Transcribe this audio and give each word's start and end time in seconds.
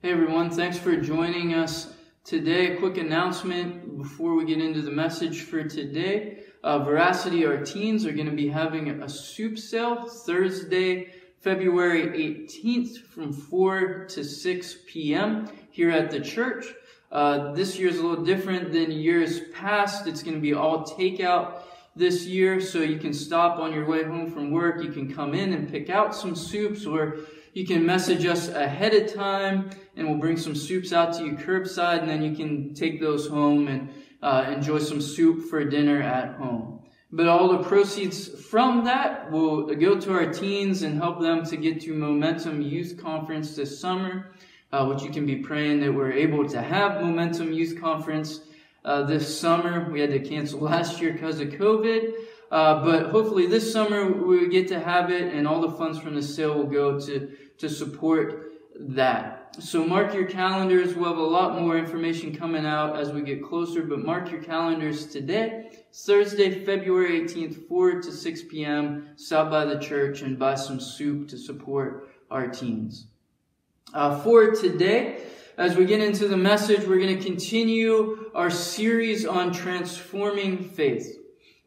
Hey 0.00 0.12
everyone, 0.12 0.48
thanks 0.48 0.78
for 0.78 0.94
joining 0.94 1.54
us 1.54 1.92
today. 2.22 2.76
A 2.76 2.78
quick 2.78 2.98
announcement 2.98 3.98
before 3.98 4.36
we 4.36 4.44
get 4.44 4.60
into 4.60 4.80
the 4.80 4.92
message 4.92 5.40
for 5.42 5.64
today. 5.64 6.44
Uh, 6.62 6.78
Veracity, 6.84 7.44
our 7.44 7.64
teens, 7.64 8.06
are 8.06 8.12
going 8.12 8.30
to 8.30 8.36
be 8.36 8.46
having 8.46 8.88
a 9.02 9.08
soup 9.08 9.58
sale 9.58 10.08
Thursday, 10.08 11.14
February 11.40 12.46
18th 12.46 12.98
from 13.08 13.32
4 13.32 14.04
to 14.10 14.22
6 14.22 14.76
p.m. 14.86 15.48
here 15.72 15.90
at 15.90 16.12
the 16.12 16.20
church. 16.20 16.66
Uh, 17.10 17.52
this 17.54 17.76
year 17.76 17.88
is 17.88 17.98
a 17.98 18.06
little 18.06 18.24
different 18.24 18.70
than 18.70 18.92
years 18.92 19.40
past. 19.52 20.06
It's 20.06 20.22
going 20.22 20.36
to 20.36 20.40
be 20.40 20.54
all 20.54 20.84
takeout 20.84 21.62
this 21.96 22.24
year, 22.24 22.60
so 22.60 22.82
you 22.82 22.98
can 22.98 23.12
stop 23.12 23.58
on 23.58 23.72
your 23.72 23.84
way 23.84 24.04
home 24.04 24.30
from 24.30 24.52
work. 24.52 24.80
You 24.80 24.92
can 24.92 25.12
come 25.12 25.34
in 25.34 25.52
and 25.54 25.68
pick 25.68 25.90
out 25.90 26.14
some 26.14 26.36
soups 26.36 26.86
or 26.86 27.18
you 27.54 27.66
can 27.66 27.84
message 27.84 28.24
us 28.26 28.48
ahead 28.48 28.94
of 28.94 29.12
time 29.12 29.70
and 29.96 30.08
we'll 30.08 30.18
bring 30.18 30.36
some 30.36 30.54
soups 30.54 30.92
out 30.92 31.14
to 31.14 31.24
you 31.24 31.32
curbside 31.32 32.00
and 32.00 32.08
then 32.08 32.22
you 32.22 32.34
can 32.36 32.74
take 32.74 33.00
those 33.00 33.26
home 33.26 33.68
and 33.68 33.90
uh, 34.22 34.50
enjoy 34.52 34.78
some 34.78 35.00
soup 35.00 35.48
for 35.48 35.64
dinner 35.64 36.02
at 36.02 36.36
home. 36.36 36.80
But 37.10 37.26
all 37.26 37.48
the 37.48 37.64
proceeds 37.64 38.28
from 38.28 38.84
that 38.84 39.30
will 39.30 39.74
go 39.74 39.98
to 39.98 40.12
our 40.12 40.30
teens 40.30 40.82
and 40.82 40.98
help 40.98 41.20
them 41.20 41.44
to 41.46 41.56
get 41.56 41.80
to 41.82 41.94
Momentum 41.94 42.60
Youth 42.60 42.98
Conference 43.00 43.56
this 43.56 43.80
summer, 43.80 44.32
uh, 44.72 44.86
which 44.86 45.02
you 45.02 45.10
can 45.10 45.24
be 45.24 45.36
praying 45.36 45.80
that 45.80 45.92
we're 45.92 46.12
able 46.12 46.46
to 46.48 46.60
have 46.60 47.00
Momentum 47.00 47.52
Youth 47.52 47.80
Conference 47.80 48.40
uh, 48.84 49.04
this 49.04 49.40
summer. 49.40 49.90
We 49.90 50.00
had 50.00 50.10
to 50.10 50.20
cancel 50.20 50.60
last 50.72 51.00
year 51.00 51.12
because 51.12 51.40
of 51.40 51.48
COVID. 51.48 52.12
Uh, 52.50 52.82
but 52.82 53.10
hopefully 53.10 53.46
this 53.46 53.70
summer 53.70 54.10
we 54.10 54.48
get 54.48 54.68
to 54.68 54.80
have 54.80 55.10
it 55.10 55.34
and 55.34 55.46
all 55.46 55.60
the 55.60 55.70
funds 55.72 55.98
from 55.98 56.14
the 56.14 56.22
sale 56.22 56.54
will 56.54 56.64
go 56.64 56.98
to, 56.98 57.30
to 57.58 57.68
support 57.68 58.52
that. 58.78 59.54
So 59.58 59.84
mark 59.84 60.14
your 60.14 60.26
calendars. 60.26 60.94
We'll 60.94 61.08
have 61.08 61.18
a 61.18 61.22
lot 61.22 61.60
more 61.60 61.76
information 61.76 62.34
coming 62.34 62.64
out 62.64 62.96
as 62.96 63.12
we 63.12 63.22
get 63.22 63.42
closer, 63.42 63.82
but 63.82 64.04
mark 64.04 64.30
your 64.30 64.42
calendars 64.42 65.06
today. 65.06 65.70
Thursday, 65.92 66.64
February 66.64 67.20
18th, 67.22 67.66
4 67.66 68.02
to 68.02 68.12
6 68.12 68.42
p.m. 68.44 69.08
Stop 69.16 69.50
by 69.50 69.64
the 69.64 69.78
church 69.78 70.22
and 70.22 70.38
buy 70.38 70.54
some 70.54 70.78
soup 70.78 71.28
to 71.28 71.38
support 71.38 72.08
our 72.30 72.46
teens. 72.46 73.06
Uh, 73.92 74.20
for 74.20 74.52
today, 74.52 75.22
as 75.56 75.76
we 75.76 75.86
get 75.86 76.00
into 76.00 76.28
the 76.28 76.36
message, 76.36 76.86
we're 76.86 77.00
going 77.00 77.18
to 77.18 77.24
continue 77.24 78.30
our 78.34 78.50
series 78.50 79.26
on 79.26 79.52
transforming 79.52 80.62
faith. 80.62 81.17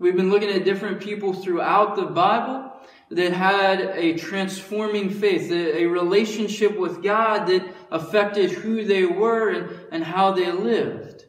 We've 0.02 0.16
been 0.16 0.32
looking 0.32 0.50
at 0.50 0.66
different 0.66 1.00
people 1.00 1.32
throughout 1.32 1.96
the 1.96 2.08
Bible 2.08 2.72
that 3.12 3.34
had 3.34 3.82
a 3.82 4.18
transforming 4.18 5.12
faith, 5.12 5.52
a, 5.52 5.86
relationship 5.86 6.76
with 6.76 7.04
God 7.04 7.46
that 7.46 7.72
affected 7.92 8.50
who 8.50 8.84
they 8.84 9.06
were 9.06 9.50
and, 9.50 9.80
and 9.92 10.04
how 10.04 10.32
they 10.32 10.52
lived. 10.52 11.26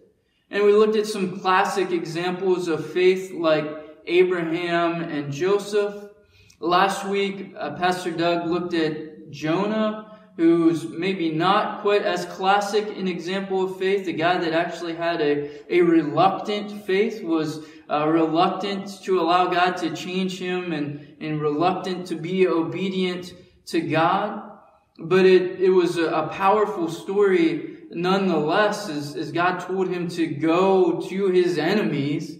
And 0.50 0.64
we 0.64 0.72
looked 0.72 0.96
at 0.96 1.06
some 1.06 1.38
classic 1.38 1.90
examples 1.90 2.66
of 2.66 2.90
faith 2.94 3.30
like 3.30 3.66
Abraham 4.06 5.02
and 5.02 5.30
Joseph. 5.30 6.10
Last 6.58 7.06
week, 7.06 7.54
uh, 7.58 7.72
Pastor 7.72 8.10
Doug 8.10 8.48
looked 8.48 8.72
at 8.72 9.30
Jonah 9.30 10.12
who's 10.36 10.88
maybe 10.88 11.30
not 11.30 11.82
quite 11.82 12.02
as 12.02 12.24
classic 12.24 12.88
an 12.96 13.06
example 13.06 13.64
of 13.64 13.78
faith, 13.78 14.06
the 14.06 14.12
guy 14.12 14.38
that 14.38 14.52
actually 14.52 14.94
had 14.94 15.20
a, 15.20 15.50
a 15.72 15.82
reluctant 15.82 16.84
faith, 16.86 17.22
was 17.22 17.66
uh, 17.92 18.08
reluctant 18.08 19.02
to 19.02 19.20
allow 19.20 19.48
God 19.48 19.76
to 19.78 19.94
change 19.94 20.38
him 20.38 20.72
and, 20.72 21.14
and 21.20 21.40
reluctant 21.40 22.06
to 22.06 22.14
be 22.14 22.48
obedient 22.48 23.34
to 23.66 23.80
God. 23.80 24.42
But 24.98 25.26
it, 25.26 25.60
it 25.60 25.70
was 25.70 25.98
a, 25.98 26.06
a 26.06 26.28
powerful 26.28 26.88
story 26.88 27.72
nonetheless 27.90 28.88
as, 28.88 29.14
as 29.16 29.30
God 29.32 29.58
told 29.58 29.88
him 29.88 30.08
to 30.08 30.26
go 30.26 31.00
to 31.00 31.26
his 31.28 31.58
enemies 31.58 32.38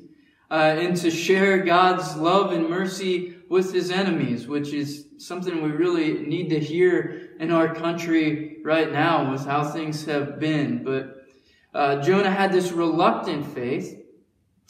uh, 0.51 0.55
and 0.79 0.97
to 0.97 1.11
share 1.11 1.59
God's 1.59 2.17
love 2.17 2.53
and 2.53 2.69
mercy 2.69 3.37
with 3.49 3.73
his 3.73 3.91
enemies, 3.91 4.47
which 4.47 4.73
is 4.73 5.07
something 5.19 5.63
we 5.63 5.71
really 5.71 6.27
need 6.27 6.49
to 6.51 6.59
hear 6.59 7.31
in 7.39 7.51
our 7.51 7.75
country 7.75 8.59
right 8.65 8.91
now 8.91 9.31
with 9.31 9.45
how 9.45 9.65
things 9.65 10.07
have 10.07 10.39
been. 10.39 10.83
But 10.83 11.27
uh, 11.75 12.03
Jonah 12.03 12.31
had 12.31 12.53
this 12.53 12.73
reluctant 12.73 13.47
faith. 13.47 14.02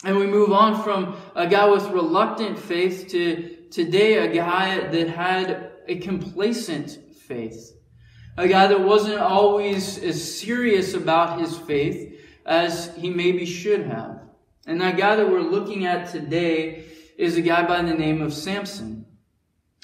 And 0.03 0.17
we 0.17 0.27
move 0.27 0.51
on 0.51 0.83
from 0.83 1.15
a 1.35 1.47
guy 1.47 1.65
with 1.69 1.85
reluctant 1.87 2.59
faith 2.59 3.07
to 3.09 3.55
today 3.71 4.17
a 4.17 4.33
guy 4.33 4.87
that 4.87 5.09
had 5.09 5.71
a 5.87 5.97
complacent 5.97 6.99
faith. 7.27 7.71
A 8.37 8.47
guy 8.47 8.67
that 8.67 8.81
wasn't 8.81 9.19
always 9.19 9.97
as 9.99 10.39
serious 10.39 10.93
about 10.93 11.39
his 11.39 11.57
faith 11.57 12.19
as 12.45 12.93
he 12.97 13.09
maybe 13.09 13.45
should 13.45 13.85
have. 13.85 14.21
And 14.65 14.81
that 14.81 14.97
guy 14.97 15.15
that 15.15 15.29
we're 15.29 15.41
looking 15.41 15.85
at 15.85 16.11
today 16.11 16.85
is 17.17 17.37
a 17.37 17.41
guy 17.41 17.65
by 17.65 17.81
the 17.81 17.93
name 17.93 18.21
of 18.21 18.33
Samson. 18.33 19.05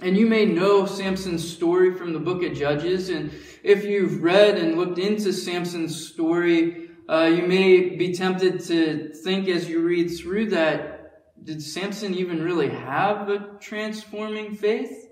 And 0.01 0.17
you 0.17 0.25
may 0.25 0.45
know 0.45 0.85
Samson's 0.85 1.49
story 1.49 1.93
from 1.93 2.13
the 2.13 2.19
book 2.19 2.43
of 2.43 2.53
Judges. 2.53 3.09
And 3.09 3.31
if 3.63 3.83
you've 3.83 4.23
read 4.23 4.57
and 4.57 4.77
looked 4.77 4.97
into 4.97 5.31
Samson's 5.31 6.09
story, 6.09 6.88
uh, 7.09 7.25
you 7.25 7.47
may 7.47 7.95
be 7.95 8.13
tempted 8.13 8.59
to 8.65 9.11
think 9.13 9.47
as 9.47 9.67
you 9.67 9.81
read 9.81 10.09
through 10.09 10.51
that, 10.51 11.43
did 11.43 11.61
Samson 11.61 12.13
even 12.13 12.43
really 12.43 12.69
have 12.69 13.29
a 13.29 13.57
transforming 13.59 14.55
faith? 14.55 15.09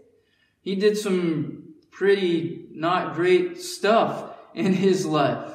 He 0.61 0.75
did 0.75 0.95
some 0.95 1.73
pretty 1.89 2.67
not 2.71 3.15
great 3.15 3.59
stuff 3.59 4.35
in 4.53 4.73
his 4.73 5.07
life. 5.07 5.51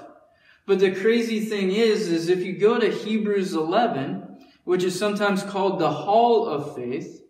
But 0.66 0.80
the 0.80 0.92
crazy 0.92 1.40
thing 1.40 1.70
is, 1.70 2.08
is 2.08 2.28
if 2.28 2.40
you 2.40 2.54
go 2.54 2.80
to 2.80 2.90
Hebrews 2.90 3.54
11, 3.54 4.38
which 4.64 4.82
is 4.82 4.98
sometimes 4.98 5.44
called 5.44 5.78
the 5.78 5.90
Hall 5.90 6.48
of 6.48 6.74
Faith, 6.74 7.21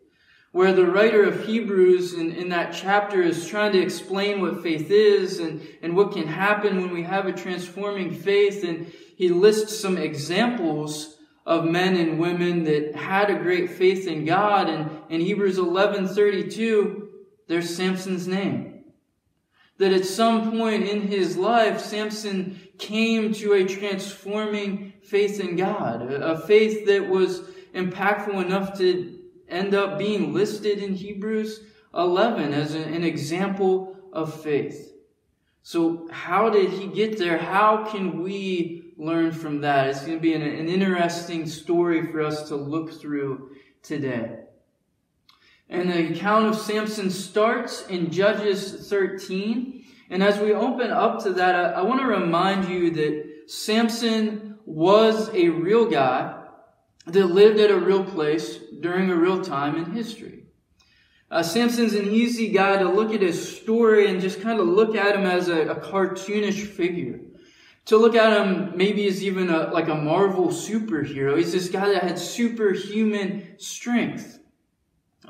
where 0.53 0.75
the 0.75 0.87
writer 0.87 1.25
of 1.25 1.47
Hebrews 1.47 2.13
in, 2.13 2.33
in 2.33 2.51
that 2.51 2.75
chapter 2.75 3.23
is 3.23 3.47
trying 3.47 3.73
to 3.73 3.81
explain 3.81 4.43
what 4.43 4.63
faith 4.63 4.91
is 4.91 5.39
and, 5.39 5.67
and 5.81 5.97
what 5.97 6.13
can 6.13 6.27
happen 6.27 6.81
when 6.81 6.93
we 6.93 7.03
have 7.03 7.27
a 7.27 7.33
transforming 7.33 8.15
faith. 8.15 8.63
And 8.63 8.93
he 9.17 9.31
lists 9.31 9.81
some 9.81 9.97
examples 9.97 11.17
of 11.47 11.65
men 11.65 11.97
and 11.97 12.19
women 12.19 12.65
that 12.65 12.95
had 12.95 13.31
a 13.31 13.39
great 13.39 13.71
faith 13.71 14.07
in 14.07 14.27
God. 14.27 14.69
And 14.69 14.91
in 15.09 15.23
Hebrews 15.23 15.59
11:32, 15.59 17.09
there's 17.49 17.75
Samson's 17.75 18.29
name. 18.29 18.85
That 19.79 19.93
at 19.93 20.05
some 20.05 20.53
point 20.53 20.85
in 20.85 21.01
his 21.01 21.39
life, 21.39 21.81
Samson 21.81 22.61
came 22.79 23.33
to 23.35 23.55
a 23.55 23.65
transforming 23.65 24.93
faith 25.03 25.41
in 25.41 25.57
God, 25.57 26.13
a 26.13 26.39
faith 26.47 26.87
that 26.87 27.09
was 27.09 27.41
impactful 27.75 28.45
enough 28.45 28.77
to 28.79 29.19
end 29.53 29.75
up 29.75 29.99
being 29.99 30.33
listed 30.33 30.79
in 30.79 30.95
Hebrews 30.95 31.61
11 31.95 32.55
as 32.55 32.75
an, 32.75 33.05
example 33.05 33.97
of 34.13 34.43
faith. 34.43 34.93
So 35.63 36.09
how 36.11 36.51
did 36.51 36.71
he 36.71 36.87
get 36.87 37.19
there? 37.19 37.39
How 37.39 37.85
can 37.85 38.23
we 38.23 38.95
learn 38.97 39.33
from 39.33 39.61
that? 39.61 39.89
It's 39.89 40.01
going 40.01 40.19
to 40.19 40.21
be 40.21 40.35
an, 40.35 40.43
an 40.43 40.69
interesting 40.69 41.47
story 41.47 42.07
for 42.07 42.23
us 42.23 42.49
to 42.49 42.57
look 42.57 42.93
through 42.93 43.51
today. 43.83 44.39
And 45.69 45.91
the 45.91 46.13
account 46.13 46.47
of 46.47 46.57
Samson 46.57 47.11
starts 47.11 47.87
in 47.87 48.11
Judges 48.11 48.89
13. 48.89 49.85
And 50.11 50.23
as 50.23 50.39
we 50.39 50.53
open 50.53 50.91
up 50.91 51.23
to 51.25 51.33
that, 51.35 51.55
I, 51.55 51.81
I 51.81 51.83
want 51.83 52.01
to 52.01 52.07
remind 52.07 52.69
you 52.69 52.91
that 52.91 53.51
Samson 53.51 54.59
was 54.67 55.31
a 55.35 55.49
real 55.49 55.91
guy 55.91 56.39
that 57.07 57.27
lived 57.27 57.59
at 57.59 57.71
a 57.71 57.79
real 57.79 58.05
place 58.05 58.59
during 58.83 59.11
a 59.11 59.17
real 59.17 59.43
time 59.43 59.77
in 59.77 59.93
history. 59.93 60.45
Uh, 61.31 61.43
Samson's 61.43 61.95
an 61.95 62.11
easy 62.11 62.49
guy 62.51 62.77
to 62.77 62.91
look 62.91 63.15
at 63.15 63.23
his 63.23 63.57
story 63.57 64.07
and 64.07 64.21
just 64.21 64.43
kind 64.43 64.61
of 64.61 64.67
look 64.67 64.95
at 64.95 65.17
him 65.17 65.25
as 65.25 65.49
a, 65.49 65.63
a 65.69 65.77
cartoonish 65.77 66.67
figure. 66.67 67.21
To 67.87 67.97
look 67.97 68.15
at 68.15 68.39
him 68.39 68.77
maybe 68.77 69.09
as 69.09 69.25
even 69.25 69.49
a, 69.49 69.73
like 69.73 69.89
a 69.89 69.95
Marvel 69.95 70.49
superhero. 70.49 71.39
He's 71.39 71.53
this 71.53 71.71
guy 71.71 71.89
that 71.89 72.03
had 72.03 72.19
superhuman 72.19 73.59
strength. 73.59 74.41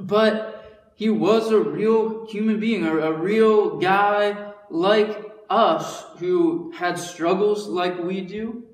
But 0.01 0.93
he 0.97 1.09
was 1.09 1.53
a 1.53 1.61
real 1.61 2.27
human 2.27 2.59
being, 2.59 2.85
a, 2.85 2.97
a 2.97 3.13
real 3.13 3.79
guy 3.79 4.53
like 4.71 5.33
us 5.49 6.05
who 6.19 6.73
had 6.73 6.99
struggles 6.99 7.69
like 7.69 8.03
we 8.03 8.23
do 8.23 8.65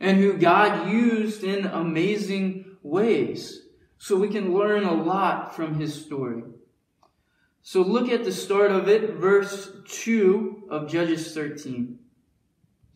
and 0.00 0.18
who 0.18 0.36
God 0.36 0.90
used 0.90 1.44
in 1.44 1.64
amazing 1.66 2.76
ways. 2.82 3.63
So 4.04 4.18
we 4.18 4.28
can 4.28 4.52
learn 4.52 4.84
a 4.84 4.92
lot 4.92 5.56
from 5.56 5.80
his 5.80 6.04
story. 6.04 6.42
So 7.62 7.80
look 7.80 8.10
at 8.10 8.22
the 8.22 8.32
start 8.32 8.70
of 8.70 8.86
it, 8.86 9.14
verse 9.14 9.70
2 9.88 10.64
of 10.68 10.90
Judges 10.90 11.32
13. 11.32 11.98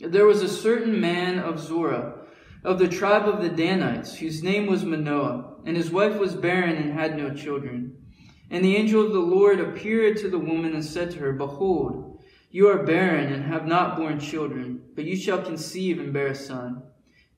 There 0.00 0.26
was 0.26 0.42
a 0.42 0.48
certain 0.50 1.00
man 1.00 1.38
of 1.38 1.60
Zorah, 1.60 2.26
of 2.62 2.78
the 2.78 2.88
tribe 2.88 3.26
of 3.26 3.40
the 3.40 3.48
Danites, 3.48 4.16
whose 4.16 4.42
name 4.42 4.66
was 4.66 4.84
Manoah, 4.84 5.54
and 5.64 5.78
his 5.78 5.90
wife 5.90 6.18
was 6.18 6.34
barren 6.34 6.76
and 6.76 6.92
had 6.92 7.16
no 7.16 7.32
children. 7.32 7.96
And 8.50 8.62
the 8.62 8.76
angel 8.76 9.02
of 9.06 9.14
the 9.14 9.18
Lord 9.18 9.60
appeared 9.60 10.18
to 10.18 10.28
the 10.28 10.38
woman 10.38 10.74
and 10.74 10.84
said 10.84 11.10
to 11.12 11.20
her, 11.20 11.32
Behold, 11.32 12.22
You 12.50 12.68
are 12.68 12.84
barren 12.84 13.32
and 13.32 13.44
have 13.44 13.66
not 13.66 13.96
borne 13.96 14.20
children, 14.20 14.82
but 14.94 15.04
you 15.06 15.16
shall 15.16 15.42
conceive 15.42 16.00
and 16.00 16.12
bear 16.12 16.26
a 16.26 16.34
son. 16.34 16.82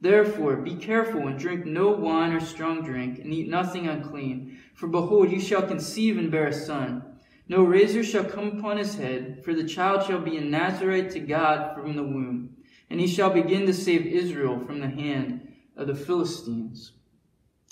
Therefore, 0.01 0.57
be 0.57 0.77
careful 0.77 1.27
and 1.27 1.39
drink 1.39 1.67
no 1.67 1.91
wine 1.91 2.33
or 2.33 2.41
strong 2.41 2.83
drink, 2.83 3.19
and 3.19 3.33
eat 3.33 3.49
nothing 3.49 3.87
unclean. 3.87 4.59
For 4.75 4.87
behold, 4.87 5.31
you 5.31 5.41
shall 5.41 5.63
conceive 5.63 6.17
and 6.17 6.31
bear 6.31 6.47
a 6.47 6.53
son. 6.53 7.05
No 7.49 7.63
razor 7.63 8.03
shall 8.03 8.25
come 8.25 8.59
upon 8.59 8.79
his 8.79 8.95
head, 8.95 9.43
for 9.45 9.55
the 9.55 9.65
child 9.65 10.07
shall 10.07 10.21
be 10.21 10.37
a 10.37 10.41
Nazarite 10.41 11.11
to 11.11 11.21
God 11.21 11.75
from 11.75 11.97
the 11.97 12.03
womb, 12.03 12.57
and 12.89 13.01
he 13.01 13.07
shall 13.07 13.31
begin 13.31 13.67
to 13.67 13.75
save 13.75 14.07
Israel 14.07 14.59
from 14.61 14.81
the 14.81 14.89
hand 14.89 15.53
of 15.77 15.87
the 15.87 15.95
Philistines. 15.95 16.93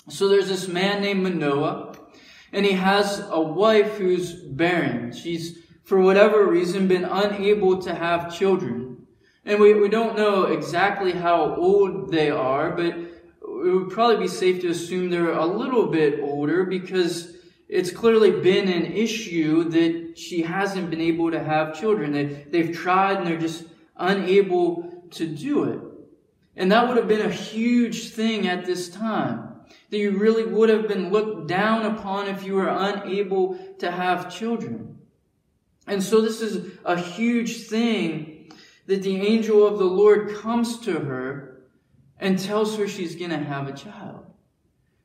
So 0.09 0.27
there's 0.27 0.49
this 0.49 0.67
man 0.67 1.01
named 1.01 1.23
Manoah, 1.23 1.95
and 2.51 2.65
he 2.65 2.73
has 2.73 3.23
a 3.29 3.39
wife 3.39 3.97
who's 3.97 4.33
barren. 4.33 5.11
She's 5.11 5.59
for 5.89 5.99
whatever 5.99 6.45
reason, 6.45 6.87
been 6.87 7.03
unable 7.03 7.81
to 7.81 7.95
have 7.95 8.31
children. 8.37 8.88
And 9.45 9.59
we, 9.59 9.73
we 9.73 9.89
don't 9.89 10.17
know 10.17 10.43
exactly 10.43 11.11
how 11.11 11.55
old 11.55 12.11
they 12.11 12.29
are, 12.29 12.71
but 12.71 12.95
it 12.95 13.09
would 13.41 13.89
probably 13.89 14.17
be 14.17 14.27
safe 14.27 14.61
to 14.61 14.69
assume 14.69 15.09
they're 15.09 15.33
a 15.33 15.45
little 15.45 15.87
bit 15.87 16.19
older 16.21 16.65
because 16.65 17.35
it's 17.67 17.91
clearly 17.91 18.31
been 18.31 18.67
an 18.67 18.85
issue 18.85 19.69
that 19.69 20.17
she 20.17 20.41
hasn't 20.41 20.89
been 20.89 21.01
able 21.01 21.31
to 21.31 21.43
have 21.43 21.79
children. 21.79 22.11
They, 22.11 22.25
they've 22.25 22.75
tried 22.75 23.17
and 23.17 23.27
they're 23.27 23.37
just 23.37 23.65
unable 23.95 25.03
to 25.11 25.27
do 25.27 25.65
it. 25.65 25.79
And 26.55 26.71
that 26.71 26.87
would 26.87 26.97
have 26.97 27.07
been 27.07 27.25
a 27.25 27.31
huge 27.31 28.09
thing 28.09 28.47
at 28.47 28.65
this 28.65 28.89
time. 28.89 29.45
That 29.91 29.97
you 29.97 30.17
really 30.17 30.45
would 30.45 30.69
have 30.69 30.87
been 30.87 31.11
looked 31.11 31.47
down 31.47 31.85
upon 31.85 32.27
if 32.27 32.43
you 32.43 32.55
were 32.55 32.67
unable 32.67 33.57
to 33.79 33.91
have 33.91 34.33
children. 34.33 34.97
And 35.87 36.03
so 36.03 36.21
this 36.21 36.41
is 36.41 36.71
a 36.85 36.99
huge 36.99 37.67
thing 37.67 38.38
that 38.89 39.03
the 39.03 39.21
angel 39.21 39.67
of 39.67 39.77
the 39.77 39.85
Lord 39.85 40.33
comes 40.37 40.79
to 40.79 40.93
her 40.93 41.61
and 42.17 42.39
tells 42.39 42.75
her 42.75 42.87
she's 42.87 43.15
going 43.15 43.29
to 43.29 43.37
have 43.37 43.67
a 43.67 43.71
child. 43.71 44.25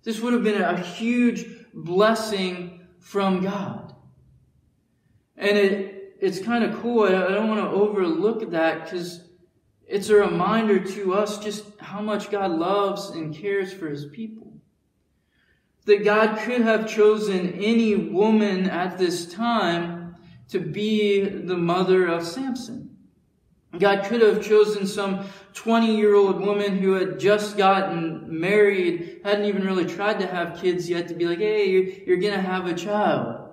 This 0.02 0.20
would 0.20 0.32
have 0.32 0.42
been 0.42 0.62
a 0.62 0.80
huge 0.80 1.44
blessing 1.74 2.80
from 2.98 3.42
God. 3.42 3.94
And 5.36 5.58
it, 5.58 6.14
it's 6.18 6.40
kind 6.40 6.64
of 6.64 6.80
cool. 6.80 7.02
I 7.02 7.10
don't 7.10 7.50
want 7.50 7.60
to 7.60 7.76
overlook 7.76 8.52
that 8.52 8.84
because 8.84 9.28
it's 9.86 10.08
a 10.08 10.14
reminder 10.16 10.82
to 10.82 11.12
us 11.12 11.36
just 11.36 11.66
how 11.78 12.00
much 12.00 12.30
God 12.30 12.52
loves 12.52 13.10
and 13.10 13.36
cares 13.36 13.70
for 13.70 13.90
his 13.90 14.06
people. 14.06 14.62
That 15.84 16.04
God 16.04 16.38
could 16.38 16.62
have 16.62 16.88
chosen 16.88 17.52
any 17.62 17.96
woman 17.96 18.70
at 18.70 18.96
this 18.96 19.30
time 19.30 20.16
to 20.48 20.58
be 20.58 21.20
the 21.20 21.58
mother 21.58 22.06
of 22.06 22.26
Samson. 22.26 22.83
God 23.78 24.04
could 24.04 24.20
have 24.20 24.44
chosen 24.44 24.86
some 24.86 25.26
20 25.54 25.96
year 25.96 26.14
old 26.14 26.40
woman 26.40 26.78
who 26.78 26.92
had 26.92 27.18
just 27.18 27.56
gotten 27.56 28.40
married, 28.40 29.20
hadn't 29.24 29.46
even 29.46 29.64
really 29.64 29.86
tried 29.86 30.20
to 30.20 30.26
have 30.26 30.60
kids 30.60 30.88
yet, 30.88 31.08
to 31.08 31.14
be 31.14 31.26
like, 31.26 31.38
hey, 31.38 32.02
you're, 32.06 32.18
going 32.18 32.34
to 32.34 32.40
have 32.40 32.66
a 32.66 32.74
child. 32.74 33.52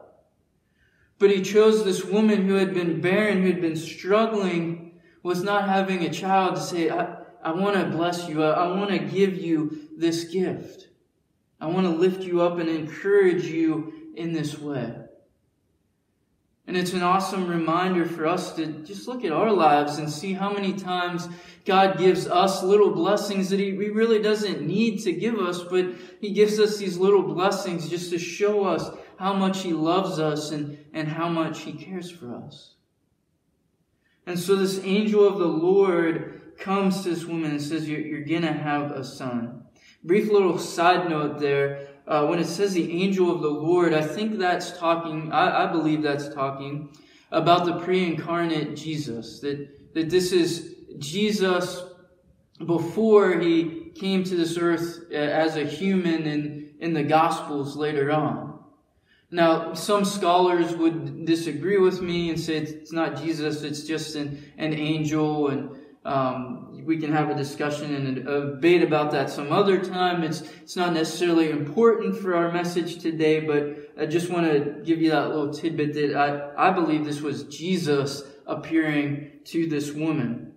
But 1.20 1.32
he 1.32 1.42
chose 1.42 1.84
this 1.84 2.04
woman 2.04 2.46
who 2.48 2.56
had 2.56 2.74
been 2.74 3.02
barren, 3.02 3.42
who 3.42 3.48
had 3.48 3.62
been 3.62 3.76
struggling 3.76 5.00
with 5.24 5.44
not 5.44 5.70
having 5.70 6.04
a 6.04 6.10
child, 6.10 6.56
to 6.56 6.62
say, 6.62 6.90
I, 6.90 7.18
I 7.44 7.52
want 7.52 7.76
to 7.76 7.96
bless 7.96 8.28
you. 8.28 8.44
I, 8.44 8.66
I 8.66 8.78
want 8.78 8.90
to 8.90 9.00
give 9.00 9.36
you 9.36 9.90
this 9.96 10.26
gift. 10.26 10.88
I 11.60 11.68
want 11.68 11.86
to 11.86 11.94
lift 11.94 12.24
you 12.24 12.42
up 12.42 12.58
and 12.58 12.68
encourage 12.68 13.46
you 13.46 14.12
in 14.16 14.34
this 14.34 14.58
way. 14.58 14.96
And 16.68 16.78
it's 16.78 16.94
an 16.94 17.02
awesome 17.02 17.48
reminder 17.48 18.06
for 18.06 18.28
us 18.28 18.56
to 18.56 18.68
just 18.84 19.08
look 19.08 19.26
at 19.26 19.32
our 19.32 19.52
lives 19.52 19.98
and 19.98 20.10
see 20.10 20.34
how 20.34 20.54
many 20.54 20.74
times 20.74 21.28
God 21.66 21.98
gives 21.98 22.28
us 22.28 22.64
little 22.64 22.92
blessings 22.92 23.50
that 23.50 23.60
He 23.60 23.72
really 23.72 24.22
doesn't 24.22 24.62
need 24.62 25.00
to 25.00 25.12
give 25.12 25.40
us, 25.40 25.64
but 25.64 25.88
He 26.20 26.32
gives 26.32 26.60
us 26.60 26.78
these 26.78 26.98
little 26.98 27.24
blessings 27.24 27.90
just 27.90 28.12
to 28.12 28.20
show 28.20 28.64
us 28.64 28.90
how 29.18 29.34
much 29.34 29.64
He 29.64 29.74
loves 29.74 30.20
us 30.20 30.52
and, 30.52 30.78
and 30.94 31.08
how 31.08 31.28
much 31.28 31.62
He 31.62 31.74
cares 31.74 32.12
for 32.12 32.36
us. 32.36 32.76
And 34.28 34.40
so 34.40 34.56
this 34.56 34.82
angel 34.84 35.28
of 35.28 35.40
the 35.40 35.48
Lord 35.48 36.58
comes 36.58 37.02
to 37.04 37.10
this 37.10 37.26
woman 37.26 37.52
and 37.52 37.62
says, 37.62 37.90
You're, 37.90 38.02
you're 38.02 38.24
going 38.24 38.44
to 38.44 38.54
have 38.54 38.92
a 38.92 39.04
son. 39.04 39.64
Brief 40.04 40.32
little 40.32 40.58
side 40.58 41.10
note 41.10 41.40
there 41.40 41.88
uh, 42.08 42.26
when 42.28 42.40
it 42.40 42.48
says 42.48 42.74
the 42.74 43.02
angel 43.02 43.34
of 43.34 43.42
the 43.42 43.50
Lord, 43.50 43.94
I 43.94 44.02
think 44.02 44.40
that's 44.40 44.78
talking, 44.78 45.32
I, 45.32 45.64
I 45.64 45.72
believe 45.72 46.02
that's 46.02 46.34
talking 46.34 46.90
about 47.32 47.66
the 47.66 47.80
pre 47.80 48.06
incarnate 48.06 48.76
Jesus. 48.76 49.40
That, 49.40 49.94
that 49.94 50.10
this 50.10 50.32
is 50.32 50.76
Jesus 50.98 51.84
before 52.66 53.40
he 53.40 53.92
came 53.96 54.24
to 54.24 54.36
this 54.36 54.58
earth 54.58 55.06
uh, 55.12 55.16
as 55.16 55.56
a 55.56 55.66
human 55.66 56.24
in, 56.24 56.74
in 56.80 56.94
the 56.94 57.04
Gospels 57.04 57.76
later 57.76 58.12
on. 58.12 58.52
Now, 59.34 59.74
some 59.74 60.04
scholars 60.04 60.76
would 60.76 61.26
disagree 61.26 61.78
with 61.78 62.02
me 62.02 62.30
and 62.30 62.40
say 62.40 62.58
it's 62.58 62.92
not 62.92 63.16
Jesus, 63.22 63.64
it's 63.64 63.84
just 63.84 64.16
an, 64.16 64.44
an 64.58 64.74
angel, 64.74 65.48
and 65.48 65.70
um, 66.04 66.84
we 66.84 66.98
can 66.98 67.12
have 67.12 67.30
a 67.30 67.36
discussion 67.36 67.94
and 67.94 68.18
a 68.18 68.52
debate 68.52 68.82
about 68.82 69.12
that 69.12 69.30
some 69.30 69.52
other 69.52 69.84
time. 69.84 70.24
It's, 70.24 70.42
it's 70.62 70.76
not 70.76 70.94
necessarily 70.94 71.52
important 71.52 72.18
for 72.18 72.36
our 72.36 72.52
message 72.52 73.00
today, 73.00 73.42
but 73.42 73.92
I 73.98 74.08
just 74.08 74.30
want 74.30 74.52
to 74.52 74.82
give 74.84 75.00
you 75.02 75.12
that 75.12 75.28
little 75.30 75.54
tidbit 75.54 75.94
that 75.94 76.16
I, 76.16 76.70
I 76.70 76.72
believe 76.72 77.06
this 77.06 77.22
was 77.22 77.44
Jesus 77.44 78.24
appearing 78.48 79.32
to 79.46 79.68
this 79.68 79.92
woman. 79.92 80.54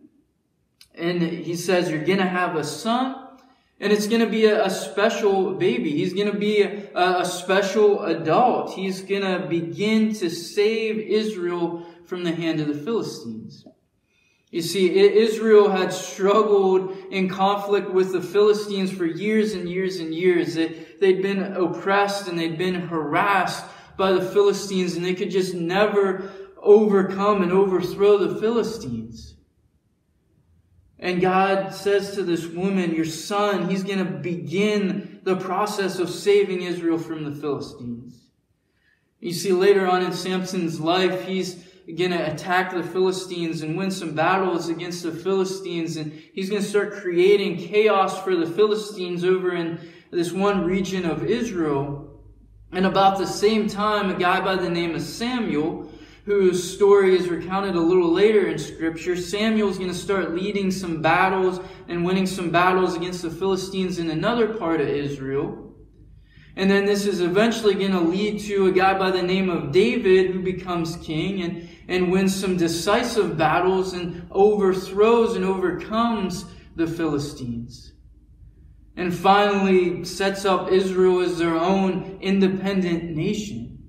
And 0.94 1.20
he 1.20 1.56
says, 1.56 1.90
You're 1.90 2.04
going 2.04 2.18
to 2.18 2.28
have 2.28 2.56
a 2.56 2.64
son. 2.64 3.20
And 3.80 3.92
it's 3.92 4.06
going 4.06 4.20
to 4.20 4.30
be 4.30 4.46
a, 4.46 4.64
a, 4.64 4.70
special 4.70 5.54
baby. 5.54 5.90
He's 5.90 6.14
going 6.14 6.30
to 6.30 6.38
be 6.38 6.62
a, 6.62 7.20
a 7.20 7.24
special 7.24 8.04
adult. 8.04 8.72
He's 8.74 9.02
going 9.02 9.22
to 9.22 9.46
begin 9.46 10.14
to 10.14 10.30
save 10.30 10.98
Israel 10.98 11.84
from 12.06 12.22
the 12.22 12.32
hand 12.32 12.60
of 12.60 12.68
the 12.68 12.74
Philistines. 12.74 13.66
You 14.54 14.62
see, 14.62 14.96
Israel 14.96 15.68
had 15.68 15.92
struggled 15.92 16.96
in 17.10 17.28
conflict 17.28 17.90
with 17.90 18.12
the 18.12 18.20
Philistines 18.20 18.92
for 18.92 19.04
years 19.04 19.54
and 19.54 19.68
years 19.68 19.98
and 19.98 20.14
years. 20.14 20.54
They'd 20.54 21.22
been 21.22 21.56
oppressed 21.56 22.28
and 22.28 22.38
they'd 22.38 22.56
been 22.56 22.76
harassed 22.76 23.64
by 23.96 24.12
the 24.12 24.22
Philistines 24.22 24.94
and 24.94 25.04
they 25.04 25.14
could 25.14 25.32
just 25.32 25.54
never 25.54 26.30
overcome 26.56 27.42
and 27.42 27.50
overthrow 27.50 28.16
the 28.16 28.40
Philistines. 28.40 29.34
And 31.00 31.20
God 31.20 31.74
says 31.74 32.14
to 32.14 32.22
this 32.22 32.46
woman, 32.46 32.94
your 32.94 33.06
son, 33.06 33.68
he's 33.68 33.82
going 33.82 33.98
to 33.98 34.04
begin 34.04 35.18
the 35.24 35.34
process 35.34 35.98
of 35.98 36.08
saving 36.08 36.62
Israel 36.62 36.98
from 36.98 37.24
the 37.24 37.40
Philistines. 37.40 38.20
You 39.18 39.32
see, 39.32 39.50
later 39.50 39.88
on 39.88 40.04
in 40.04 40.12
Samson's 40.12 40.78
life, 40.78 41.26
he's 41.26 41.63
going 41.86 42.12
to 42.12 42.32
attack 42.32 42.72
the 42.72 42.82
Philistines 42.82 43.62
and 43.62 43.76
win 43.76 43.90
some 43.90 44.14
battles 44.14 44.68
against 44.68 45.02
the 45.02 45.12
Philistines. 45.12 45.96
And 45.96 46.12
he's 46.12 46.48
going 46.48 46.62
to 46.62 46.68
start 46.68 46.94
creating 46.94 47.58
chaos 47.58 48.22
for 48.22 48.34
the 48.34 48.46
Philistines 48.46 49.24
over 49.24 49.54
in 49.54 49.78
this 50.10 50.32
one 50.32 50.64
region 50.64 51.04
of 51.04 51.24
Israel. 51.24 52.22
And 52.72 52.86
about 52.86 53.18
the 53.18 53.26
same 53.26 53.68
time, 53.68 54.10
a 54.10 54.18
guy 54.18 54.40
by 54.40 54.56
the 54.56 54.70
name 54.70 54.94
of 54.94 55.02
Samuel, 55.02 55.92
whose 56.24 56.74
story 56.74 57.14
is 57.14 57.28
recounted 57.28 57.76
a 57.76 57.80
little 57.80 58.10
later 58.10 58.46
in 58.46 58.58
scripture, 58.58 59.16
Samuel's 59.16 59.76
going 59.76 59.90
to 59.90 59.96
start 59.96 60.34
leading 60.34 60.70
some 60.70 61.02
battles 61.02 61.60
and 61.88 62.04
winning 62.04 62.26
some 62.26 62.50
battles 62.50 62.96
against 62.96 63.22
the 63.22 63.30
Philistines 63.30 63.98
in 63.98 64.10
another 64.10 64.54
part 64.54 64.80
of 64.80 64.88
Israel. 64.88 65.73
And 66.56 66.70
then 66.70 66.84
this 66.84 67.06
is 67.06 67.20
eventually 67.20 67.74
going 67.74 67.92
to 67.92 68.00
lead 68.00 68.38
to 68.42 68.66
a 68.66 68.72
guy 68.72 68.96
by 68.96 69.10
the 69.10 69.22
name 69.22 69.50
of 69.50 69.72
David 69.72 70.30
who 70.30 70.40
becomes 70.40 70.96
king 70.98 71.42
and, 71.42 71.68
and 71.88 72.12
wins 72.12 72.34
some 72.34 72.56
decisive 72.56 73.36
battles 73.36 73.92
and 73.92 74.26
overthrows 74.30 75.34
and 75.34 75.44
overcomes 75.44 76.44
the 76.76 76.86
Philistines. 76.86 77.92
And 78.96 79.12
finally 79.12 80.04
sets 80.04 80.44
up 80.44 80.70
Israel 80.70 81.20
as 81.20 81.38
their 81.38 81.56
own 81.56 82.18
independent 82.20 83.16
nation. 83.16 83.88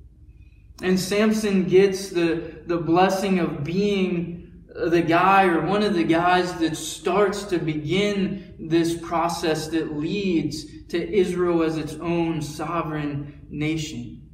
And 0.81 1.00
Samson 1.00 1.65
gets 1.65 2.10
the, 2.10 2.62
the 2.65 2.77
blessing 2.77 3.39
of 3.39 3.63
being 3.63 4.65
the 4.75 5.01
guy 5.01 5.45
or 5.45 5.62
one 5.62 5.84
of 5.84 5.93
the 5.93 6.03
guys 6.03 6.53
that 6.55 6.75
starts 6.75 7.43
to 7.43 7.60
begin 7.60 8.55
this 8.60 8.98
process 8.98 9.67
that 9.69 9.95
leads 9.95 10.65
to 11.00 11.16
Israel 11.16 11.64
as 11.64 11.78
its 11.78 11.94
own 11.96 12.42
sovereign 12.42 13.46
nation. 13.50 14.30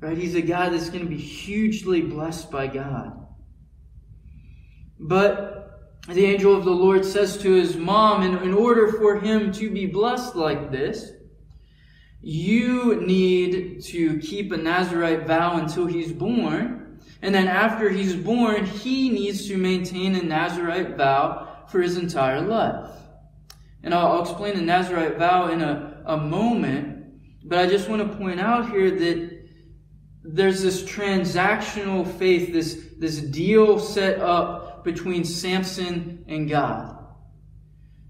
Right? 0.00 0.16
He's 0.16 0.34
a 0.34 0.42
guy 0.42 0.68
that's 0.68 0.90
going 0.90 1.04
to 1.04 1.10
be 1.10 1.16
hugely 1.16 2.02
blessed 2.02 2.50
by 2.50 2.66
God. 2.66 3.26
But 4.98 6.02
the 6.08 6.24
angel 6.24 6.54
of 6.54 6.64
the 6.64 6.70
Lord 6.70 7.04
says 7.04 7.36
to 7.38 7.52
his 7.52 7.76
mom, 7.76 8.22
in, 8.22 8.36
in 8.38 8.54
order 8.54 8.92
for 8.92 9.18
him 9.18 9.52
to 9.52 9.70
be 9.70 9.86
blessed 9.86 10.36
like 10.36 10.70
this, 10.70 11.10
you 12.20 13.00
need 13.06 13.82
to 13.84 14.18
keep 14.18 14.52
a 14.52 14.56
Nazarite 14.56 15.26
vow 15.26 15.58
until 15.58 15.86
he's 15.86 16.12
born 16.12 16.76
And 17.22 17.34
then 17.34 17.48
after 17.48 17.88
he's 17.88 18.14
born, 18.14 18.66
he 18.66 19.08
needs 19.08 19.48
to 19.48 19.56
maintain 19.56 20.14
a 20.14 20.22
Nazarite 20.22 20.96
vow 20.96 21.64
for 21.68 21.80
his 21.80 21.96
entire 21.96 22.40
life. 22.40 22.90
And 23.86 23.94
I'll, 23.94 24.14
I'll 24.14 24.22
explain 24.22 24.56
the 24.56 24.62
Nazarite 24.62 25.16
vow 25.16 25.46
in 25.46 25.62
a, 25.62 26.02
a 26.06 26.16
moment, 26.16 27.04
but 27.44 27.60
I 27.60 27.68
just 27.68 27.88
want 27.88 28.02
to 28.02 28.18
point 28.18 28.40
out 28.40 28.68
here 28.68 28.90
that 28.90 29.48
there's 30.24 30.60
this 30.60 30.82
transactional 30.82 32.04
faith, 32.18 32.52
this, 32.52 32.84
this 32.98 33.18
deal 33.18 33.78
set 33.78 34.18
up 34.18 34.82
between 34.82 35.24
Samson 35.24 36.24
and 36.26 36.48
God. 36.48 36.98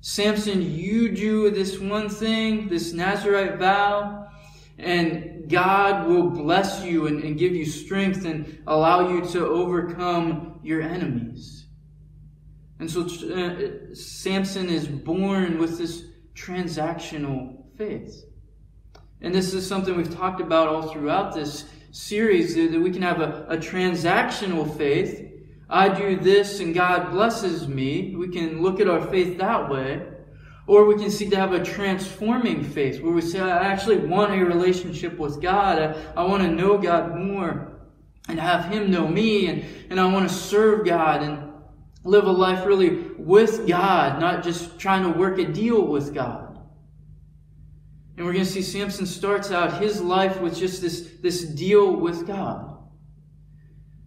Samson, 0.01 0.63
you 0.63 1.15
do 1.15 1.51
this 1.51 1.79
one 1.79 2.09
thing, 2.09 2.69
this 2.69 2.95
Nazarite 2.95 3.59
vow, 3.59 4.29
and 4.79 5.47
God 5.47 6.07
will 6.07 6.31
bless 6.31 6.83
you 6.83 7.07
and, 7.07 7.23
and 7.23 7.39
give 7.39 7.55
you 7.55 7.67
strength 7.67 8.25
and 8.25 8.63
allow 8.67 9.11
you 9.11 9.27
to 9.33 9.47
overcome 9.47 10.59
your 10.63 10.81
enemies. 10.81 11.56
And 12.79 12.91
so 12.91 13.03
uh, 13.03 13.95
Samson 13.95 14.69
is 14.69 14.87
born 14.87 15.59
with 15.59 15.79
this 15.79 16.05
transactional 16.35 17.65
faith. 17.77 18.25
And 19.23 19.35
this 19.35 19.55
is 19.55 19.67
something 19.67 19.97
we've 19.97 20.15
talked 20.15 20.41
about 20.41 20.69
all 20.69 20.83
throughout 20.83 21.35
this 21.35 21.65
series 21.91 22.55
that 22.55 22.79
we 22.79 22.91
can 22.91 23.03
have 23.03 23.21
a, 23.21 23.47
a 23.49 23.57
transactional 23.57 24.77
faith. 24.77 25.33
I 25.71 25.89
do 25.89 26.17
this 26.17 26.61
and 26.61 26.75
God 26.75 27.11
blesses 27.11 27.67
me. 27.67 28.15
We 28.15 28.29
can 28.29 28.63
look 28.63 28.79
at 28.81 28.89
our 28.89 29.01
faith 29.07 29.39
that 29.39 29.71
way. 29.71 30.07
Or 30.67 30.85
we 30.85 30.97
can 30.97 31.11
seek 31.11 31.31
to 31.31 31.37
have 31.37 31.53
a 31.53 31.65
transforming 31.65 32.65
faith 32.65 33.01
where 33.01 33.13
we 33.13 33.23
say, 33.23 33.41
I 33.41 33.65
actually 33.65 33.99
want 33.99 34.33
a 34.33 34.45
relationship 34.45 35.17
with 35.17 35.41
God. 35.41 35.79
I, 35.79 36.21
I 36.21 36.25
want 36.25 36.43
to 36.43 36.51
know 36.51 36.77
God 36.77 37.17
more 37.17 37.73
and 38.29 38.39
have 38.41 38.67
Him 38.67 38.91
know 38.91 39.07
me. 39.07 39.47
And, 39.47 39.65
and 39.91 40.01
I 40.01 40.13
want 40.13 40.29
to 40.29 40.35
serve 40.35 40.85
God 40.85 41.23
and 41.23 41.46
live 42.07 42.25
a 42.25 42.33
life 42.33 42.65
really 42.65 43.13
with 43.19 43.67
God, 43.67 44.21
not 44.21 44.45
just 44.45 44.79
trying 44.79 45.03
to 45.03 45.19
work 45.19 45.39
a 45.39 45.45
deal 45.45 45.87
with 45.87 46.15
God. 46.15 46.59
And 48.17 48.25
we're 48.25 48.33
going 48.33 48.45
to 48.45 48.51
see 48.51 48.63
Samson 48.63 49.05
starts 49.05 49.51
out 49.51 49.81
his 49.81 50.01
life 50.01 50.41
with 50.41 50.57
just 50.57 50.81
this, 50.81 51.11
this 51.21 51.43
deal 51.43 51.97
with 51.97 52.27
God. 52.27 52.77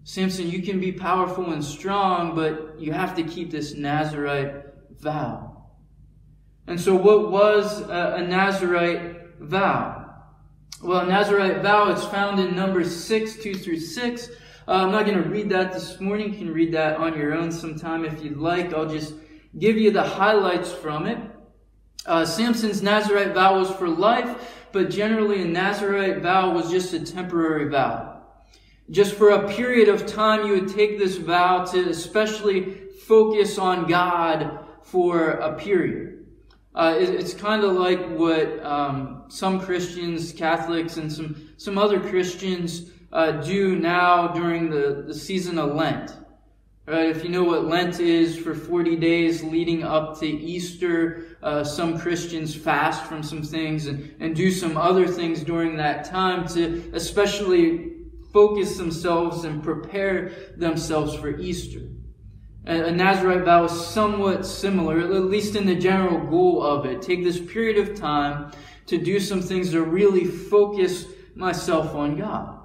Samson, 0.03 0.49
you 0.49 0.63
can 0.63 0.79
be 0.79 0.91
powerful 0.91 1.51
and 1.51 1.63
strong, 1.63 2.35
but 2.35 2.79
you 2.79 2.91
have 2.91 3.15
to 3.15 3.23
keep 3.23 3.51
this 3.51 3.75
Nazarite 3.75 4.65
vow. 4.99 5.67
And 6.65 6.79
so, 6.79 6.95
what 6.95 7.31
was 7.31 7.81
a, 7.81 8.15
a 8.17 8.27
Nazarite 8.27 9.37
vow? 9.39 10.15
Well, 10.81 11.05
Nazarite 11.05 11.61
vow 11.61 11.91
is 11.91 12.03
found 12.05 12.39
in 12.39 12.55
Numbers 12.55 12.95
6, 13.03 13.35
2 13.35 13.53
through 13.55 13.79
6. 13.79 14.29
Uh, 14.69 14.83
I'm 14.83 14.91
not 14.91 15.07
going 15.07 15.17
to 15.23 15.27
read 15.27 15.49
that 15.49 15.73
this 15.73 15.99
morning. 15.99 16.31
You 16.31 16.37
can 16.37 16.53
read 16.53 16.75
that 16.75 16.97
on 16.97 17.17
your 17.17 17.33
own 17.33 17.51
sometime 17.51 18.05
if 18.05 18.23
you'd 18.23 18.37
like. 18.37 18.71
I'll 18.71 18.87
just 18.87 19.15
give 19.57 19.77
you 19.77 19.89
the 19.89 20.03
highlights 20.03 20.71
from 20.71 21.07
it. 21.07 21.17
Uh, 22.05 22.23
Samson's 22.23 22.83
Nazarite 22.83 23.33
vow 23.33 23.57
was 23.57 23.71
for 23.71 23.89
life, 23.89 24.67
but 24.71 24.91
generally 24.91 25.41
a 25.41 25.45
Nazarite 25.45 26.21
vow 26.21 26.53
was 26.53 26.69
just 26.69 26.93
a 26.93 26.99
temporary 26.99 27.67
vow. 27.67 28.21
Just 28.91 29.15
for 29.15 29.31
a 29.31 29.49
period 29.49 29.89
of 29.89 30.05
time, 30.05 30.45
you 30.45 30.53
would 30.53 30.71
take 30.71 30.99
this 30.99 31.17
vow 31.17 31.65
to 31.65 31.89
especially 31.89 32.75
focus 33.07 33.57
on 33.57 33.87
God 33.87 34.67
for 34.83 35.31
a 35.31 35.57
period. 35.57 36.27
Uh, 36.75 36.95
it, 36.95 37.09
it's 37.09 37.33
kind 37.33 37.63
of 37.63 37.71
like 37.71 38.07
what 38.11 38.63
um, 38.63 39.23
some 39.29 39.59
Christians, 39.59 40.31
Catholics, 40.31 40.97
and 40.97 41.11
some, 41.11 41.49
some 41.57 41.79
other 41.79 41.99
Christians 41.99 42.91
uh, 43.11 43.31
do 43.31 43.75
now 43.75 44.27
during 44.29 44.69
the, 44.69 45.03
the 45.07 45.13
season 45.13 45.57
of 45.57 45.75
Lent. 45.75 46.15
Right? 46.85 47.09
If 47.09 47.23
you 47.23 47.29
know 47.29 47.43
what 47.43 47.65
Lent 47.65 47.99
is, 47.99 48.37
for 48.37 48.55
40 48.55 48.95
days 48.95 49.43
leading 49.43 49.83
up 49.83 50.19
to 50.19 50.25
Easter, 50.25 51.37
uh, 51.43 51.63
some 51.63 51.99
Christians 51.99 52.55
fast 52.55 53.05
from 53.05 53.21
some 53.21 53.43
things 53.43 53.85
and, 53.85 54.15
and 54.19 54.35
do 54.35 54.49
some 54.51 54.75
other 54.75 55.07
things 55.07 55.43
during 55.43 55.77
that 55.77 56.05
time 56.05 56.47
to 56.49 56.91
especially 56.93 57.91
focus 58.33 58.77
themselves 58.77 59.43
and 59.43 59.63
prepare 59.63 60.31
themselves 60.57 61.13
for 61.15 61.29
Easter. 61.39 61.81
A 62.65 62.91
Nazarite 62.91 63.45
vow 63.45 63.63
is 63.63 63.71
somewhat 63.71 64.45
similar, 64.45 64.99
at 64.99 65.25
least 65.25 65.55
in 65.55 65.65
the 65.65 65.75
general 65.75 66.27
goal 66.27 66.61
of 66.61 66.85
it. 66.85 67.01
Take 67.01 67.23
this 67.23 67.39
period 67.39 67.77
of 67.77 67.97
time 67.97 68.51
to 68.87 68.97
do 68.97 69.19
some 69.19 69.41
things 69.41 69.71
to 69.71 69.81
really 69.81 70.25
focus 70.25 71.05
myself 71.35 71.95
on 71.95 72.17
God. 72.17 72.58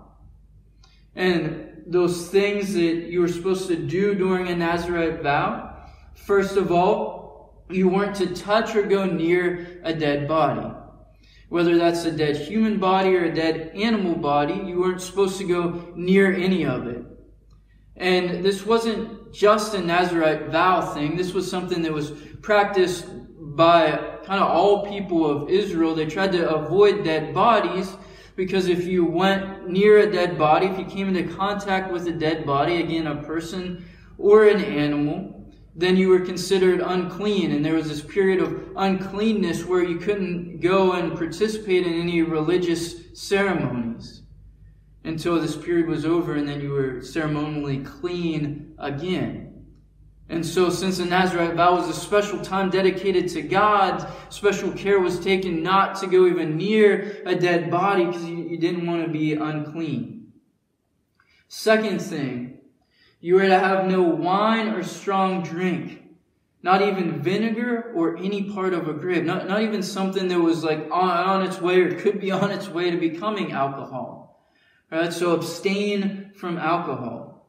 And 1.17 1.85
those 1.87 2.29
things 2.29 2.75
that 2.75 3.11
you 3.11 3.21
were 3.21 3.29
supposed 3.29 3.69
to 3.69 3.77
do 3.77 4.15
during 4.15 4.49
a 4.49 4.57
Nazarite 4.57 5.23
vow, 5.23 5.77
first 6.15 6.57
of 6.57 6.73
all, 6.73 7.65
you 7.71 7.89
weren't 7.89 8.17
to 8.17 8.35
touch 8.35 8.75
or 8.75 8.83
go 8.83 9.05
near 9.05 9.81
a 9.85 9.93
dead 9.93 10.29
body. 10.29 10.75
Whether 11.49 11.79
that's 11.79 12.05
a 12.05 12.11
dead 12.11 12.37
human 12.37 12.79
body 12.79 13.15
or 13.15 13.25
a 13.25 13.35
dead 13.35 13.73
animal 13.75 14.17
body, 14.17 14.55
you 14.55 14.81
weren't 14.81 15.01
supposed 15.01 15.39
to 15.39 15.45
go 15.45 15.93
near 15.95 16.33
any 16.33 16.65
of 16.67 16.87
it. 16.87 17.05
And 17.97 18.45
this 18.45 18.67
wasn't 18.67 19.33
just 19.33 19.75
a 19.75 19.81
Nazarite 19.81 20.49
vow 20.49 20.81
thing. 20.81 21.17
This 21.17 21.33
was 21.33 21.49
something 21.49 21.83
that 21.83 21.93
was 21.93 22.11
practiced 22.43 23.07
by 23.39 23.93
kind 24.25 24.43
of 24.43 24.51
all 24.51 24.87
people 24.87 25.25
of 25.31 25.49
Israel. 25.49 25.95
They 25.95 26.07
tried 26.07 26.33
to 26.33 26.49
avoid 26.55 27.05
dead 27.05 27.33
bodies 27.35 27.95
because 28.37 28.69
if 28.69 28.85
you 28.85 29.05
went 29.05 29.69
near 29.69 29.99
a 29.99 30.11
dead 30.11 30.37
body, 30.37 30.67
if 30.67 30.79
you 30.79 30.85
came 30.85 31.15
into 31.15 31.35
contact 31.35 31.93
with 31.93 32.07
a 32.09 32.13
dead 32.13 32.45
body, 32.45 32.81
again, 32.81 33.07
a 33.07 33.23
person 33.23 33.85
or 34.19 34.49
an 34.49 34.63
animal, 34.63 35.53
then 35.77 35.97
you 35.97 36.09
were 36.09 36.21
considered 36.21 36.81
unclean. 36.81 37.53
And 37.53 37.65
there 37.65 37.75
was 37.75 37.89
this 37.89 38.03
period 38.03 38.41
of 38.41 38.71
uncleanness 38.77 39.65
where 39.65 39.83
you 39.83 39.99
couldn't 39.99 40.61
go 40.61 40.93
and 40.93 41.17
participate 41.17 41.87
in 41.87 41.95
any 41.95 42.23
religious 42.23 43.19
ceremonies 43.19 44.23
until 45.05 45.41
this 45.41 45.57
period 45.57 45.87
was 45.87 46.05
over 46.05 46.35
and 46.35 46.49
then 46.49 46.61
you 46.61 46.71
were 46.71 47.03
ceremonially 47.03 47.79
clean 47.79 48.75
again. 48.79 49.44
And 50.29 50.45
so, 50.45 50.71
since 50.71 50.99
the 50.99 51.05
Nazarite 51.05 51.55
vow 51.55 51.77
was 51.77 51.89
a 51.89 51.93
special 51.93 52.41
time 52.41 52.71
dedicated 52.71 53.29
to 53.31 53.43
God, 53.43 54.11
special 54.31 54.73
care 54.73 54.99
was 54.99 55.21
taken 55.21 55.63
not 55.63 55.97
to 55.97 56.07
go 56.07 56.27
even 56.27 56.57
near 56.57 57.23
a 57.27 57.35
dead 57.35 57.71
body 57.71 58.07
because 58.07 58.25
you, 58.25 58.37
you 58.37 58.57
didn't 58.57 58.87
want 58.87 59.05
to 59.05 59.13
be 59.13 59.35
unclean. 59.35 60.33
Second 61.49 62.01
thing, 62.01 62.59
you 63.21 63.35
were 63.35 63.47
to 63.47 63.59
have 63.59 63.87
no 63.87 64.03
wine 64.03 64.69
or 64.69 64.83
strong 64.83 65.43
drink, 65.43 66.03
not 66.63 66.81
even 66.81 67.23
vinegar 67.23 67.93
or 67.95 68.17
any 68.17 68.51
part 68.51 68.73
of 68.73 68.89
a 68.89 68.95
grape, 68.95 69.25
not, 69.25 69.47
not 69.47 69.63
even 69.63 69.83
something 69.83 70.29
that 70.29 70.41
was 70.41 70.65
like 70.65 70.89
on, 70.91 71.11
on 71.11 71.43
its 71.43 71.61
way 71.61 71.81
or 71.81 71.95
could 71.99 72.19
be 72.19 72.31
on 72.33 72.51
its 72.51 72.69
way 72.69 72.91
to 72.91 72.97
becoming 72.97 73.53
alcohol. 73.53 74.49
Right? 74.91 75.13
So 75.13 75.33
abstain 75.33 76.33
from 76.35 76.57
alcohol. 76.57 77.47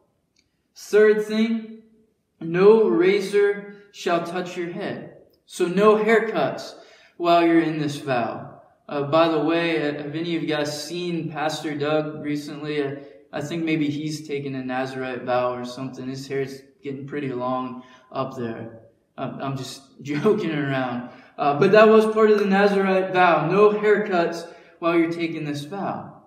Third 0.76 1.26
thing, 1.26 1.75
no 2.46 2.88
razor 2.88 3.76
shall 3.92 4.26
touch 4.26 4.58
your 4.58 4.72
head. 4.72 5.18
So 5.46 5.68
no 5.68 5.96
haircuts 5.96 6.76
while 7.18 7.46
you're 7.46 7.62
in 7.62 7.80
this 7.80 7.98
vow. 7.98 8.62
Uh, 8.88 9.04
by 9.04 9.28
the 9.30 9.40
way, 9.40 9.80
have 9.80 10.16
any 10.16 10.36
of 10.36 10.44
you 10.44 10.48
guys 10.48 10.86
seen 10.86 11.32
Pastor 11.32 11.76
Doug 11.76 12.24
recently? 12.24 12.84
Uh, 12.84 12.96
I 13.32 13.42
think 13.42 13.64
maybe 13.64 13.90
he's 13.90 14.28
taken 14.28 14.56
a 14.56 14.64
Nazarite 14.64 15.24
vow 15.24 15.54
or 15.54 15.66
something. 15.66 16.08
His 16.08 16.28
hair's 16.28 16.62
getting 16.84 17.08
pretty 17.08 17.30
long 17.30 17.84
up 18.12 18.36
there. 18.38 18.82
I'm 19.18 19.58
just 19.58 19.82
joking 20.02 20.52
around. 20.52 21.10
Uh, 21.38 21.60
but 21.60 21.72
that 21.72 21.88
was 21.88 22.06
part 22.06 22.32
of 22.32 22.40
the 22.40 22.46
Nazarite 22.46 23.12
vow. 23.12 23.50
No 23.50 23.72
haircuts 23.72 24.48
while 24.80 24.98
you're 24.98 25.12
taking 25.12 25.46
this 25.46 25.64
vow. 25.64 26.24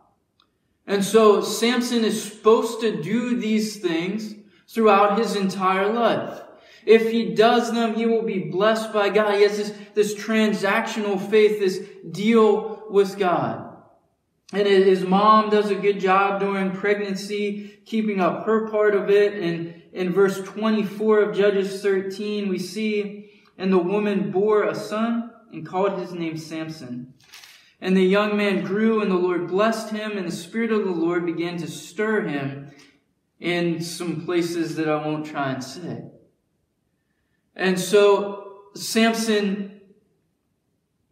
And 0.87 1.05
so 1.05 1.43
Samson 1.43 2.05
is 2.05 2.23
supposed 2.23 2.81
to 2.81 3.03
do 3.03 3.37
these 3.37 3.77
things 3.77 4.35
throughout 4.69 5.19
his 5.19 5.35
entire 5.35 5.93
life. 5.93 6.43
If 6.87 7.11
he 7.11 7.35
does 7.35 7.73
them, 7.73 7.95
he 7.95 8.07
will 8.07 8.23
be 8.23 8.39
blessed 8.39 8.93
by 8.93 9.09
God. 9.09 9.35
He 9.35 9.43
has 9.43 9.57
this, 9.57 9.75
this 9.95 10.15
transactional 10.15 11.21
faith, 11.21 11.59
this 11.59 11.81
deal 12.11 12.85
with 12.89 13.19
God. 13.19 13.65
And 14.53 14.67
his 14.67 15.03
mom 15.05 15.51
does 15.51 15.71
a 15.71 15.75
good 15.75 16.01
job 16.01 16.41
during 16.41 16.73
pregnancy, 16.73 17.81
keeping 17.85 18.21
up 18.21 18.47
her 18.47 18.71
part 18.71 18.95
of 18.95 19.11
it. 19.11 19.35
And 19.35 19.83
in 19.93 20.13
verse 20.13 20.41
24 20.41 21.21
of 21.21 21.37
Judges 21.37 21.83
13, 21.83 22.49
we 22.49 22.59
see, 22.59 23.31
and 23.59 23.71
the 23.71 23.79
woman 23.79 24.31
bore 24.31 24.65
a 24.65 24.75
son 24.75 25.31
and 25.53 25.67
called 25.67 25.99
his 25.99 26.13
name 26.13 26.39
Samson. 26.39 27.13
And 27.81 27.97
the 27.97 28.03
young 28.03 28.37
man 28.37 28.65
grew, 28.65 29.03
and 29.03 29.11
the 29.11 29.17
Lord 29.17 29.49
blessed 29.49 29.91
him, 29.91 30.17
and 30.17 30.27
the 30.27 30.33
Spirit 30.33 30.73
of 30.73 30.85
the 30.85 30.91
Lord 30.91 31.27
began 31.27 31.59
to 31.59 31.69
stir 31.69 32.23
him 32.27 32.68
in 33.41 33.81
some 33.81 34.25
places 34.25 34.77
that 34.77 34.89
I 34.89 34.97
won't 35.07 35.27
try 35.27 35.53
and 35.53 35.63
say. 35.63 36.05
And 37.55 37.79
so 37.79 38.63
Samson 38.75 39.81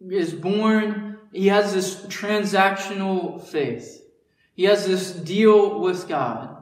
is 0.08 0.32
born, 0.32 1.18
he 1.32 1.48
has 1.48 1.74
this 1.74 1.96
transactional 2.06 3.42
faith. 3.42 4.02
He 4.54 4.64
has 4.64 4.86
this 4.86 5.12
deal 5.12 5.80
with 5.80 6.08
God. 6.08 6.56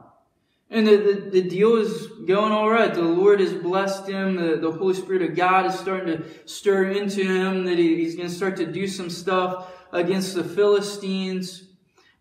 And 0.69 0.87
the, 0.87 0.97
the, 0.97 1.29
the, 1.29 1.41
deal 1.43 1.75
is 1.75 2.07
going 2.25 2.51
all 2.51 2.69
right. 2.69 2.93
The 2.93 3.01
Lord 3.01 3.39
has 3.39 3.53
blessed 3.53 4.09
him. 4.09 4.35
The, 4.35 4.57
the 4.57 4.71
Holy 4.71 4.95
Spirit 4.95 5.21
of 5.21 5.35
God 5.35 5.67
is 5.67 5.79
starting 5.79 6.17
to 6.17 6.25
stir 6.45 6.91
into 6.91 7.23
him 7.23 7.65
that 7.65 7.77
he, 7.77 7.97
he's 7.97 8.15
going 8.15 8.27
to 8.27 8.33
start 8.33 8.57
to 8.57 8.65
do 8.65 8.87
some 8.87 9.09
stuff 9.09 9.71
against 9.91 10.33
the 10.33 10.43
Philistines. 10.43 11.63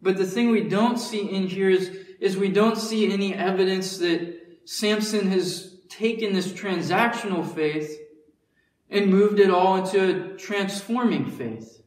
But 0.03 0.19
the 0.19 0.27
thing 0.27 0.51
we 0.51 0.69
don't 0.69 0.99
see 0.99 1.29
in 1.29 1.47
here 1.47 1.71
is, 1.71 2.04
is 2.25 2.39
we 2.39 2.49
don't 2.49 2.79
see 2.79 3.13
any 3.13 3.35
evidence 3.35 3.99
that 3.99 4.35
Samson 4.65 5.31
has 5.31 5.77
taken 5.91 6.33
this 6.33 6.51
transactional 6.51 7.47
faith 7.47 8.01
and 8.89 9.11
moved 9.11 9.39
it 9.41 9.51
all 9.51 9.77
into 9.77 10.33
a 10.33 10.37
transforming 10.39 11.31
faith. 11.31 11.83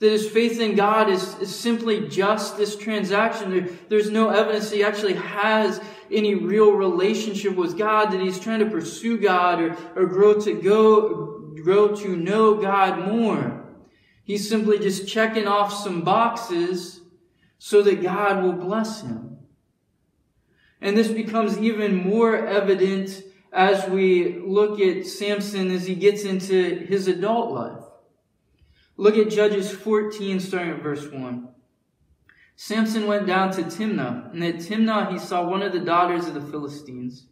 That 0.00 0.10
his 0.10 0.28
faith 0.28 0.60
in 0.60 0.76
God 0.76 1.08
is, 1.08 1.34
is 1.38 1.54
simply 1.54 2.08
just 2.08 2.58
this 2.58 2.76
transaction. 2.76 3.50
There, 3.50 3.68
there's 3.88 4.10
no 4.10 4.28
evidence 4.28 4.70
he 4.70 4.84
actually 4.84 5.14
has 5.14 5.80
any 6.10 6.34
real 6.34 6.72
relationship 6.72 7.56
with 7.56 7.78
God, 7.78 8.10
that 8.10 8.20
he's 8.20 8.38
trying 8.38 8.58
to 8.58 8.66
pursue 8.66 9.16
God 9.16 9.62
or, 9.62 9.76
or 9.96 10.04
grow 10.04 10.38
to 10.42 10.52
go, 10.60 11.54
grow 11.64 11.96
to 11.96 12.16
know 12.16 12.60
God 12.60 13.08
more. 13.08 13.64
He's 14.24 14.46
simply 14.46 14.78
just 14.78 15.08
checking 15.08 15.48
off 15.48 15.72
some 15.72 16.02
boxes 16.02 17.01
so 17.64 17.80
that 17.80 18.02
God 18.02 18.42
will 18.42 18.54
bless 18.54 19.02
him. 19.02 19.38
And 20.80 20.96
this 20.96 21.06
becomes 21.06 21.60
even 21.60 21.94
more 21.94 22.44
evident 22.44 23.22
as 23.52 23.88
we 23.88 24.40
look 24.40 24.80
at 24.80 25.06
Samson 25.06 25.70
as 25.70 25.86
he 25.86 25.94
gets 25.94 26.24
into 26.24 26.80
his 26.80 27.06
adult 27.06 27.52
life. 27.52 27.84
Look 28.96 29.16
at 29.16 29.30
Judges 29.30 29.70
14, 29.70 30.40
starting 30.40 30.72
at 30.72 30.82
verse 30.82 31.08
1. 31.08 31.50
Samson 32.56 33.06
went 33.06 33.28
down 33.28 33.52
to 33.52 33.62
Timnah, 33.62 34.32
and 34.32 34.42
at 34.42 34.56
Timnah 34.56 35.12
he 35.12 35.18
saw 35.20 35.48
one 35.48 35.62
of 35.62 35.72
the 35.72 35.78
daughters 35.78 36.26
of 36.26 36.34
the 36.34 36.40
Philistines. 36.40 37.28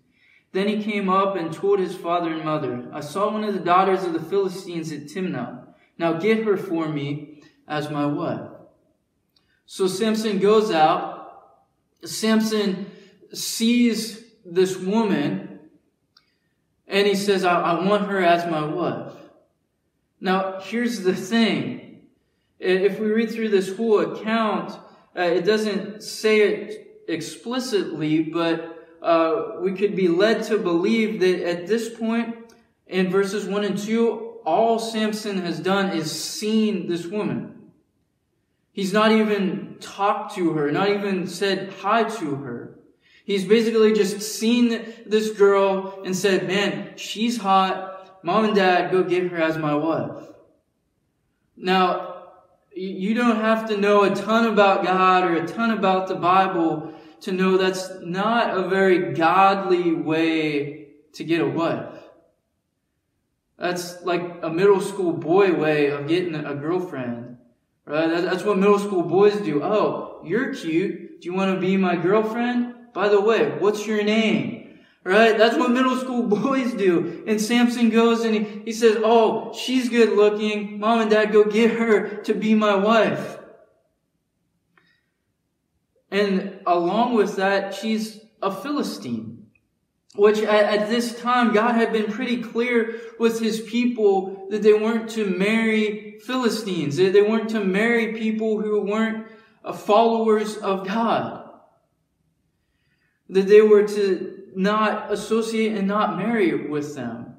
Then 0.53 0.69
he 0.69 0.81
came 0.81 1.09
up 1.09 1.35
and 1.35 1.53
told 1.53 1.81
his 1.81 1.97
father 1.97 2.33
and 2.33 2.45
mother, 2.45 2.89
I 2.93 3.01
saw 3.01 3.33
one 3.33 3.43
of 3.43 3.53
the 3.53 3.59
daughters 3.59 4.05
of 4.05 4.13
the 4.13 4.23
Philistines 4.23 4.93
at 4.93 5.07
Timnah. 5.07 5.75
Now 5.99 6.13
get 6.13 6.45
her 6.45 6.57
for 6.57 6.89
me 6.89 7.43
as 7.67 7.91
my 7.91 8.07
wife. 8.07 8.60
So 9.73 9.87
Samson 9.87 10.41
goes 10.41 10.73
out. 10.73 11.61
Samson 12.05 12.91
sees 13.33 14.21
this 14.45 14.77
woman 14.77 15.61
and 16.89 17.07
he 17.07 17.15
says, 17.15 17.45
I, 17.45 17.61
I 17.61 17.87
want 17.87 18.09
her 18.09 18.21
as 18.21 18.50
my 18.50 18.65
wife. 18.65 19.12
Now, 20.21 20.59
here's 20.59 21.03
the 21.03 21.15
thing. 21.15 22.00
If 22.59 22.99
we 22.99 23.12
read 23.12 23.31
through 23.31 23.50
this 23.50 23.77
whole 23.77 24.00
account, 24.00 24.73
uh, 25.17 25.23
it 25.23 25.43
doesn't 25.43 26.03
say 26.03 26.41
it 26.41 27.05
explicitly, 27.07 28.25
but 28.25 28.89
uh, 29.00 29.53
we 29.61 29.75
could 29.75 29.95
be 29.95 30.09
led 30.09 30.43
to 30.47 30.59
believe 30.59 31.21
that 31.21 31.49
at 31.49 31.69
this 31.69 31.97
point, 31.97 32.35
in 32.89 33.09
verses 33.09 33.47
1 33.47 33.62
and 33.62 33.79
2, 33.79 34.41
all 34.45 34.81
Samson 34.81 35.39
has 35.39 35.61
done 35.61 35.97
is 35.97 36.11
seen 36.11 36.89
this 36.89 37.07
woman. 37.07 37.60
He's 38.73 38.93
not 38.93 39.12
even 39.12 39.77
talked 39.81 40.37
to 40.37 40.53
her, 40.53 40.71
not 40.71 40.91
even 40.91 41.27
said 41.27 41.73
hi 41.81 42.05
to 42.05 42.37
her. 42.37 42.79
He's 43.25 43.45
basically 43.45 43.93
just 43.93 44.21
seen 44.21 44.93
this 45.07 45.31
girl 45.31 46.03
and 46.05 46.17
said, 46.17 46.47
man, 46.47 46.97
she's 46.97 47.37
hot. 47.37 48.21
Mom 48.25 48.45
and 48.45 48.55
dad, 48.55 48.91
go 48.91 49.03
get 49.03 49.31
her 49.31 49.41
as 49.41 49.57
my 49.57 49.75
wife. 49.75 50.27
Now, 51.57 52.25
you 52.75 53.15
don't 53.15 53.37
have 53.37 53.69
to 53.69 53.77
know 53.77 54.05
a 54.05 54.15
ton 54.15 54.47
about 54.47 54.85
God 54.85 55.25
or 55.25 55.37
a 55.37 55.47
ton 55.47 55.71
about 55.71 56.09
the 56.09 56.15
Bible 56.15 56.95
to 57.23 57.33
know 57.33 57.57
that's 57.57 57.91
not 58.00 58.57
a 58.57 58.69
very 58.69 59.12
godly 59.12 59.93
way 59.93 60.89
to 61.12 61.25
get 61.25 61.41
a 61.41 61.47
wife. 61.47 61.93
That's 63.59 64.03
like 64.03 64.41
a 64.43 64.49
middle 64.49 64.81
school 64.81 65.12
boy 65.12 65.53
way 65.53 65.88
of 65.88 66.09
getting 66.09 66.35
a 66.35 66.55
girlfriend. 66.55 67.30
Right? 67.90 68.22
That's 68.22 68.44
what 68.44 68.57
middle 68.57 68.79
school 68.79 69.03
boys 69.03 69.40
do. 69.40 69.64
Oh, 69.64 70.20
you're 70.24 70.55
cute. 70.55 71.20
Do 71.20 71.26
you 71.26 71.35
want 71.35 71.53
to 71.53 71.61
be 71.61 71.76
my 71.76 71.96
girlfriend? 71.96 72.92
By 72.94 73.09
the 73.09 73.20
way, 73.20 73.50
what's 73.59 73.85
your 73.85 74.05
name? 74.05 74.79
Right? 75.03 75.37
That's 75.37 75.57
what 75.57 75.72
middle 75.72 75.96
school 75.96 76.22
boys 76.42 76.72
do. 76.72 77.24
And 77.26 77.40
Samson 77.40 77.90
goes 77.90 78.24
and 78.24 78.33
he, 78.37 78.62
he 78.66 78.72
says, 78.72 78.98
Oh, 79.03 79.53
she's 79.55 79.88
good 79.88 80.11
looking. 80.11 80.79
Mom 80.79 81.00
and 81.00 81.11
dad 81.11 81.33
go 81.33 81.42
get 81.42 81.72
her 81.72 82.22
to 82.22 82.33
be 82.33 82.55
my 82.55 82.76
wife. 82.76 83.38
And 86.12 86.61
along 86.68 87.14
with 87.14 87.37
that, 87.37 87.74
she's 87.74 88.20
a 88.40 88.53
Philistine. 88.53 89.39
Which 90.16 90.38
at, 90.38 90.81
at, 90.81 90.88
this 90.88 91.20
time, 91.20 91.55
God 91.55 91.77
had 91.77 91.92
been 91.92 92.11
pretty 92.11 92.42
clear 92.42 93.01
with 93.18 93.38
his 93.38 93.61
people 93.61 94.49
that 94.51 94.62
they 94.62 94.73
weren't 94.73 95.09
to 95.11 95.25
marry 95.25 96.18
Philistines. 96.27 96.96
They 96.96 97.23
weren't 97.23 97.51
to 97.51 97.64
marry 97.64 98.14
people 98.14 98.61
who 98.61 98.81
weren't 98.83 99.29
followers 99.73 100.57
of 100.57 100.87
God 100.87 101.40
that 103.31 103.46
they 103.46 103.62
were 103.62 103.87
to 103.87 104.42
not 104.55 105.12
associate 105.12 105.77
and 105.77 105.87
not 105.87 106.18
marry 106.18 106.68
with 106.68 106.96
them. 106.96 107.37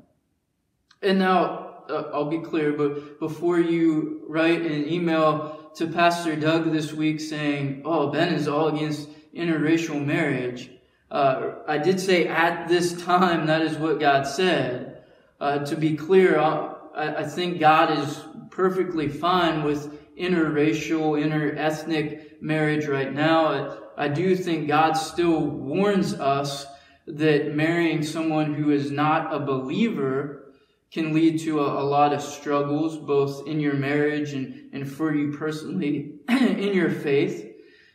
And 1.01 1.19
now, 1.19 1.83
uh, 1.89 2.11
I'll 2.13 2.29
be 2.29 2.39
clear, 2.39 2.71
but 2.71 3.19
before 3.19 3.59
you 3.59 4.23
write 4.27 4.61
an 4.61 4.87
email 4.87 5.71
to 5.75 5.87
Pastor 5.87 6.35
Doug 6.35 6.71
this 6.71 6.93
week 6.93 7.19
saying, 7.19 7.81
oh, 7.83 8.11
Ben 8.11 8.33
is 8.33 8.47
all 8.47 8.67
against 8.67 9.09
interracial 9.33 10.03
marriage, 10.03 10.69
uh, 11.11 11.55
I 11.67 11.77
did 11.77 11.99
say 11.99 12.27
at 12.27 12.69
this 12.69 13.03
time 13.03 13.45
that 13.47 13.61
is 13.61 13.77
what 13.77 13.99
God 13.99 14.23
said. 14.23 15.03
Uh, 15.41 15.59
to 15.65 15.75
be 15.75 15.97
clear, 15.97 16.39
I, 16.39 16.75
I 16.95 17.23
think 17.23 17.59
God 17.59 17.99
is 17.99 18.21
perfectly 18.49 19.09
fine 19.09 19.63
with 19.63 20.15
interracial, 20.17 21.21
interethnic 21.21 22.41
marriage 22.41 22.85
right 22.85 23.11
now. 23.13 23.79
I 23.97 24.07
do 24.07 24.35
think 24.35 24.67
God 24.67 24.93
still 24.93 25.41
warns 25.41 26.13
us 26.13 26.65
that 27.07 27.55
marrying 27.55 28.03
someone 28.03 28.53
who 28.53 28.69
is 28.71 28.89
not 28.89 29.33
a 29.33 29.39
believer 29.39 30.53
can 30.91 31.13
lead 31.13 31.39
to 31.41 31.59
a, 31.59 31.81
a 31.81 31.85
lot 31.85 32.13
of 32.13 32.21
struggles, 32.21 32.97
both 32.97 33.47
in 33.47 33.59
your 33.59 33.73
marriage 33.73 34.33
and, 34.33 34.69
and 34.73 34.89
for 34.89 35.13
you 35.13 35.31
personally 35.31 36.13
in 36.29 36.73
your 36.73 36.89
faith. 36.89 37.47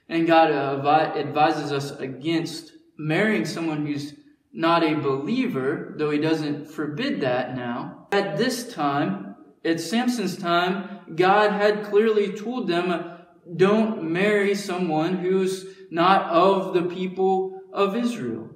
And 0.08 0.26
God 0.26 0.50
uh, 0.50 1.14
advises 1.16 1.72
us 1.72 1.92
against 1.92 2.72
marrying 2.98 3.44
someone 3.44 3.86
who's 3.86 4.14
not 4.52 4.82
a 4.82 4.94
believer, 4.94 5.94
though 5.96 6.10
he 6.10 6.18
doesn't 6.18 6.66
forbid 6.66 7.20
that 7.20 7.54
now. 7.54 8.08
At 8.12 8.38
this 8.38 8.72
time, 8.72 9.36
at 9.64 9.80
Samson's 9.80 10.36
time, 10.38 11.00
God 11.14 11.52
had 11.52 11.84
clearly 11.84 12.32
told 12.32 12.68
them, 12.68 13.12
don't 13.54 14.02
marry 14.10 14.54
someone 14.54 15.18
who's 15.18 15.66
not 15.90 16.30
of 16.30 16.74
the 16.74 16.82
people 16.82 17.60
of 17.72 17.96
Israel. 17.96 18.50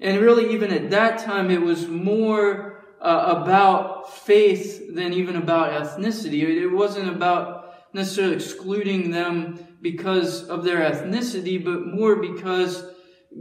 And 0.00 0.20
really, 0.20 0.52
even 0.52 0.72
at 0.72 0.90
that 0.90 1.18
time, 1.18 1.50
it 1.50 1.62
was 1.62 1.88
more 1.88 2.84
uh, 3.00 3.34
about 3.38 4.16
faith 4.18 4.94
than 4.94 5.12
even 5.12 5.36
about 5.36 5.82
ethnicity. 5.82 6.42
It 6.42 6.68
wasn't 6.68 7.08
about 7.08 7.74
necessarily 7.94 8.36
excluding 8.36 9.10
them 9.10 9.58
because 9.80 10.44
of 10.44 10.64
their 10.64 10.78
ethnicity, 10.78 11.64
but 11.64 11.86
more 11.86 12.16
because 12.16 12.84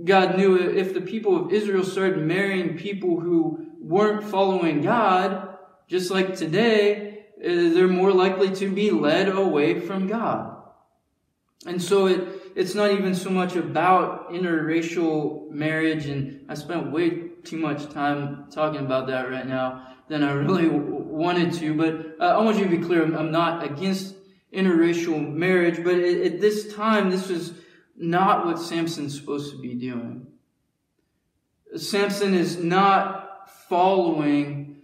God 0.04 0.38
knew 0.38 0.58
if 0.58 0.93
the 0.93 1.02
people 1.02 1.45
of 1.45 1.52
Israel 1.52 1.84
started 1.84 2.17
marrying 2.19 2.78
people 2.78 3.19
who 3.19 3.65
weren't 3.80 4.23
following 4.23 4.82
God, 4.82 5.58
just 5.88 6.12
like 6.12 6.36
today, 6.36 7.26
uh, 7.39 7.47
they're 7.47 7.88
more 7.88 8.12
likely 8.12 8.54
to 8.56 8.71
be 8.71 8.91
led 8.91 9.30
away 9.30 9.80
from 9.80 10.08
God. 10.08 10.58
And 11.65 11.82
so 11.82 12.08
it, 12.08 12.28
it's 12.56 12.76
not 12.76 12.91
even 12.91 13.15
so 13.15 13.30
much 13.30 13.56
about 13.56 14.32
interracial 14.32 15.50
marriage, 15.52 16.06
and 16.06 16.45
I 16.50 16.54
spent 16.54 16.91
way 16.91 17.30
too 17.43 17.58
much 17.58 17.89
time 17.89 18.47
talking 18.52 18.82
about 18.82 19.08
that 19.08 19.30
right 19.30 19.47
now 19.47 19.88
than 20.08 20.23
I 20.23 20.32
really 20.34 20.67
wanted 20.69 21.54
to. 21.54 21.73
But 21.73 22.23
uh, 22.23 22.38
I 22.38 22.43
want 22.43 22.58
you 22.58 22.65
to 22.65 22.69
be 22.69 22.84
clear: 22.84 23.04
I'm 23.04 23.32
not 23.32 23.63
against 23.63 24.15
interracial 24.54 25.34
marriage, 25.34 25.84
but 25.84 25.95
at 25.95 26.39
this 26.39 26.73
time, 26.73 27.10
this 27.10 27.30
was 27.30 27.54
not 27.98 28.46
what 28.46 28.60
Samson's 28.60 29.20
supposed 29.20 29.52
to 29.52 29.60
be 29.60 29.74
doing. 29.74 30.28
Samson 31.76 32.34
is 32.34 32.58
not 32.58 33.50
following 33.68 34.78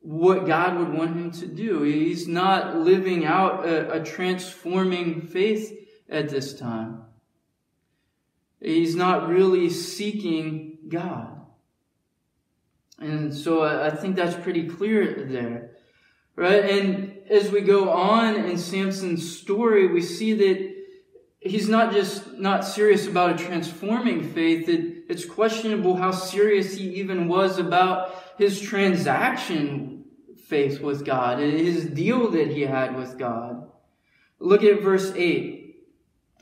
what 0.00 0.46
God 0.46 0.78
would 0.78 0.92
want 0.92 1.16
him 1.16 1.30
to 1.32 1.46
do. 1.46 1.82
He's 1.82 2.28
not 2.28 2.76
living 2.76 3.24
out 3.24 3.66
a, 3.66 4.00
a 4.00 4.04
transforming 4.04 5.22
faith 5.22 5.76
at 6.08 6.28
this 6.28 6.54
time. 6.54 7.02
He's 8.60 8.94
not 8.94 9.28
really 9.28 9.70
seeking 9.70 10.78
God. 10.88 11.40
And 12.98 13.34
so 13.34 13.62
I 13.62 13.90
think 13.90 14.16
that's 14.16 14.36
pretty 14.36 14.68
clear 14.68 15.24
there. 15.24 15.70
Right? 16.36 16.64
And 16.70 17.18
as 17.30 17.50
we 17.50 17.62
go 17.62 17.90
on 17.90 18.36
in 18.36 18.58
Samson's 18.58 19.38
story, 19.38 19.86
we 19.86 20.02
see 20.02 20.34
that 20.34 20.69
he's 21.40 21.68
not 21.68 21.92
just 21.92 22.38
not 22.38 22.64
serious 22.64 23.06
about 23.06 23.40
a 23.40 23.44
transforming 23.44 24.32
faith, 24.32 24.68
it, 24.68 25.04
it's 25.08 25.24
questionable 25.24 25.96
how 25.96 26.10
serious 26.10 26.76
he 26.76 26.88
even 26.96 27.28
was 27.28 27.58
about 27.58 28.14
his 28.38 28.60
transaction 28.60 30.04
faith 30.46 30.80
with 30.80 31.04
God, 31.04 31.38
his 31.38 31.86
deal 31.86 32.30
that 32.30 32.48
he 32.48 32.62
had 32.62 32.96
with 32.96 33.18
God. 33.18 33.70
Look 34.38 34.64
at 34.64 34.82
verse 34.82 35.12
8. 35.14 35.76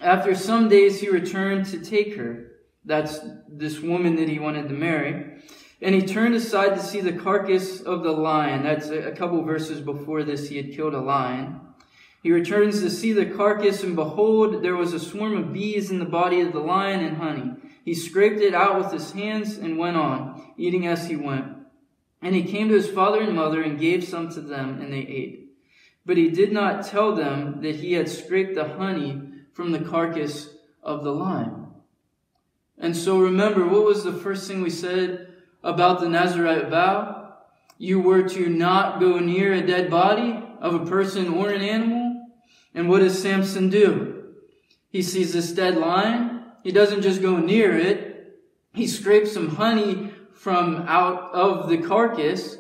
After 0.01 0.35
some 0.35 0.69
days 0.69 1.01
he 1.01 1.09
returned 1.09 1.67
to 1.67 1.81
take 1.81 2.17
her. 2.17 2.53
That's 2.85 3.19
this 3.49 3.81
woman 3.81 4.17
that 4.17 4.29
he 4.29 4.39
wanted 4.39 4.69
to 4.69 4.75
marry. 4.75 5.43
And 5.83 5.95
he 5.95 6.03
turned 6.03 6.35
aside 6.35 6.75
to 6.75 6.83
see 6.83 7.01
the 7.01 7.13
carcass 7.13 7.81
of 7.81 8.03
the 8.03 8.13
lion. 8.13 8.63
That's 8.63 8.89
a 8.89 9.13
couple 9.13 9.43
verses 9.43 9.81
before 9.81 10.25
this, 10.25 10.49
he 10.49 10.57
had 10.57 10.73
killed 10.73 10.95
a 10.95 11.01
lion. 11.01 11.61
He 12.29 12.33
returns 12.35 12.83
to 12.83 12.91
see 12.91 13.15
the 13.15 13.25
carcass, 13.25 13.83
and 13.83 13.97
behold, 13.97 14.63
there 14.63 14.77
was 14.77 14.93
a 14.93 15.01
swarm 15.01 15.35
of 15.35 15.51
bees 15.51 15.91
in 15.91 15.99
the 15.99 16.05
body 16.05 16.43
of 16.43 16.53
the 16.53 16.61
lion 16.61 17.03
and 17.03 17.17
honey. 17.17 17.55
He 17.87 17.95
scraped 17.95 18.43
it 18.43 18.53
out 18.53 18.77
with 18.77 18.93
his 18.93 19.13
hands 19.13 19.57
and 19.57 19.79
went 19.79 19.97
on, 19.97 20.53
eating 20.59 20.87
as 20.87 21.09
he 21.09 21.17
went. 21.17 21.47
And 22.21 22.35
he 22.35 22.43
came 22.43 22.69
to 22.69 22.75
his 22.75 22.91
father 22.91 23.23
and 23.23 23.35
mother 23.35 23.63
and 23.63 23.81
gave 23.81 24.05
some 24.05 24.29
to 24.33 24.43
them, 24.43 24.79
and 24.79 24.93
they 24.93 24.99
ate. 24.99 25.57
But 26.05 26.19
he 26.19 26.29
did 26.29 26.53
not 26.53 26.85
tell 26.85 27.15
them 27.15 27.63
that 27.63 27.77
he 27.77 27.95
had 27.95 28.11
scraped 28.11 28.57
the 28.57 28.77
honey 28.77 29.23
from 29.55 29.73
the 29.73 29.81
carcass 29.81 30.51
of 30.83 31.05
the 31.05 31.13
lion. 31.13 31.69
And 32.77 32.95
so 32.95 33.21
remember, 33.21 33.67
what 33.67 33.87
was 33.87 34.05
the 34.05 34.13
first 34.13 34.47
thing 34.47 34.61
we 34.61 34.69
said 34.69 35.33
about 35.65 36.01
the 36.01 36.11
Nazarite 36.11 36.69
vow? 36.69 37.37
You 37.79 38.01
were 38.01 38.29
to 38.29 38.51
not 38.51 39.01
go 39.01 39.19
near 39.19 39.55
a 39.55 39.67
dead 39.67 39.91
body 39.91 40.45
of 40.61 40.75
a 40.75 40.85
person 40.85 41.33
or 41.33 41.49
an 41.49 41.63
animal. 41.63 42.08
And 42.79 42.89
what 42.89 43.01
does 43.01 43.21
Samson 43.21 43.71
do? 43.71 44.35
He 44.89 45.03
sees 45.03 45.33
this 45.33 45.51
dead 45.51 45.77
lion. 45.77 46.45
He 46.63 46.71
doesn't 46.71 47.03
just 47.03 47.21
go 47.21 47.37
near 47.37 47.77
it. 47.77 48.39
He 48.73 48.87
scrapes 48.87 49.33
some 49.33 49.57
honey 49.57 50.13
from 50.33 50.85
out 50.87 51.33
of 51.35 51.69
the 51.69 51.79
carcass 51.79 52.57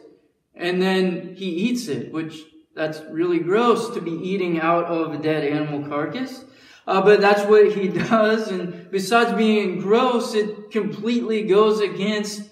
and 0.57 0.83
then 0.83 1.37
he 1.37 1.47
eats 1.49 1.87
it, 1.87 2.13
which 2.13 2.43
that's 2.75 3.01
really 3.13 3.39
gross 3.39 3.91
to 3.91 4.01
be 4.01 4.11
eating 4.11 4.61
out 4.61 4.87
of 4.87 5.15
a 5.15 5.19
dead 5.19 5.45
animal 5.45 5.89
carcass. 5.89 6.45
Uh, 6.85 7.01
but 7.01 7.21
that's 7.21 7.49
what 7.49 7.71
he 7.71 7.87
does. 8.09 8.51
And 8.51 8.91
besides 8.91 9.35
being 9.35 9.79
gross, 9.79 10.35
it 10.35 10.73
completely 10.73 11.45
goes 11.45 11.81
against 11.81 12.43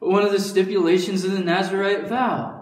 one 0.00 0.24
of 0.24 0.32
the 0.32 0.40
stipulations 0.40 1.22
of 1.22 1.30
the 1.30 1.38
Nazarite 1.38 2.08
vow. 2.08 2.61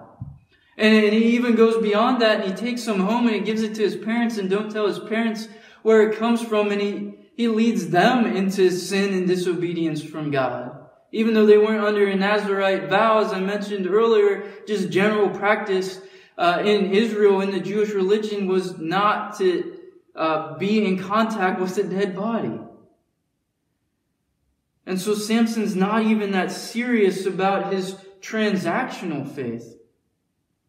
And, 0.80 1.12
he 1.12 1.36
even 1.36 1.56
goes 1.56 1.76
beyond 1.76 2.22
that 2.22 2.40
and 2.40 2.50
he 2.50 2.56
takes 2.56 2.82
some 2.82 3.00
home 3.00 3.26
and 3.26 3.36
he 3.36 3.42
gives 3.42 3.62
it 3.62 3.74
to 3.74 3.82
his 3.82 3.96
parents 3.96 4.38
and 4.38 4.48
don't 4.48 4.72
tell 4.72 4.86
his 4.86 4.98
parents 4.98 5.46
where 5.82 6.08
it 6.08 6.18
comes 6.18 6.42
from 6.42 6.72
and 6.72 6.80
he, 6.80 7.14
he 7.36 7.48
leads 7.48 7.90
them 7.90 8.24
into 8.24 8.70
sin 8.70 9.12
and 9.12 9.28
disobedience 9.28 10.02
from 10.02 10.30
God. 10.30 10.88
Even 11.12 11.34
though 11.34 11.44
they 11.44 11.58
weren't 11.58 11.84
under 11.84 12.06
a 12.06 12.16
Nazarite 12.16 12.88
vow, 12.88 13.18
as 13.18 13.30
I 13.30 13.40
mentioned 13.40 13.86
earlier, 13.86 14.50
just 14.66 14.88
general 14.88 15.28
practice 15.28 16.00
uh, 16.38 16.62
in 16.64 16.94
Israel 16.94 17.42
in 17.42 17.50
the 17.50 17.60
Jewish 17.60 17.90
religion 17.90 18.46
was 18.46 18.78
not 18.78 19.36
to 19.36 19.76
uh, 20.16 20.56
be 20.56 20.86
in 20.86 20.98
contact 20.98 21.60
with 21.60 21.76
a 21.76 21.82
dead 21.82 22.16
body. 22.16 22.58
And 24.86 24.98
so 24.98 25.14
Samson's 25.14 25.76
not 25.76 26.04
even 26.04 26.30
that 26.30 26.50
serious 26.50 27.26
about 27.26 27.70
his 27.70 27.96
transactional 28.22 29.28
faith. 29.28 29.76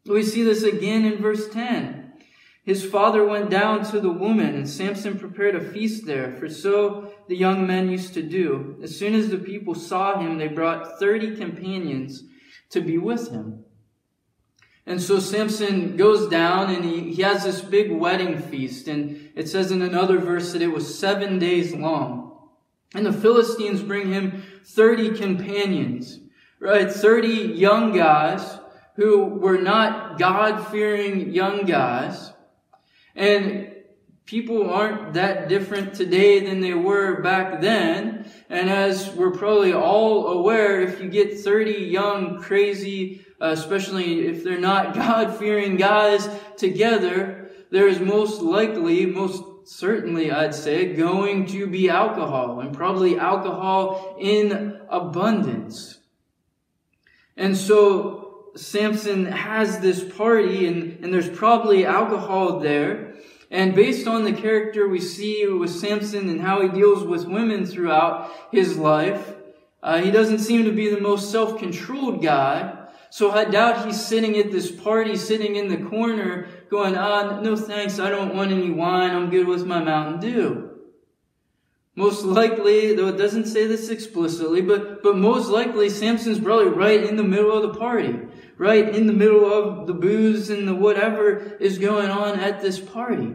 We 0.06 0.24
see 0.24 0.44
this 0.44 0.64
again 0.64 1.06
in 1.06 1.22
verse 1.22 1.50
10. 1.50 2.14
His 2.64 2.86
father 2.86 3.26
went 3.26 3.50
down 3.50 3.84
to 3.86 4.00
the 4.00 4.12
woman, 4.12 4.54
and 4.54 4.70
Samson 4.70 5.18
prepared 5.18 5.56
a 5.56 5.72
feast 5.72 6.06
there, 6.06 6.36
for 6.36 6.48
so 6.48 7.12
the 7.28 7.36
young 7.36 7.66
men 7.66 7.90
used 7.90 8.14
to 8.14 8.22
do. 8.22 8.78
As 8.84 8.98
soon 8.98 9.16
as 9.16 9.30
the 9.30 9.40
people 9.40 9.74
saw 9.74 10.20
him, 10.20 10.38
they 10.38 10.48
brought 10.48 11.00
thirty 11.00 11.36
companions 11.36 12.24
to 12.70 12.82
be 12.82 13.00
with 13.00 13.32
him. 13.32 13.66
And 14.86 15.02
so 15.02 15.20
Samson 15.20 15.96
goes 15.96 16.28
down 16.28 16.74
and 16.74 16.84
he, 16.84 17.14
he 17.14 17.22
has 17.22 17.44
this 17.44 17.62
big 17.62 17.92
wedding 17.92 18.40
feast. 18.40 18.88
And 18.88 19.30
it 19.36 19.48
says 19.48 19.72
in 19.72 19.82
another 19.82 20.18
verse 20.18 20.54
that 20.54 20.62
it 20.62 20.68
was 20.68 20.98
seven 20.98 21.38
days 21.38 21.74
long. 21.74 22.50
And 22.94 23.06
the 23.06 23.14
Philistines 23.14 23.82
bring 23.84 24.12
him 24.12 24.44
30 24.66 25.18
companions, 25.18 26.20
right? 26.60 26.92
30 26.92 27.28
young 27.28 27.96
guys 27.96 28.58
who 28.96 29.26
were 29.26 29.60
not 29.60 30.20
God 30.20 30.68
fearing 30.68 31.34
young 31.34 31.66
guys. 31.66 32.32
And 33.16 33.72
people 34.26 34.70
aren't 34.70 35.14
that 35.14 35.50
different 35.50 35.94
today 35.94 36.46
than 36.46 36.62
they 36.62 36.74
were 36.74 37.22
back 37.22 37.62
then. 37.62 38.32
And 38.50 38.70
as 38.70 39.10
we're 39.12 39.32
probably 39.32 39.74
all 39.74 40.28
aware, 40.28 40.82
if 40.82 41.02
you 41.02 41.10
get 41.10 41.40
30 41.40 41.72
young, 41.72 42.42
crazy, 42.42 43.26
uh, 43.42 43.48
especially 43.48 44.28
if 44.28 44.44
they're 44.44 44.60
not 44.60 44.94
God 44.96 45.38
fearing 45.38 45.78
guys 45.78 46.30
together, 46.58 47.52
there 47.72 47.88
is 47.88 48.00
most 48.00 48.42
likely, 48.42 49.06
most 49.06 49.44
certainly, 49.66 50.32
I'd 50.32 50.54
say, 50.54 50.94
going 50.94 51.46
to 51.48 51.68
be 51.68 51.90
alcohol 51.90 52.60
and 52.60 52.76
probably 52.76 53.18
alcohol 53.18 54.18
in 54.20 54.80
abundance. 54.90 56.00
And 57.38 57.58
so 57.58 58.21
Samson 58.56 59.26
has 59.26 59.80
this 59.80 60.04
party 60.04 60.68
and, 60.68 61.04
and 61.04 61.14
there's 61.14 61.30
probably 61.30 61.86
alcohol 61.86 62.60
there. 62.60 63.16
And 63.50 63.76
based 63.76 64.08
on 64.08 64.24
the 64.24 64.34
character 64.34 64.88
we 64.88 65.02
see 65.02 65.46
with 65.48 65.72
Samson 65.72 66.30
and 66.30 66.42
how 66.42 66.62
he 66.62 66.70
deals 66.70 67.04
with 67.04 67.26
women 67.26 67.66
throughout 67.66 68.32
his 68.52 68.78
life, 68.78 69.36
uh, 69.84 70.02
he 70.02 70.12
doesn't 70.12 70.40
seem 70.40 70.64
to 70.66 70.72
be 70.72 70.90
the 70.90 71.02
most 71.02 71.32
self-controlled 71.32 72.22
guy. 72.22 72.78
So 73.10 73.32
I 73.32 73.46
doubt 73.46 73.86
he's 73.86 74.04
sitting 74.04 74.38
at 74.38 74.52
this 74.52 74.72
party, 74.72 75.18
sitting 75.18 75.58
in 75.58 75.68
the 75.68 75.90
corner, 75.90 76.48
going, 76.70 76.96
ah, 76.96 77.42
no 77.42 77.58
thanks, 77.58 78.00
I 78.00 78.10
don't 78.10 78.34
want 78.36 78.52
any 78.52 78.70
wine, 78.70 79.12
I'm 79.12 79.30
good 79.30 79.48
with 79.48 79.66
my 79.66 79.84
Mountain 79.84 80.22
Dew. 80.22 80.70
Most 81.96 82.24
likely, 82.24 82.96
though 82.96 83.10
it 83.10 83.18
doesn't 83.18 83.48
say 83.48 83.68
this 83.68 83.90
explicitly, 83.90 84.62
but, 84.62 85.04
but 85.04 85.18
most 85.18 85.50
likely 85.50 85.90
Samson's 85.90 86.40
probably 86.40 86.70
right 86.70 87.04
in 87.04 87.18
the 87.18 87.24
middle 87.24 87.52
of 87.52 87.64
the 87.64 87.78
party 87.78 88.18
right 88.62 88.96
in 88.96 89.08
the 89.08 89.14
middle 89.14 89.52
of 89.52 89.88
the 89.88 89.94
booze 89.94 90.52
and 90.52 90.68
the 90.68 90.76
whatever 90.76 91.58
is 91.60 91.80
going 91.80 92.12
on 92.12 92.40
at 92.40 92.62
this 92.62 92.80
party. 92.80 93.34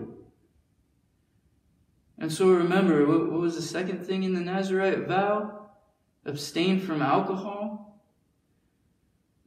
And 2.17 2.33
so 2.33 2.51
remember, 2.51 3.05
what, 3.05 3.33
was 3.33 3.57
the 3.57 3.63
second 3.63 4.07
thing 4.07 4.23
in 4.23 4.35
the 4.35 4.41
Nazarite 4.41 5.09
vow? 5.09 5.67
Abstain 6.25 6.79
from 6.79 7.03
alcohol. 7.03 8.01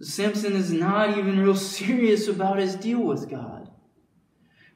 Samson 0.02 0.54
is 0.54 0.70
not 0.74 1.18
even 1.18 1.39
real 1.39 1.56
serious 1.80 2.28
about 2.28 2.60
his 2.60 2.76
deal 2.76 3.00
with 3.00 3.30
God. 3.30 3.72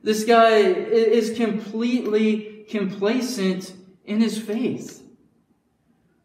This 0.02 0.24
guy 0.24 0.56
is 0.60 1.36
completely 1.36 2.66
complacent 2.70 3.74
in 4.06 4.22
his 4.22 4.38
faith. 4.38 5.04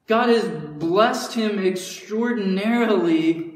God 0.07 0.29
has 0.29 0.49
blessed 0.79 1.35
him 1.35 1.59
extraordinarily 1.59 3.48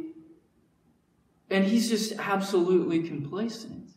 and 1.52 1.64
he's 1.64 1.88
just 1.88 2.12
absolutely 2.18 3.06
complacent. 3.06 3.90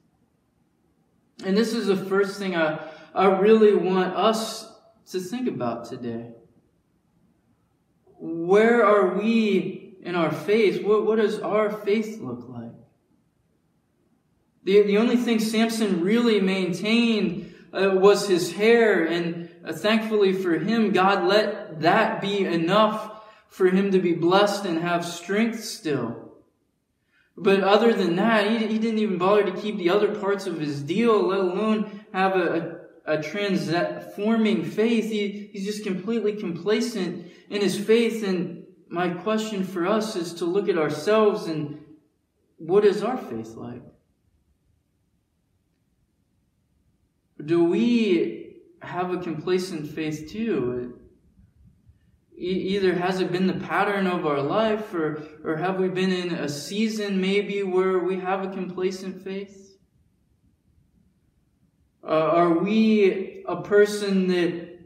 And 1.46 1.56
this 1.56 1.74
is 1.74 1.88
the 1.88 1.96
first 1.96 2.38
thing 2.38 2.56
I, 2.56 2.88
I 3.13 3.26
really 3.26 3.76
want 3.76 4.13
us 4.15 4.72
to 5.12 5.20
think 5.20 5.48
about 5.48 5.86
today. 5.86 6.32
Where 8.18 8.86
are 8.86 9.18
we 9.18 9.96
in 10.02 10.15
our 10.15 10.32
faith? 10.32 10.84
What, 10.84 11.06
what 11.06 11.18
does 11.18 11.39
our 11.39 11.72
faith 11.72 12.20
look 12.22 12.48
like? 12.48 12.72
The, 14.63 14.82
the 14.84 14.98
only 14.98 15.18
thing 15.18 15.39
Samson 15.39 16.02
really 16.02 16.41
maintained 16.41 17.54
uh, 17.72 17.91
was 17.96 18.28
his 18.28 18.54
hair, 18.54 19.06
and 19.06 19.50
uh, 19.63 19.74
thankfully 19.74 20.34
for 20.34 20.58
him, 20.58 20.91
God 20.91 21.26
let 21.26 21.82
that 21.82 22.22
be 22.22 22.46
enough 22.46 23.24
for 23.48 23.68
him 23.68 23.91
to 23.91 24.00
be 24.00 24.13
blessed 24.13 24.65
and 24.65 24.80
have 24.80 25.06
strength 25.06 25.63
still. 25.63 26.25
But 27.38 27.62
other 27.62 27.93
than 27.93 28.15
that, 28.15 28.50
he, 28.50 28.65
he 28.67 28.80
didn't 28.80 29.00
even 29.00 29.17
bother 29.17 29.43
to 29.43 29.60
keep 29.60 29.78
the 29.78 29.89
other 29.89 30.15
parts 30.15 30.48
of 30.48 30.60
his 30.60 30.82
deal, 30.82 31.28
let 31.28 31.39
alone 31.39 32.06
have 32.13 32.36
a, 32.36 32.88
a, 33.06 33.17
a 33.17 33.21
transforming 33.24 34.63
faith. 34.63 35.12
He, 35.12 35.50
he's 35.52 35.65
just 35.65 35.84
completely 35.84 36.34
complacent 36.34 37.30
in 37.50 37.62
his 37.62 37.78
faith. 37.78 38.24
And 38.24 38.65
my 38.88 39.10
question 39.10 39.63
for 39.63 39.86
us 39.86 40.15
is 40.15 40.34
to 40.36 40.45
look 40.45 40.69
at 40.69 40.78
ourselves 40.78 41.48
and 41.48 41.82
what 42.58 42.86
is 42.86 43.04
our 43.04 43.17
faith 43.17 43.56
like? 43.56 43.82
Do 47.43 47.65
we 47.65 48.62
have 48.82 49.12
a 49.12 49.17
complacent 49.17 49.89
faith 49.89 50.30
too? 50.32 51.00
Either 52.38 52.95
has 52.95 53.21
it 53.21 53.32
been 53.32 53.48
the 53.48 53.65
pattern 53.65 54.08
of 54.08 54.26
our 54.26 54.41
life 54.41 54.93
or, 54.93 55.24
or 55.43 55.56
have 55.56 55.80
we 55.80 55.88
been 55.88 56.12
in 56.12 56.34
a 56.34 56.50
season 56.50 57.21
maybe 57.21 57.63
where 57.63 58.00
we 58.00 58.19
have 58.19 58.43
a 58.43 58.50
complacent 58.50 59.24
faith? 59.24 59.78
Uh, 62.04 62.10
are 62.10 62.60
we 62.60 63.43
a 63.48 63.62
person 63.62 64.28
that 64.28 64.80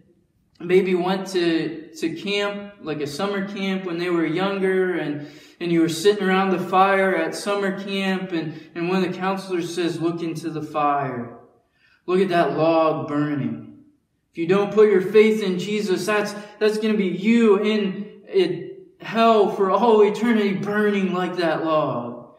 maybe 0.60 0.94
went 0.96 1.28
to, 1.28 1.90
to 1.96 2.16
camp, 2.16 2.74
like 2.82 3.02
a 3.02 3.08
summer 3.08 3.48
camp 3.48 3.86
when 3.86 3.98
they 3.98 4.10
were 4.10 4.26
younger 4.26 4.98
and, 4.98 5.28
and 5.60 5.72
you 5.72 5.82
were 5.82 5.90
sitting 5.90 6.24
around 6.24 6.52
the 6.52 6.60
fire 6.60 7.16
at 7.16 7.36
summer 7.36 7.82
camp 7.84 8.32
and, 8.32 8.70
and 8.76 8.90
one 8.90 9.04
of 9.04 9.12
the 9.12 9.18
counselors 9.18 9.74
says, 9.74 10.00
look 10.00 10.22
into 10.22 10.50
the 10.50 10.62
fire. 10.62 11.38
Look 12.06 12.22
at 12.22 12.30
that 12.30 12.58
log 12.58 13.08
burning. 13.08 13.69
You 14.40 14.48
don't 14.48 14.74
put 14.74 14.90
your 14.90 15.02
faith 15.02 15.44
in 15.44 15.60
Jesus, 15.60 16.06
that's, 16.06 16.34
that's 16.60 16.78
going 16.78 16.94
to 16.94 16.98
be 16.98 17.08
you 17.08 17.58
in, 17.58 18.22
in 18.30 18.86
hell 19.02 19.52
for 19.52 19.70
all 19.70 20.02
eternity 20.02 20.54
burning 20.54 21.14
like 21.14 21.36
that 21.36 21.66
log. 21.66 22.38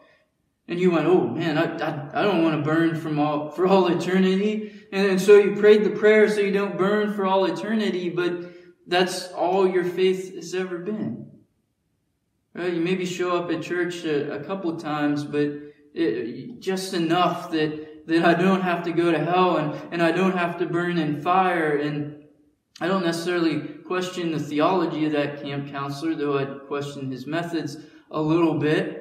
And 0.67 0.79
you 0.79 0.89
went, 0.89 1.05
oh 1.05 1.27
man, 1.27 1.59
I, 1.59 1.77
I, 1.77 2.21
I 2.21 2.23
don't 2.23 2.41
want 2.41 2.57
to 2.57 2.67
burn 2.67 2.99
from 2.99 3.19
all, 3.19 3.51
for 3.51 3.67
all 3.67 3.85
eternity. 3.85 4.73
And, 4.91 5.11
and 5.11 5.21
so 5.21 5.37
you 5.37 5.55
prayed 5.55 5.83
the 5.83 5.91
prayer 5.91 6.27
so 6.27 6.39
you 6.39 6.51
don't 6.51 6.75
burn 6.75 7.13
for 7.13 7.23
all 7.27 7.45
eternity, 7.45 8.09
but 8.09 8.51
that's 8.87 9.27
all 9.33 9.69
your 9.69 9.83
faith 9.83 10.33
has 10.33 10.55
ever 10.55 10.79
been. 10.79 11.29
Right? 12.55 12.73
You 12.73 12.81
maybe 12.81 13.05
show 13.05 13.37
up 13.37 13.51
at 13.51 13.61
church 13.61 14.05
a, 14.05 14.39
a 14.39 14.43
couple 14.43 14.75
times, 14.77 15.23
but 15.23 15.51
it, 15.93 16.61
just 16.61 16.95
enough 16.95 17.51
that, 17.51 17.80
that 18.07 18.25
I 18.25 18.33
don't 18.33 18.61
have 18.61 18.83
to 18.83 18.91
go 18.91 19.11
to 19.11 19.19
hell 19.19 19.57
and, 19.57 19.93
and 19.93 20.01
I 20.01 20.11
don't 20.11 20.37
have 20.37 20.57
to 20.59 20.65
burn 20.65 20.97
in 20.97 21.21
fire. 21.21 21.77
And 21.77 22.23
I 22.79 22.87
don't 22.87 23.03
necessarily 23.03 23.59
question 23.59 24.31
the 24.31 24.39
theology 24.39 25.05
of 25.05 25.11
that 25.11 25.41
camp 25.41 25.69
counselor, 25.71 26.15
though 26.15 26.37
I 26.37 26.45
question 26.67 27.11
his 27.11 27.27
methods 27.27 27.77
a 28.09 28.21
little 28.21 28.55
bit. 28.55 28.97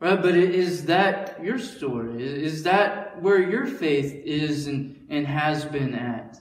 Right? 0.00 0.20
But 0.20 0.36
is 0.36 0.86
that 0.86 1.42
your 1.42 1.58
story? 1.58 2.22
Is 2.22 2.64
that 2.64 3.22
where 3.22 3.40
your 3.40 3.66
faith 3.66 4.12
is 4.24 4.66
and, 4.66 5.06
and 5.08 5.26
has 5.26 5.64
been 5.64 5.94
at? 5.94 6.40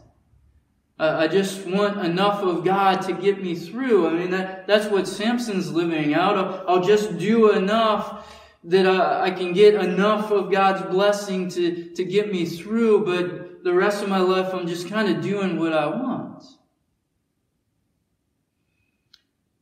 I 1.02 1.28
just 1.28 1.66
want 1.66 2.06
enough 2.06 2.44
of 2.44 2.64
God 2.64 3.02
to 3.04 3.14
get 3.14 3.42
me 3.42 3.56
through. 3.56 4.08
I 4.08 4.14
mean, 4.14 4.30
that, 4.32 4.68
that's 4.68 4.86
what 4.86 5.08
Samson's 5.08 5.72
living 5.72 6.14
out. 6.14 6.38
I'll, 6.38 6.64
I'll 6.68 6.84
just 6.84 7.18
do 7.18 7.52
enough 7.54 8.41
that 8.64 8.86
I, 8.86 9.28
I 9.28 9.32
can 9.32 9.54
get 9.54 9.76
enough 9.76 10.32
of 10.32 10.52
God's 10.52 10.84
blessing 10.84 11.50
to, 11.50 11.92
to 11.96 12.04
get 12.04 12.32
me 12.32 12.46
through, 12.46 13.06
but 13.06 13.64
the 13.64 13.74
rest 13.74 14.04
of 14.04 14.10
my 14.10 14.20
life 14.20 14.54
I'm 14.54 14.68
just 14.68 14.88
kind 14.88 15.16
of 15.16 15.24
doing 15.24 15.60
what 15.60 15.74
I 15.74 15.88
want. 15.88 16.44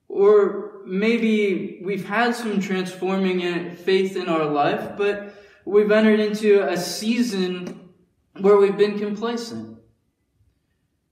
Or 0.08 0.82
maybe 0.86 1.82
we've 1.84 2.08
had 2.08 2.36
some 2.36 2.60
transforming 2.60 3.76
faith 3.76 4.16
in 4.16 4.28
our 4.28 4.46
life, 4.46 4.98
but 4.98 5.36
we've 5.66 5.92
entered 5.92 6.20
into 6.20 6.68
a 6.68 6.76
season 6.76 7.92
where 8.40 8.58
we've 8.58 8.78
been 8.78 9.00
complacent. 9.00 9.78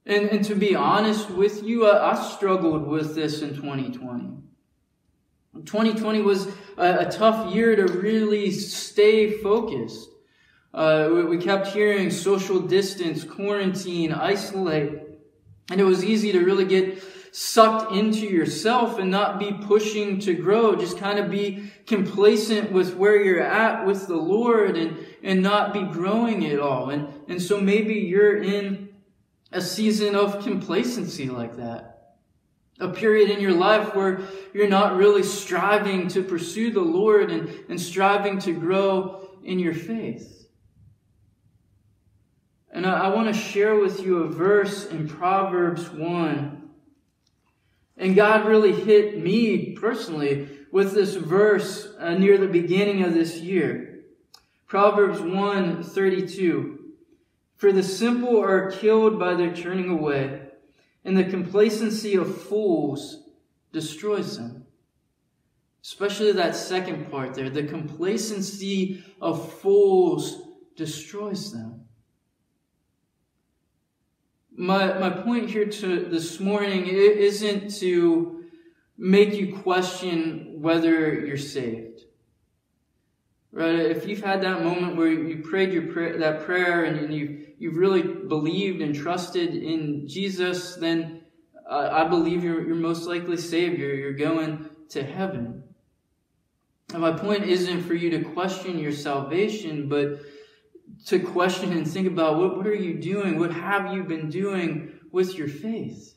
And, 0.05 0.29
and 0.29 0.45
to 0.45 0.55
be 0.55 0.75
honest 0.75 1.29
with 1.29 1.63
you, 1.63 1.85
I, 1.85 2.13
I 2.13 2.29
struggled 2.29 2.87
with 2.87 3.13
this 3.13 3.41
in 3.41 3.55
2020. 3.55 4.46
2020 5.65 6.21
was 6.21 6.47
a, 6.77 7.07
a 7.07 7.11
tough 7.11 7.53
year 7.53 7.75
to 7.75 7.85
really 7.85 8.51
stay 8.51 9.31
focused. 9.31 10.09
Uh, 10.73 11.09
we, 11.11 11.23
we 11.25 11.37
kept 11.37 11.67
hearing 11.67 12.11
social 12.11 12.59
distance, 12.59 13.23
quarantine, 13.23 14.11
isolate, 14.11 15.01
and 15.71 15.81
it 15.81 15.83
was 15.83 16.03
easy 16.03 16.31
to 16.31 16.39
really 16.39 16.65
get 16.65 17.03
sucked 17.31 17.91
into 17.91 18.25
yourself 18.25 18.97
and 18.97 19.11
not 19.11 19.39
be 19.39 19.51
pushing 19.51 20.19
to 20.19 20.33
grow. 20.33 20.75
Just 20.75 20.97
kind 20.97 21.19
of 21.19 21.29
be 21.29 21.71
complacent 21.85 22.71
with 22.71 22.95
where 22.95 23.21
you're 23.21 23.43
at 23.43 23.85
with 23.85 24.07
the 24.07 24.15
Lord 24.15 24.77
and, 24.77 24.97
and 25.21 25.41
not 25.41 25.73
be 25.73 25.83
growing 25.83 26.45
at 26.45 26.59
all. 26.59 26.89
And, 26.89 27.07
and 27.27 27.41
so 27.41 27.59
maybe 27.59 27.93
you're 27.95 28.41
in 28.41 28.89
a 29.51 29.61
season 29.61 30.15
of 30.15 30.43
complacency 30.43 31.29
like 31.29 31.57
that. 31.57 31.96
A 32.79 32.89
period 32.89 33.29
in 33.29 33.39
your 33.39 33.53
life 33.53 33.95
where 33.95 34.21
you're 34.53 34.67
not 34.67 34.97
really 34.97 35.23
striving 35.23 36.07
to 36.09 36.23
pursue 36.23 36.71
the 36.71 36.81
Lord 36.81 37.31
and, 37.31 37.49
and 37.69 37.81
striving 37.81 38.39
to 38.39 38.53
grow 38.53 39.29
in 39.43 39.57
your 39.59 39.73
faith. 39.73 40.47
And 42.71 42.85
I, 42.85 43.05
I 43.05 43.07
want 43.15 43.33
to 43.33 43.39
share 43.39 43.75
with 43.75 44.01
you 44.01 44.19
a 44.23 44.27
verse 44.27 44.85
in 44.85 45.07
Proverbs 45.07 45.89
1 45.89 46.57
and 47.97 48.15
God 48.15 48.45
really 48.45 48.73
hit 48.73 49.21
me 49.21 49.71
personally 49.71 50.49
with 50.71 50.93
this 50.93 51.15
verse 51.15 51.93
uh, 51.99 52.13
near 52.13 52.37
the 52.37 52.47
beginning 52.47 53.03
of 53.03 53.13
this 53.13 53.37
year. 53.37 54.03
Proverbs 54.67 55.19
1 55.19 55.83
32. 55.83 56.79
For 57.55 57.71
the 57.71 57.81
simple 57.81 58.39
are 58.39 58.69
killed 58.69 59.17
by 59.17 59.33
their 59.33 59.55
turning 59.55 59.89
away, 59.89 60.41
and 61.07 61.17
the 61.17 61.23
complacency 61.23 62.15
of 62.15 62.41
fools 62.43 63.23
destroys 63.71 64.37
them. 64.37 64.65
Especially 65.81 66.33
that 66.33 66.53
second 66.53 67.09
part 67.09 67.33
there. 67.33 67.49
The 67.49 67.63
complacency 67.63 69.05
of 69.21 69.53
fools 69.53 70.41
destroys 70.75 71.53
them. 71.53 71.85
My, 74.53 74.99
my 74.99 75.09
point 75.09 75.49
here 75.49 75.67
to 75.67 76.05
this 76.05 76.41
morning 76.41 76.87
isn't 76.87 77.73
to 77.79 78.43
make 78.97 79.33
you 79.33 79.55
question 79.59 80.61
whether 80.61 81.13
you're 81.25 81.37
saved. 81.37 82.01
Right? 83.51 83.79
If 83.79 84.07
you've 84.07 84.23
had 84.23 84.41
that 84.41 84.63
moment 84.63 84.97
where 84.97 85.07
you 85.07 85.41
prayed 85.41 85.71
your 85.71 85.93
prayer, 85.93 86.17
that 86.17 86.45
prayer 86.45 86.83
and 86.83 87.13
you, 87.13 87.47
you've 87.57 87.77
really 87.77 88.03
believed 88.03 88.81
and 88.81 88.93
trusted 88.93 89.55
in 89.55 90.07
Jesus, 90.07 90.75
then 90.75 91.21
uh, 91.69 91.89
I 91.91 92.07
believe 92.07 92.43
you're, 92.43 92.65
you're 92.65 92.75
most 92.75 93.07
likely 93.07 93.37
saved. 93.37 93.79
You're, 93.79 93.95
you're 93.95 94.13
going 94.13 94.69
to 94.89 95.03
heaven. 95.03 95.63
And 96.93 97.01
my 97.01 97.11
point 97.11 97.43
isn't 97.43 97.83
for 97.83 97.93
you 97.93 98.09
to 98.11 98.23
question 98.23 98.79
your 98.79 98.93
salvation, 98.93 99.89
but 99.89 100.21
to 101.07 101.19
question 101.19 101.73
and 101.73 101.87
think 101.87 102.07
about 102.07 102.37
what, 102.37 102.57
what 102.57 102.67
are 102.67 102.75
you 102.75 102.95
doing? 102.95 103.39
What 103.39 103.53
have 103.53 103.93
you 103.93 104.03
been 104.03 104.29
doing 104.29 104.99
with 105.11 105.37
your 105.37 105.47
faith? 105.47 106.15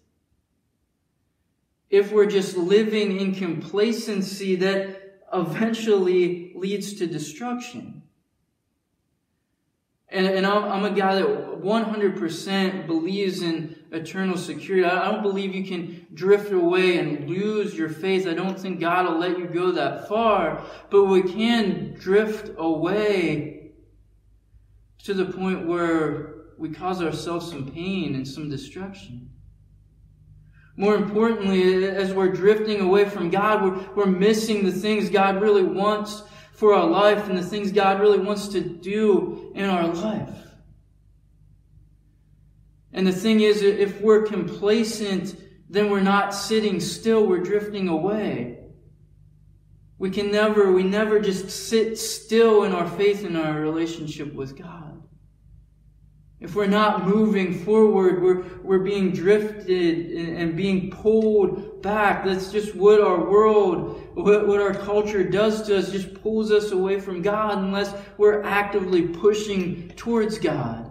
If 1.88 2.12
we're 2.12 2.26
just 2.26 2.56
living 2.56 3.18
in 3.18 3.34
complacency, 3.34 4.54
that 4.56 4.99
eventually 5.32 6.52
leads 6.54 6.94
to 6.94 7.06
destruction. 7.06 8.02
And, 10.08 10.26
and 10.26 10.44
I'm, 10.44 10.64
I'm, 10.64 10.84
a 10.84 10.90
guy 10.90 11.14
that 11.14 11.26
100% 11.62 12.86
believes 12.88 13.42
in 13.42 13.76
eternal 13.92 14.36
security. 14.36 14.84
I 14.84 15.08
don't 15.08 15.22
believe 15.22 15.54
you 15.54 15.64
can 15.64 16.06
drift 16.12 16.50
away 16.50 16.98
and 16.98 17.30
lose 17.30 17.78
your 17.78 17.88
faith. 17.88 18.26
I 18.26 18.34
don't 18.34 18.58
think 18.58 18.80
God 18.80 19.06
will 19.06 19.20
let 19.20 19.38
you 19.38 19.46
go 19.46 19.70
that 19.70 20.08
far. 20.08 20.64
But 20.90 21.04
we 21.04 21.22
can 21.22 21.94
drift 21.94 22.50
away 22.58 23.70
to 25.04 25.14
the 25.14 25.26
point 25.26 25.68
where 25.68 26.34
we 26.58 26.70
cause 26.70 27.00
ourselves 27.00 27.48
some 27.48 27.70
pain 27.70 28.16
and 28.16 28.26
some 28.26 28.50
destruction. 28.50 29.30
More 30.80 30.94
importantly, 30.94 31.84
as 31.84 32.14
we're 32.14 32.32
drifting 32.32 32.80
away 32.80 33.06
from 33.06 33.28
God, 33.28 33.62
we're, 33.62 33.94
we're 33.94 34.10
missing 34.10 34.64
the 34.64 34.72
things 34.72 35.10
God 35.10 35.38
really 35.42 35.62
wants 35.62 36.22
for 36.54 36.72
our 36.72 36.86
life 36.86 37.28
and 37.28 37.36
the 37.36 37.42
things 37.42 37.70
God 37.70 38.00
really 38.00 38.18
wants 38.18 38.48
to 38.48 38.62
do 38.62 39.52
in 39.54 39.66
our 39.66 39.86
life. 39.88 40.34
And 42.94 43.06
the 43.06 43.12
thing 43.12 43.40
is, 43.40 43.60
if 43.60 44.00
we're 44.00 44.22
complacent, 44.22 45.36
then 45.68 45.90
we're 45.90 46.00
not 46.00 46.34
sitting 46.34 46.80
still, 46.80 47.26
we're 47.26 47.42
drifting 47.42 47.88
away. 47.88 48.60
We 49.98 50.08
can 50.08 50.32
never, 50.32 50.72
we 50.72 50.82
never 50.82 51.20
just 51.20 51.50
sit 51.50 51.98
still 51.98 52.64
in 52.64 52.72
our 52.72 52.88
faith 52.88 53.22
and 53.26 53.36
our 53.36 53.60
relationship 53.60 54.32
with 54.32 54.56
God. 54.56 54.89
If 56.40 56.54
we're 56.54 56.66
not 56.66 57.06
moving 57.06 57.52
forward, 57.52 58.22
we're, 58.22 58.42
we're 58.62 58.78
being 58.78 59.12
drifted 59.12 60.10
and 60.38 60.56
being 60.56 60.90
pulled 60.90 61.82
back. 61.82 62.24
That's 62.24 62.50
just 62.50 62.74
what 62.74 63.02
our 63.02 63.30
world, 63.30 64.08
what, 64.14 64.48
what 64.48 64.58
our 64.58 64.72
culture 64.72 65.22
does 65.22 65.62
to 65.66 65.76
us, 65.76 65.92
just 65.92 66.14
pulls 66.14 66.50
us 66.50 66.70
away 66.70 66.98
from 66.98 67.20
God 67.20 67.58
unless 67.58 67.94
we're 68.16 68.42
actively 68.42 69.06
pushing 69.06 69.90
towards 69.96 70.38
God. 70.38 70.86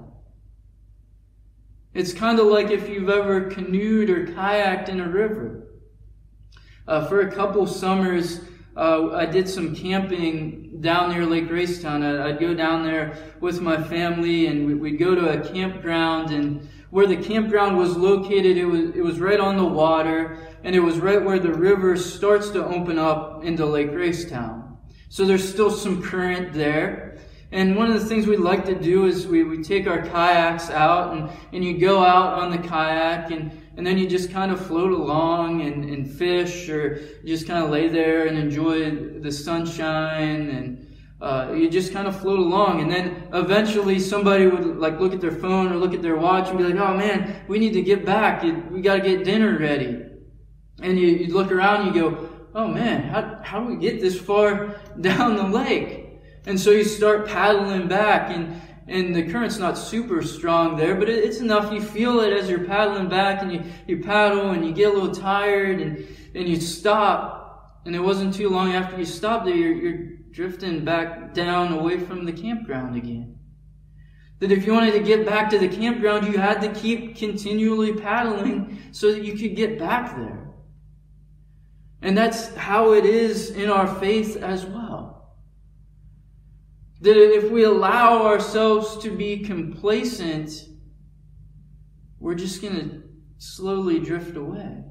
It's 1.96 2.14
kind 2.14 2.40
of 2.40 2.46
like 2.46 2.70
if 2.70 2.88
you've 2.88 3.10
ever 3.10 3.50
canoed 3.50 4.12
or 4.12 4.28
kayaked 4.28 4.90
in 4.90 5.00
a 5.00 5.10
river. 5.10 5.66
Uh, 6.88 7.08
for 7.08 7.22
a 7.22 7.32
couple 7.32 7.66
summers, 7.66 8.42
uh, 8.80 9.12
I 9.14 9.26
did 9.26 9.50
some 9.50 9.76
camping 9.76 10.80
down 10.80 11.12
near 11.12 11.26
Lake 11.26 11.50
Gracetown. 11.50 12.02
I'd 12.22 12.40
go 12.40 12.54
down 12.54 12.84
there 12.84 13.18
with 13.42 13.60
my 13.60 13.84
family, 13.84 14.48
and 14.48 14.80
we'd 14.80 14.98
go 14.98 15.14
to 15.14 15.38
a 15.38 15.54
campground. 15.54 16.32
And 16.32 16.70
where 16.90 17.06
the 17.06 17.18
campground 17.18 17.78
was 17.78 17.98
located, 17.98 18.56
it 18.56 18.66
was 18.66 18.96
it 18.96 19.02
was 19.02 19.20
right 19.20 19.40
on 19.40 19.58
the 19.58 19.66
water, 19.66 20.40
and 20.64 20.76
it 20.76 20.80
was 20.80 20.98
right 20.98 21.22
where 21.22 21.40
the 21.40 21.54
river 21.54 21.98
starts 21.98 22.52
to 22.52 22.66
open 22.66 22.98
up 22.98 23.44
into 23.44 23.66
Lake 23.66 23.92
Gracetown. 23.92 24.78
So 25.10 25.26
there's 25.26 25.48
still 25.48 25.72
some 25.72 26.02
current 26.02 26.54
there. 26.54 27.18
And 27.52 27.76
one 27.76 27.92
of 27.92 28.00
the 28.00 28.06
things 28.06 28.28
we 28.28 28.38
like 28.38 28.64
to 28.66 28.76
do 28.76 29.08
is 29.08 29.26
we, 29.26 29.44
we 29.44 29.64
take 29.64 29.88
our 29.88 30.04
kayaks 30.04 30.70
out 30.70 31.18
and, 31.18 31.30
and 31.52 31.66
you 31.66 31.80
go 31.80 32.04
out 32.04 32.38
on 32.40 32.52
the 32.52 32.60
kayak 32.60 33.32
and, 33.32 33.59
and 33.80 33.88
then 33.88 33.98
you 33.98 34.10
just 34.10 34.30
kind 34.30 34.52
of 34.52 34.60
float 34.60 34.92
along 34.92 35.62
and, 35.62 35.86
and 35.86 36.06
fish 36.06 36.68
or 36.68 37.00
just 37.24 37.48
kind 37.48 37.64
of 37.64 37.70
lay 37.70 37.88
there 37.88 38.28
and 38.28 38.38
enjoy 38.38 38.92
the 39.22 39.32
sunshine 39.32 40.50
and 40.50 40.86
uh, 41.22 41.54
you 41.56 41.70
just 41.70 41.94
kind 41.94 42.06
of 42.06 42.20
float 42.20 42.40
along. 42.40 42.82
And 42.82 42.92
then 42.92 43.30
eventually 43.32 43.98
somebody 43.98 44.48
would 44.48 44.76
like 44.76 45.00
look 45.00 45.14
at 45.14 45.22
their 45.22 45.32
phone 45.32 45.72
or 45.72 45.78
look 45.78 45.94
at 45.94 46.02
their 46.02 46.18
watch 46.18 46.50
and 46.50 46.58
be 46.58 46.66
like 46.66 46.76
oh 46.76 46.94
man 46.94 47.46
we 47.48 47.58
need 47.58 47.72
to 47.72 47.82
get 47.82 48.06
back. 48.06 48.44
We 48.44 48.82
got 48.82 48.98
to 48.98 49.02
get 49.02 49.24
dinner 49.24 49.58
ready. 49.58 50.08
And 50.82 51.00
you, 51.00 51.08
you 51.08 51.34
look 51.34 51.50
around 51.50 51.88
and 51.88 51.96
you 51.96 52.02
go 52.02 52.30
oh 52.56 52.68
man 52.68 53.04
how, 53.04 53.40
how 53.42 53.62
do 53.62 53.74
we 53.74 53.78
get 53.78 54.02
this 54.02 54.20
far 54.20 54.76
down 55.00 55.38
the 55.38 55.48
lake? 55.48 56.20
And 56.48 56.60
so 56.60 56.72
you 56.72 56.84
start 56.84 57.30
paddling 57.30 57.88
back 57.88 58.30
and 58.36 58.62
and 58.90 59.16
the 59.16 59.24
current's 59.24 59.60
not 59.60 59.78
super 59.78 60.22
strong 60.24 60.76
there, 60.76 60.96
but 60.96 61.10
it's 61.10 61.40
enough. 61.40 61.72
You 61.72 61.82
feel 61.82 62.20
it 62.22 62.34
as 62.34 62.50
you're 62.50 62.66
paddling 62.66 63.08
back 63.08 63.42
and 63.42 63.54
you, 63.54 63.64
you 63.88 64.04
paddle 64.04 64.50
and 64.50 64.66
you 64.66 64.74
get 64.74 64.90
a 64.90 64.94
little 64.94 65.14
tired 65.14 65.80
and, 65.80 66.08
and 66.34 66.48
you 66.48 66.60
stop. 66.60 67.82
And 67.86 67.96
it 67.96 68.00
wasn't 68.00 68.34
too 68.34 68.50
long 68.50 68.74
after 68.74 68.98
you 68.98 69.06
stopped 69.06 69.46
there, 69.46 69.56
you're, 69.56 69.74
you're 69.74 70.18
drifting 70.32 70.84
back 70.84 71.34
down 71.34 71.72
away 71.74 72.00
from 72.00 72.26
the 72.26 72.34
campground 72.34 72.96
again. 72.96 73.38
That 74.40 74.52
if 74.52 74.66
you 74.66 74.74
wanted 74.74 74.94
to 74.94 75.02
get 75.02 75.26
back 75.26 75.50
to 75.52 75.60
the 75.60 75.68
campground, 75.68 76.26
you 76.26 76.40
had 76.40 76.62
to 76.62 76.74
keep 76.74 77.16
continually 77.16 77.94
paddling 77.94 78.80
so 78.92 79.12
that 79.12 79.24
you 79.24 79.38
could 79.38 79.56
get 79.56 79.78
back 79.78 80.16
there. 80.16 80.48
And 82.02 82.18
that's 82.18 82.56
how 82.56 82.94
it 82.94 83.06
is 83.06 83.52
in 83.52 83.70
our 83.70 83.88
faith 84.00 84.38
as 84.38 84.66
well. 84.66 84.79
That 87.02 87.16
if 87.16 87.50
we 87.50 87.64
allow 87.64 88.26
ourselves 88.26 88.98
to 89.04 89.16
be 89.16 89.40
complacent, 89.40 90.52
we're 92.20 92.36
just 92.36 92.62
going 92.62 92.76
to 92.76 93.04
slowly 93.38 94.00
drift 94.00 94.36
away. 94.36 94.84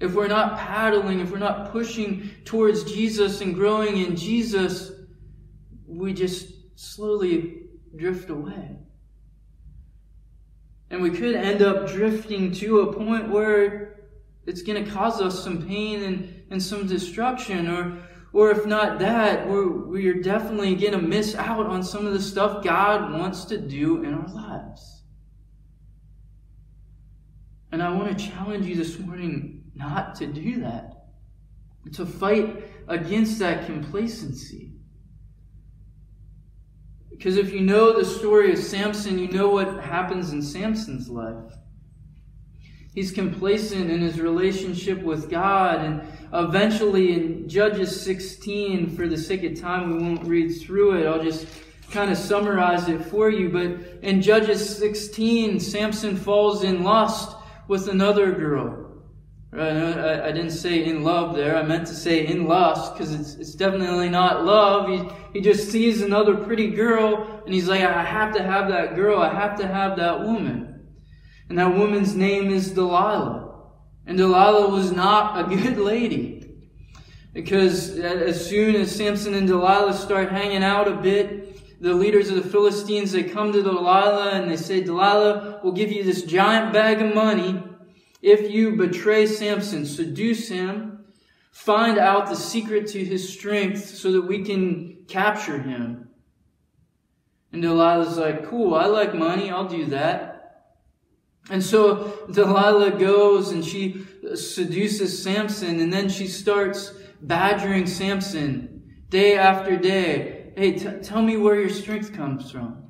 If 0.00 0.14
we're 0.14 0.28
not 0.28 0.58
paddling, 0.58 1.20
if 1.20 1.30
we're 1.30 1.38
not 1.38 1.72
pushing 1.72 2.30
towards 2.44 2.84
Jesus 2.84 3.40
and 3.40 3.54
growing 3.54 3.98
in 3.98 4.16
Jesus, 4.16 4.92
we 5.86 6.12
just 6.12 6.52
slowly 6.78 7.62
drift 7.94 8.30
away. 8.30 8.76
And 10.90 11.02
we 11.02 11.10
could 11.10 11.34
end 11.34 11.62
up 11.62 11.88
drifting 11.88 12.52
to 12.52 12.80
a 12.80 12.92
point 12.92 13.30
where 13.30 14.06
it's 14.46 14.62
going 14.62 14.84
to 14.84 14.90
cause 14.90 15.20
us 15.20 15.42
some 15.42 15.66
pain 15.66 16.02
and, 16.04 16.42
and 16.50 16.62
some 16.62 16.86
destruction. 16.86 17.68
Or, 17.68 17.98
or 18.36 18.50
if 18.50 18.66
not 18.66 18.98
that, 18.98 19.48
we're, 19.48 19.66
we're 19.66 20.20
definitely 20.20 20.74
going 20.74 20.92
to 20.92 21.00
miss 21.00 21.34
out 21.34 21.64
on 21.64 21.82
some 21.82 22.06
of 22.06 22.12
the 22.12 22.20
stuff 22.20 22.62
God 22.62 23.14
wants 23.18 23.46
to 23.46 23.56
do 23.56 24.04
in 24.04 24.12
our 24.12 24.28
lives. 24.28 25.04
And 27.72 27.82
I 27.82 27.90
want 27.94 28.18
to 28.18 28.28
challenge 28.28 28.66
you 28.66 28.74
this 28.74 28.98
morning 28.98 29.64
not 29.74 30.16
to 30.16 30.26
do 30.26 30.60
that. 30.60 31.06
To 31.94 32.04
fight 32.04 32.64
against 32.88 33.38
that 33.38 33.64
complacency. 33.64 34.74
Because 37.08 37.38
if 37.38 37.54
you 37.54 37.62
know 37.62 37.98
the 37.98 38.04
story 38.04 38.52
of 38.52 38.58
Samson, 38.58 39.18
you 39.18 39.28
know 39.28 39.48
what 39.48 39.82
happens 39.82 40.32
in 40.32 40.42
Samson's 40.42 41.08
life. 41.08 41.54
He's 42.96 43.12
complacent 43.12 43.90
in 43.90 44.00
his 44.00 44.18
relationship 44.18 45.02
with 45.02 45.28
God, 45.28 45.84
and 45.84 46.00
eventually 46.32 47.12
in 47.12 47.46
Judges 47.46 48.00
16, 48.00 48.96
for 48.96 49.06
the 49.06 49.18
sake 49.18 49.44
of 49.44 49.60
time, 49.60 49.92
we 49.92 50.02
won't 50.02 50.26
read 50.26 50.48
through 50.48 50.96
it. 50.98 51.06
I'll 51.06 51.22
just 51.22 51.46
kind 51.90 52.10
of 52.10 52.16
summarize 52.16 52.88
it 52.88 53.04
for 53.04 53.28
you. 53.28 53.50
But 53.50 54.02
in 54.02 54.22
Judges 54.22 54.78
16, 54.78 55.60
Samson 55.60 56.16
falls 56.16 56.64
in 56.64 56.84
lust 56.84 57.36
with 57.68 57.88
another 57.88 58.32
girl. 58.32 58.86
Uh, 59.54 59.60
I, 59.60 60.28
I 60.28 60.32
didn't 60.32 60.52
say 60.52 60.82
in 60.82 61.04
love 61.04 61.36
there. 61.36 61.54
I 61.54 61.62
meant 61.64 61.86
to 61.88 61.94
say 61.94 62.26
in 62.26 62.46
lust 62.46 62.94
because 62.94 63.12
it's, 63.12 63.34
it's 63.34 63.54
definitely 63.54 64.08
not 64.08 64.46
love. 64.46 64.88
He, 64.88 65.06
he 65.34 65.40
just 65.42 65.70
sees 65.70 66.00
another 66.00 66.34
pretty 66.34 66.70
girl 66.70 67.42
and 67.44 67.52
he's 67.52 67.68
like, 67.68 67.82
I 67.82 68.02
have 68.02 68.34
to 68.36 68.42
have 68.42 68.68
that 68.68 68.94
girl. 68.94 69.20
I 69.20 69.34
have 69.34 69.58
to 69.58 69.66
have 69.66 69.98
that 69.98 70.22
woman. 70.22 70.75
And 71.48 71.58
that 71.58 71.76
woman's 71.76 72.14
name 72.14 72.50
is 72.50 72.72
Delilah. 72.72 73.54
And 74.06 74.18
Delilah 74.18 74.68
was 74.70 74.92
not 74.92 75.38
a 75.38 75.56
good 75.56 75.78
lady. 75.78 76.34
Because 77.32 77.98
as 77.98 78.48
soon 78.48 78.76
as 78.76 78.94
Samson 78.94 79.34
and 79.34 79.46
Delilah 79.46 79.94
start 79.94 80.30
hanging 80.30 80.64
out 80.64 80.88
a 80.88 80.96
bit, 80.96 81.80
the 81.80 81.92
leaders 81.92 82.30
of 82.30 82.36
the 82.36 82.48
Philistines, 82.48 83.12
they 83.12 83.24
come 83.24 83.52
to 83.52 83.62
Delilah 83.62 84.30
and 84.30 84.50
they 84.50 84.56
say, 84.56 84.80
Delilah, 84.80 85.60
we'll 85.62 85.74
give 85.74 85.92
you 85.92 86.02
this 86.02 86.22
giant 86.22 86.72
bag 86.72 87.02
of 87.02 87.14
money 87.14 87.62
if 88.22 88.50
you 88.50 88.74
betray 88.74 89.26
Samson, 89.26 89.86
seduce 89.86 90.48
him, 90.48 91.04
find 91.52 91.98
out 91.98 92.28
the 92.28 92.34
secret 92.34 92.88
to 92.88 93.04
his 93.04 93.32
strength 93.32 93.84
so 93.84 94.12
that 94.12 94.22
we 94.22 94.42
can 94.42 95.04
capture 95.06 95.60
him. 95.60 96.08
And 97.52 97.62
Delilah's 97.62 98.16
like, 98.16 98.48
cool, 98.48 98.74
I 98.74 98.86
like 98.86 99.14
money, 99.14 99.50
I'll 99.50 99.68
do 99.68 99.86
that. 99.86 100.35
And 101.50 101.62
so 101.62 102.26
Delilah 102.30 102.92
goes 102.92 103.52
and 103.52 103.64
she 103.64 104.04
seduces 104.34 105.22
Samson 105.22 105.80
and 105.80 105.92
then 105.92 106.08
she 106.08 106.26
starts 106.26 106.92
badgering 107.20 107.86
Samson 107.86 108.94
day 109.08 109.36
after 109.36 109.76
day. 109.76 110.52
Hey, 110.56 110.72
t- 110.72 111.00
tell 111.02 111.22
me 111.22 111.36
where 111.36 111.60
your 111.60 111.70
strength 111.70 112.12
comes 112.12 112.50
from. 112.50 112.86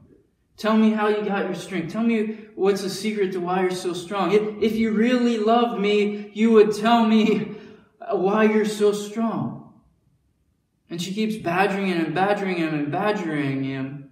Tell 0.57 0.77
me 0.77 0.91
how 0.91 1.09
you 1.09 1.23
got 1.23 1.45
your 1.45 1.55
strength. 1.55 1.93
Tell 1.93 2.03
me 2.03 2.39
what's 2.55 2.81
the 2.81 2.89
secret 2.89 3.33
to 3.33 3.41
why 3.41 3.61
you're 3.61 3.71
so 3.71 3.93
strong. 3.93 4.33
If, 4.33 4.63
if 4.63 4.77
you 4.77 4.93
really 4.93 5.37
loved 5.37 5.79
me, 5.79 6.31
you 6.33 6.53
would 6.53 6.75
tell 6.75 7.05
me 7.05 7.57
why 8.11 8.45
you're 8.45 8.65
so 8.65 8.93
strong. 8.93 9.83
And 10.89 11.03
she 11.03 11.13
keeps 11.13 11.37
badgering 11.37 11.89
him 11.89 12.07
and 12.07 12.15
badgering 12.15 12.57
him 12.57 12.73
and 12.73 12.91
badgering 12.91 13.65
him. 13.65 14.11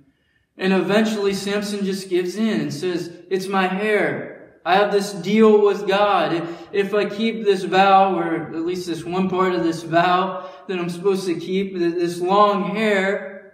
And 0.57 0.73
eventually 0.73 1.33
Samson 1.33 1.85
just 1.85 2.09
gives 2.11 2.37
in 2.37 2.61
and 2.61 2.75
says, 2.75 3.11
It's 3.31 3.47
my 3.47 3.67
hair. 3.67 4.34
I 4.65 4.77
have 4.77 4.93
this 4.93 5.13
deal 5.13 5.63
with 5.63 5.87
God. 5.87 6.49
If, 6.73 6.95
I 6.95 7.05
keep 7.05 7.45
this 7.45 7.65
vow, 7.65 8.17
or 8.17 8.55
at 8.55 8.65
least 8.65 8.87
this 8.87 9.05
one 9.05 9.29
part 9.29 9.55
of 9.55 9.63
this 9.63 9.83
vow 9.83 10.49
that 10.69 10.79
I'm 10.79 10.89
supposed 10.89 11.27
to 11.27 11.35
keep, 11.35 11.77
this 11.77 12.19
long 12.19 12.75
hair, 12.75 13.53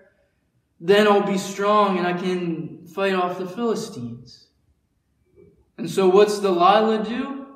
then 0.79 1.09
I'll 1.09 1.27
be 1.27 1.39
strong 1.39 1.99
and 1.99 2.07
I 2.07 2.13
can 2.13 2.87
fight 2.87 3.15
off 3.15 3.39
the 3.39 3.47
Philistines. 3.47 4.47
And 5.77 5.91
so 5.91 6.09
what's 6.09 6.39
Delilah 6.39 7.05
do? 7.05 7.47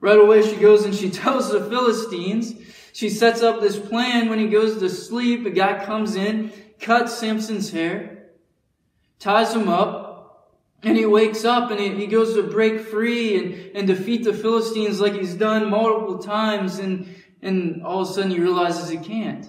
Right 0.00 0.18
away 0.18 0.48
she 0.48 0.56
goes 0.56 0.84
and 0.84 0.94
she 0.94 1.10
tells 1.22 1.50
the 1.50 1.64
Philistines. 1.64 2.54
She 2.94 3.10
sets 3.10 3.42
up 3.42 3.60
this 3.60 3.78
plan 3.78 4.30
when 4.30 4.38
he 4.38 4.48
goes 4.48 4.78
to 4.78 4.88
sleep. 4.88 5.44
A 5.44 5.50
guy 5.50 5.84
comes 5.84 6.16
in, 6.16 6.50
cuts 6.80 7.18
Samson's 7.18 7.70
hair, 7.70 8.30
ties 9.18 9.54
him 9.54 9.68
up, 9.68 10.05
and 10.86 10.96
he 10.96 11.04
wakes 11.04 11.44
up 11.44 11.72
and 11.72 11.80
he, 11.80 12.06
goes 12.06 12.34
to 12.34 12.44
break 12.44 12.80
free 12.80 13.36
and, 13.36 13.76
and 13.76 13.88
defeat 13.88 14.22
the 14.22 14.32
Philistines 14.32 15.00
like 15.00 15.14
he's 15.14 15.34
done 15.34 15.68
multiple 15.68 16.18
times. 16.18 16.78
And, 16.78 17.12
and 17.42 17.82
all 17.82 18.02
of 18.02 18.08
a 18.08 18.12
sudden 18.12 18.30
he 18.30 18.38
realizes 18.38 18.88
he 18.88 18.96
can't. 18.96 19.48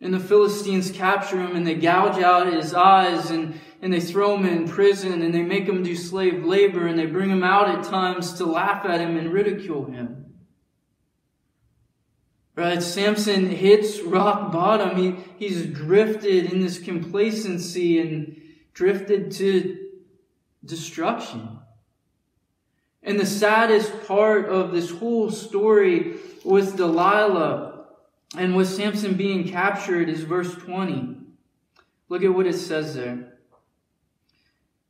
And 0.00 0.14
the 0.14 0.18
Philistines 0.18 0.90
capture 0.90 1.38
him 1.38 1.54
and 1.54 1.66
they 1.66 1.74
gouge 1.74 2.22
out 2.22 2.50
his 2.50 2.72
eyes 2.72 3.30
and, 3.30 3.60
and 3.82 3.92
they 3.92 4.00
throw 4.00 4.38
him 4.38 4.46
in 4.46 4.66
prison 4.66 5.20
and 5.20 5.34
they 5.34 5.42
make 5.42 5.66
him 5.66 5.82
do 5.82 5.94
slave 5.94 6.42
labor 6.42 6.86
and 6.86 6.98
they 6.98 7.04
bring 7.04 7.28
him 7.28 7.44
out 7.44 7.68
at 7.68 7.84
times 7.84 8.32
to 8.34 8.46
laugh 8.46 8.86
at 8.86 9.00
him 9.00 9.18
and 9.18 9.34
ridicule 9.34 9.84
him. 9.84 10.32
Right? 12.56 12.82
Samson 12.82 13.50
hits 13.50 14.00
rock 14.00 14.50
bottom. 14.50 14.96
He, 14.96 15.16
he's 15.36 15.66
drifted 15.66 16.50
in 16.50 16.62
this 16.62 16.78
complacency 16.78 17.98
and 17.98 18.40
drifted 18.74 19.30
to 19.32 19.78
destruction. 20.64 21.58
And 23.02 23.18
the 23.18 23.26
saddest 23.26 24.06
part 24.06 24.46
of 24.46 24.72
this 24.72 24.90
whole 24.90 25.30
story 25.30 26.16
with 26.44 26.76
Delilah 26.76 27.86
and 28.36 28.56
with 28.56 28.68
Samson 28.68 29.14
being 29.14 29.48
captured 29.48 30.08
is 30.08 30.22
verse 30.22 30.54
20. 30.54 31.16
Look 32.08 32.22
at 32.22 32.34
what 32.34 32.46
it 32.46 32.54
says 32.54 32.94
there. 32.94 33.34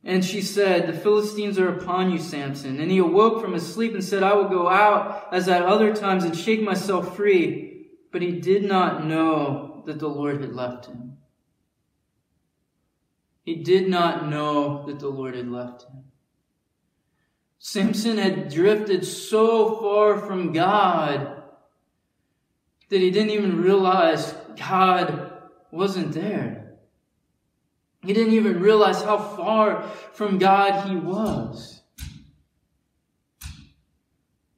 And 0.03 0.23
she 0.23 0.41
said, 0.41 0.87
The 0.87 0.97
Philistines 0.97 1.57
are 1.57 1.69
upon 1.69 2.11
you, 2.11 2.19
Samson. 2.19 2.79
And 2.79 2.91
he 2.91 2.99
awoke 2.99 3.41
from 3.41 3.53
his 3.53 3.71
sleep 3.71 3.93
and 3.93 4.03
said, 4.03 4.23
I 4.23 4.33
will 4.35 4.47
go 4.47 4.69
out 4.69 5.29
as 5.31 5.47
at 5.49 5.63
other 5.63 5.95
times 5.95 6.23
and 6.23 6.37
shake 6.37 6.61
myself 6.61 7.15
free. 7.15 7.87
But 8.11 8.21
he 8.21 8.39
did 8.39 8.63
not 8.63 9.05
know 9.05 9.83
that 9.87 9.99
the 9.99 10.07
Lord 10.07 10.41
had 10.41 10.53
left 10.53 10.85
him. 10.85 11.17
He 13.45 13.55
did 13.55 13.87
not 13.87 14.27
know 14.27 14.85
that 14.87 14.99
the 14.99 15.07
Lord 15.07 15.35
had 15.35 15.47
left 15.47 15.83
him. 15.83 16.05
Samson 17.59 18.17
had 18.17 18.49
drifted 18.49 19.05
so 19.05 19.77
far 19.77 20.17
from 20.17 20.51
God 20.51 21.43
that 22.89 22.99
he 22.99 23.11
didn't 23.11 23.29
even 23.31 23.61
realize 23.61 24.33
God 24.57 25.31
wasn't 25.71 26.13
there. 26.13 26.77
He 28.03 28.13
didn't 28.13 28.33
even 28.33 28.59
realize 28.59 29.03
how 29.03 29.17
far 29.17 29.83
from 30.13 30.39
God 30.39 30.87
he 30.89 30.95
was. 30.95 31.81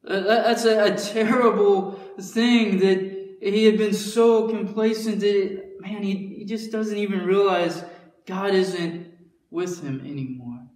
That's 0.04 0.64
a, 0.64 0.94
a 0.94 0.98
terrible 0.98 1.94
thing 2.20 2.80
that 2.80 3.38
he 3.42 3.66
had 3.66 3.78
been 3.78 3.94
so 3.94 4.48
complacent 4.48 5.20
that, 5.20 5.78
man, 5.82 6.04
he, 6.04 6.36
he 6.40 6.46
just 6.46 6.72
doesn't 6.72 6.98
even 6.98 7.26
realize 7.26 7.84
God 8.28 8.54
isn't 8.54 9.08
with 9.50 9.82
him 9.82 10.02
anymore. 10.02 10.68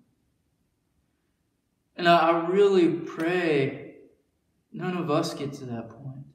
And 1.98 2.08
I, 2.08 2.30
I 2.30 2.48
really 2.48 2.90
pray 2.90 3.96
none 4.72 4.98
of 4.98 5.12
us 5.12 5.34
get 5.34 5.54
to 5.54 5.66
that 5.66 5.90
point. 5.90 6.26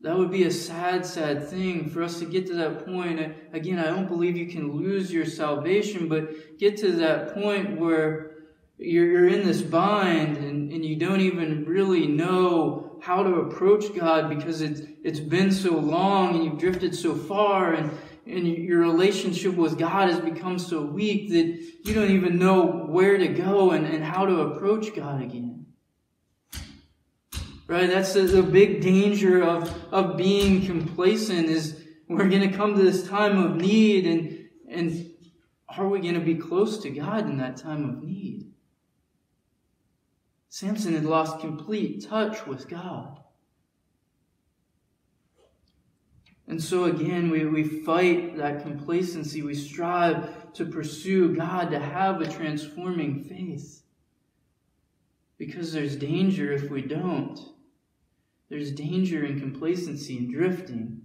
That 0.00 0.16
would 0.16 0.30
be 0.30 0.44
a 0.44 0.50
sad, 0.50 1.04
sad 1.04 1.48
thing 1.48 1.90
for 1.90 2.02
us 2.02 2.18
to 2.20 2.24
get 2.24 2.46
to 2.46 2.54
that 2.54 2.86
point. 2.86 3.20
Again, 3.52 3.78
I 3.78 3.84
don't 3.84 4.08
believe 4.08 4.36
you 4.36 4.46
can 4.46 4.72
lose 4.72 5.12
your 5.12 5.26
salvation, 5.26 6.08
but 6.08 6.58
get 6.58 6.76
to 6.78 6.92
that 6.92 7.34
point 7.34 7.78
where 7.78 8.36
you're, 8.78 9.06
you're 9.06 9.28
in 9.28 9.46
this 9.46 9.62
bind 9.62 10.36
and, 10.38 10.72
and 10.72 10.84
you 10.84 10.96
don't 10.96 11.20
even 11.20 11.64
really 11.64 12.06
know 12.06 12.98
how 13.02 13.22
to 13.22 13.34
approach 13.36 13.94
God 13.94 14.28
because 14.28 14.62
it's, 14.62 14.80
it's 15.02 15.20
been 15.20 15.50
so 15.50 15.72
long 15.78 16.36
and 16.36 16.44
you've 16.44 16.58
drifted 16.58 16.94
so 16.94 17.14
far 17.14 17.74
and, 17.74 17.90
and 18.26 18.46
your 18.46 18.80
relationship 18.80 19.54
with 19.54 19.78
God 19.78 20.10
has 20.10 20.18
become 20.18 20.58
so 20.58 20.82
weak 20.82 21.30
that 21.30 21.60
you 21.84 21.94
don't 21.94 22.10
even 22.10 22.38
know 22.38 22.66
where 22.66 23.16
to 23.16 23.28
go 23.28 23.70
and, 23.70 23.86
and 23.86 24.04
how 24.04 24.26
to 24.26 24.40
approach 24.40 24.94
God 24.94 25.22
again. 25.22 25.66
Right? 27.68 27.88
That's 27.88 28.14
the, 28.14 28.22
the 28.22 28.42
big 28.42 28.80
danger 28.80 29.42
of, 29.42 29.72
of 29.92 30.16
being 30.16 30.66
complacent 30.66 31.48
is 31.48 31.84
we're 32.08 32.28
going 32.28 32.48
to 32.48 32.56
come 32.56 32.76
to 32.76 32.82
this 32.82 33.08
time 33.08 33.38
of 33.38 33.56
need 33.56 34.06
and, 34.06 34.48
and 34.68 35.10
are 35.76 35.88
we 35.88 36.00
going 36.00 36.14
to 36.14 36.20
be 36.20 36.36
close 36.36 36.78
to 36.78 36.90
God 36.90 37.28
in 37.28 37.38
that 37.38 37.56
time 37.56 37.88
of 37.88 38.02
need? 38.02 38.50
Samson 40.48 40.94
had 40.94 41.04
lost 41.04 41.40
complete 41.40 42.08
touch 42.08 42.46
with 42.46 42.68
God. 42.68 43.20
And 46.48 46.62
so 46.62 46.84
again, 46.84 47.30
we, 47.30 47.44
we 47.44 47.64
fight 47.64 48.36
that 48.36 48.62
complacency. 48.62 49.42
We 49.42 49.54
strive 49.54 50.52
to 50.54 50.64
pursue 50.64 51.34
God, 51.34 51.70
to 51.70 51.80
have 51.80 52.20
a 52.20 52.30
transforming 52.30 53.24
faith. 53.24 53.82
Because 55.38 55.72
there's 55.72 55.96
danger 55.96 56.52
if 56.52 56.70
we 56.70 56.82
don't. 56.82 57.38
There's 58.48 58.70
danger 58.70 59.24
in 59.24 59.40
complacency 59.40 60.16
and 60.18 60.32
drifting. 60.32 61.02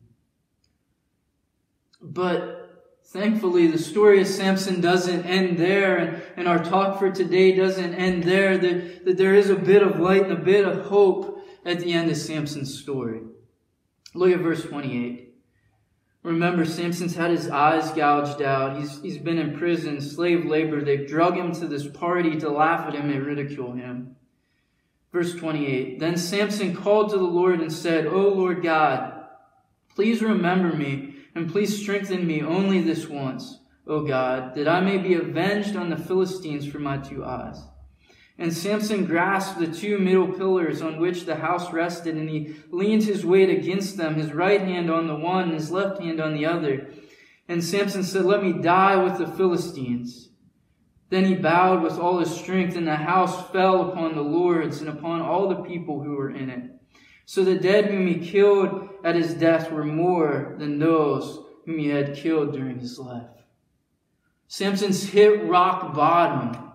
But 1.99 2.99
thankfully, 3.05 3.67
the 3.67 3.79
story 3.79 4.21
of 4.21 4.27
Samson 4.27 4.79
doesn't 4.79 5.25
end 5.25 5.57
there, 5.57 5.97
and, 5.97 6.23
and 6.37 6.47
our 6.47 6.63
talk 6.63 6.99
for 6.99 7.11
today 7.11 7.55
doesn't 7.55 7.95
end 7.95 8.23
there. 8.23 8.57
That, 8.59 9.05
that 9.05 9.17
there 9.17 9.33
is 9.33 9.49
a 9.49 9.55
bit 9.55 9.81
of 9.81 9.99
light 9.99 10.23
and 10.23 10.33
a 10.33 10.35
bit 10.35 10.65
of 10.65 10.85
hope 10.85 11.43
at 11.65 11.79
the 11.79 11.93
end 11.93 12.11
of 12.11 12.17
Samson's 12.17 12.79
story. 12.79 13.21
Look 14.13 14.31
at 14.31 14.39
verse 14.39 14.63
28. 14.63 15.30
Remember, 16.23 16.65
Samson's 16.65 17.15
had 17.15 17.31
his 17.31 17.49
eyes 17.49 17.91
gouged 17.91 18.41
out. 18.41 18.77
He's, 18.77 19.01
he's 19.01 19.17
been 19.17 19.39
in 19.39 19.57
prison, 19.57 19.99
slave 19.99 20.45
labor. 20.45 20.81
They've 20.81 21.07
drug 21.07 21.35
him 21.35 21.51
to 21.53 21.67
this 21.67 21.87
party 21.87 22.37
to 22.39 22.49
laugh 22.49 22.87
at 22.87 22.93
him 22.93 23.09
and 23.09 23.25
ridicule 23.25 23.73
him. 23.73 24.15
Verse 25.11 25.33
28 25.33 25.99
Then 25.99 26.17
Samson 26.17 26.75
called 26.75 27.09
to 27.09 27.17
the 27.17 27.23
Lord 27.23 27.59
and 27.59 27.73
said, 27.73 28.05
O 28.05 28.29
Lord 28.29 28.61
God, 28.61 29.25
please 29.95 30.21
remember 30.21 30.75
me 30.75 31.15
and 31.33 31.51
please 31.51 31.81
strengthen 31.81 32.27
me 32.27 32.41
only 32.41 32.81
this 32.81 33.07
once, 33.07 33.59
O 33.87 34.05
God, 34.05 34.53
that 34.55 34.67
I 34.67 34.79
may 34.79 34.99
be 34.99 35.15
avenged 35.15 35.75
on 35.75 35.89
the 35.89 35.97
Philistines 35.97 36.67
for 36.67 36.79
my 36.79 36.97
two 36.97 37.25
eyes. 37.25 37.57
And 38.41 38.51
Samson 38.51 39.05
grasped 39.05 39.59
the 39.59 39.67
two 39.67 39.99
middle 39.99 40.29
pillars 40.29 40.81
on 40.81 40.99
which 40.99 41.25
the 41.25 41.35
house 41.35 41.71
rested, 41.71 42.15
and 42.15 42.27
he 42.27 42.55
leaned 42.71 43.03
his 43.03 43.23
weight 43.23 43.51
against 43.51 43.97
them, 43.97 44.15
his 44.15 44.33
right 44.33 44.61
hand 44.61 44.89
on 44.89 45.05
the 45.05 45.15
one, 45.15 45.43
and 45.43 45.53
his 45.53 45.69
left 45.69 46.01
hand 46.01 46.19
on 46.19 46.33
the 46.33 46.47
other. 46.47 46.91
And 47.47 47.63
Samson 47.63 48.03
said, 48.03 48.25
Let 48.25 48.41
me 48.41 48.53
die 48.53 48.95
with 48.95 49.19
the 49.19 49.27
Philistines. 49.27 50.29
Then 51.09 51.25
he 51.25 51.35
bowed 51.35 51.83
with 51.83 51.99
all 51.99 52.17
his 52.17 52.35
strength, 52.35 52.75
and 52.75 52.87
the 52.87 52.95
house 52.95 53.51
fell 53.51 53.91
upon 53.91 54.15
the 54.15 54.23
lords 54.23 54.81
and 54.81 54.89
upon 54.89 55.21
all 55.21 55.47
the 55.47 55.61
people 55.61 56.01
who 56.01 56.15
were 56.15 56.31
in 56.31 56.49
it. 56.49 56.63
So 57.27 57.43
the 57.43 57.59
dead 57.59 57.91
whom 57.91 58.07
he 58.07 58.27
killed 58.27 58.89
at 59.03 59.13
his 59.13 59.35
death 59.35 59.71
were 59.71 59.85
more 59.85 60.55
than 60.57 60.79
those 60.79 61.41
whom 61.67 61.77
he 61.77 61.89
had 61.89 62.15
killed 62.15 62.53
during 62.53 62.79
his 62.79 62.97
life. 62.97 63.29
Samson's 64.47 65.03
hit 65.03 65.43
rock 65.43 65.93
bottom. 65.93 66.70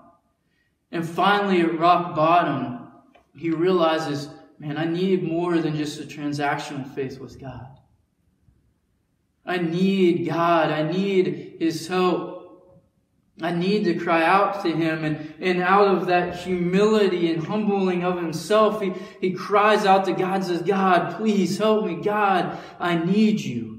And 0.92 1.08
finally, 1.08 1.60
at 1.60 1.78
rock 1.78 2.14
bottom, 2.14 2.88
he 3.34 3.50
realizes, 3.50 4.28
man, 4.58 4.78
I 4.78 4.84
need 4.84 5.22
more 5.22 5.58
than 5.58 5.76
just 5.76 6.00
a 6.00 6.04
transactional 6.04 6.88
faith 6.94 7.18
with 7.18 7.40
God. 7.40 7.66
I 9.44 9.58
need 9.58 10.26
God. 10.26 10.70
I 10.70 10.82
need 10.82 11.56
His 11.60 11.86
help. 11.86 12.36
I 13.40 13.52
need 13.52 13.84
to 13.84 13.94
cry 13.94 14.24
out 14.24 14.62
to 14.62 14.72
him. 14.72 15.04
And, 15.04 15.34
and 15.40 15.60
out 15.60 15.88
of 15.88 16.06
that 16.06 16.36
humility 16.36 17.30
and 17.30 17.46
humbling 17.46 18.02
of 18.02 18.16
himself, 18.16 18.80
he, 18.80 18.94
he 19.20 19.32
cries 19.32 19.84
out 19.84 20.06
to 20.06 20.12
God, 20.12 20.44
says, 20.44 20.62
God, 20.62 21.16
please 21.16 21.58
help 21.58 21.84
me. 21.84 21.96
God, 21.96 22.58
I 22.80 22.96
need 22.96 23.40
you. 23.40 23.75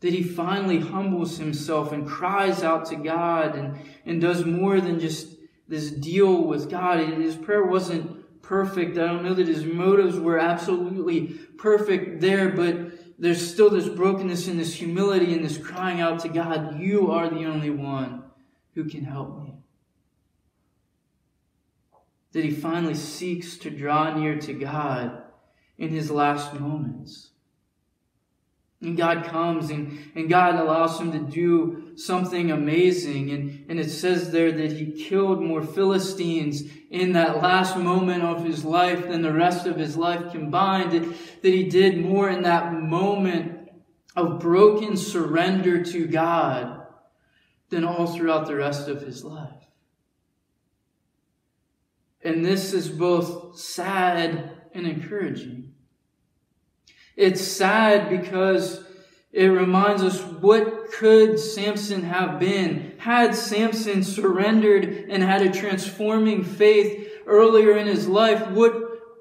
That 0.00 0.12
he 0.12 0.22
finally 0.22 0.78
humbles 0.78 1.38
himself 1.38 1.92
and 1.92 2.06
cries 2.06 2.62
out 2.62 2.84
to 2.86 2.96
God 2.96 3.56
and, 3.56 3.78
and 4.04 4.20
does 4.20 4.44
more 4.44 4.80
than 4.80 5.00
just 5.00 5.36
this 5.68 5.90
deal 5.90 6.44
with 6.44 6.70
God. 6.70 6.98
His 6.98 7.36
prayer 7.36 7.64
wasn't 7.64 8.42
perfect. 8.42 8.98
I 8.98 9.06
don't 9.06 9.24
know 9.24 9.34
that 9.34 9.48
his 9.48 9.64
motives 9.64 10.18
were 10.18 10.38
absolutely 10.38 11.28
perfect 11.58 12.20
there, 12.20 12.50
but 12.50 13.18
there's 13.18 13.50
still 13.52 13.70
this 13.70 13.88
brokenness 13.88 14.46
and 14.46 14.58
this 14.58 14.74
humility 14.74 15.32
and 15.32 15.44
this 15.44 15.58
crying 15.58 16.00
out 16.00 16.20
to 16.20 16.28
God, 16.28 16.78
You 16.78 17.10
are 17.10 17.28
the 17.28 17.46
only 17.46 17.70
one 17.70 18.24
who 18.74 18.84
can 18.84 19.04
help 19.04 19.42
me. 19.42 19.54
That 22.32 22.44
he 22.44 22.50
finally 22.50 22.94
seeks 22.94 23.56
to 23.58 23.70
draw 23.70 24.14
near 24.14 24.38
to 24.40 24.52
God 24.52 25.22
in 25.78 25.88
his 25.88 26.10
last 26.10 26.52
moments. 26.54 27.30
And 28.82 28.96
God 28.96 29.24
comes 29.24 29.70
and, 29.70 30.12
and 30.14 30.28
God 30.28 30.54
allows 30.54 31.00
him 31.00 31.10
to 31.12 31.18
do 31.18 31.96
something 31.96 32.50
amazing. 32.50 33.30
And, 33.30 33.70
and 33.70 33.80
it 33.80 33.90
says 33.90 34.30
there 34.30 34.52
that 34.52 34.72
he 34.72 34.92
killed 35.04 35.42
more 35.42 35.62
Philistines 35.62 36.62
in 36.90 37.12
that 37.12 37.42
last 37.42 37.78
moment 37.78 38.22
of 38.22 38.44
his 38.44 38.64
life 38.64 39.08
than 39.08 39.22
the 39.22 39.32
rest 39.32 39.66
of 39.66 39.76
his 39.76 39.96
life 39.96 40.30
combined. 40.30 40.92
That, 40.92 41.42
that 41.42 41.54
he 41.54 41.64
did 41.64 42.04
more 42.04 42.28
in 42.28 42.42
that 42.42 42.74
moment 42.74 43.70
of 44.14 44.40
broken 44.40 44.96
surrender 44.96 45.82
to 45.84 46.06
God 46.06 46.86
than 47.70 47.84
all 47.84 48.06
throughout 48.06 48.46
the 48.46 48.56
rest 48.56 48.88
of 48.88 49.00
his 49.00 49.24
life. 49.24 49.52
And 52.22 52.44
this 52.44 52.72
is 52.72 52.88
both 52.88 53.58
sad 53.58 54.50
and 54.74 54.86
encouraging. 54.86 55.72
It's 57.16 57.40
sad 57.40 58.10
because 58.10 58.84
it 59.32 59.46
reminds 59.46 60.02
us 60.02 60.22
what 60.22 60.92
could 60.92 61.38
Samson 61.38 62.02
have 62.02 62.38
been 62.38 62.92
had 62.98 63.34
Samson 63.34 64.02
surrendered 64.02 65.06
and 65.08 65.22
had 65.22 65.42
a 65.42 65.50
transforming 65.50 66.44
faith 66.44 67.10
earlier 67.26 67.76
in 67.76 67.86
his 67.86 68.06
life. 68.06 68.46
What 68.48 68.74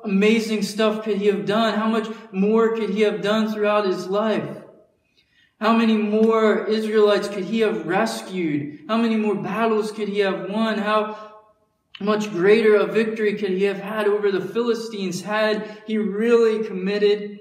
amazing 0.04 0.62
stuff 0.62 1.04
could 1.04 1.18
he 1.18 1.28
have 1.28 1.46
done? 1.46 1.74
How 1.74 1.90
much 1.90 2.08
more 2.32 2.76
could 2.76 2.90
he 2.90 3.02
have 3.02 3.22
done 3.22 3.52
throughout 3.52 3.86
his 3.86 4.08
life? 4.08 4.48
How 5.62 5.74
many 5.74 5.96
more 5.96 6.66
Israelites 6.66 7.30
could 7.30 7.46
he 7.46 7.62
have 7.62 7.88
rescued? 7.88 8.82
How 8.90 8.98
many 8.98 9.16
more 9.16 9.36
battles 9.36 9.92
could 9.92 10.10
he 10.10 10.20
have 10.20 10.50
won? 10.50 10.78
How 10.78 11.34
much 12.02 12.30
greater 12.30 12.76
a 12.76 12.86
victory 12.86 13.36
could 13.36 13.52
he 13.52 13.64
have 13.64 13.80
had 13.80 14.08
over 14.08 14.32
the 14.32 14.42
Philistines 14.42 15.22
had 15.22 15.82
he 15.88 15.98
really 15.98 16.66
committed 16.66 17.40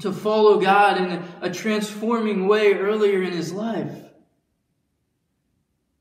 to 0.00 0.12
follow 0.12 0.60
God 0.60 0.98
in 0.98 1.22
a 1.40 1.50
transforming 1.50 2.46
way 2.46 2.74
earlier 2.74 3.22
in 3.22 3.32
his 3.32 3.52
life. 3.52 3.92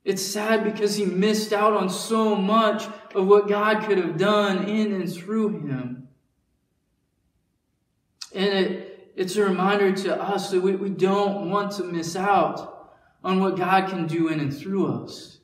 It's 0.03 0.25
sad 0.25 0.63
because 0.63 0.95
he 0.95 1.05
missed 1.05 1.51
out 1.51 1.73
on 1.73 1.89
so 1.89 2.35
much 2.35 2.88
of 3.13 3.27
what 3.27 3.49
God 3.49 3.83
could 3.85 3.97
have 3.97 4.17
done 4.17 4.69
in 4.69 4.93
and 4.93 5.11
through 5.11 5.49
him. 5.49 6.07
And 8.33 8.45
it, 8.45 9.11
it's 9.15 9.35
a 9.35 9.43
reminder 9.43 9.91
to 9.91 10.21
us 10.21 10.51
that 10.51 10.61
we, 10.61 10.75
we 10.75 10.89
don't 10.89 11.49
want 11.49 11.71
to 11.73 11.83
miss 11.83 12.15
out 12.15 12.93
on 13.23 13.39
what 13.39 13.57
God 13.57 13.89
can 13.89 14.07
do 14.07 14.29
in 14.29 14.39
and 14.39 14.55
through 14.55 15.03
us. 15.03 15.39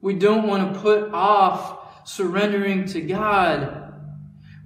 We 0.00 0.14
don't 0.14 0.46
want 0.46 0.74
to 0.74 0.80
put 0.80 1.12
off 1.12 2.08
surrendering 2.08 2.86
to 2.86 3.00
God 3.00 3.77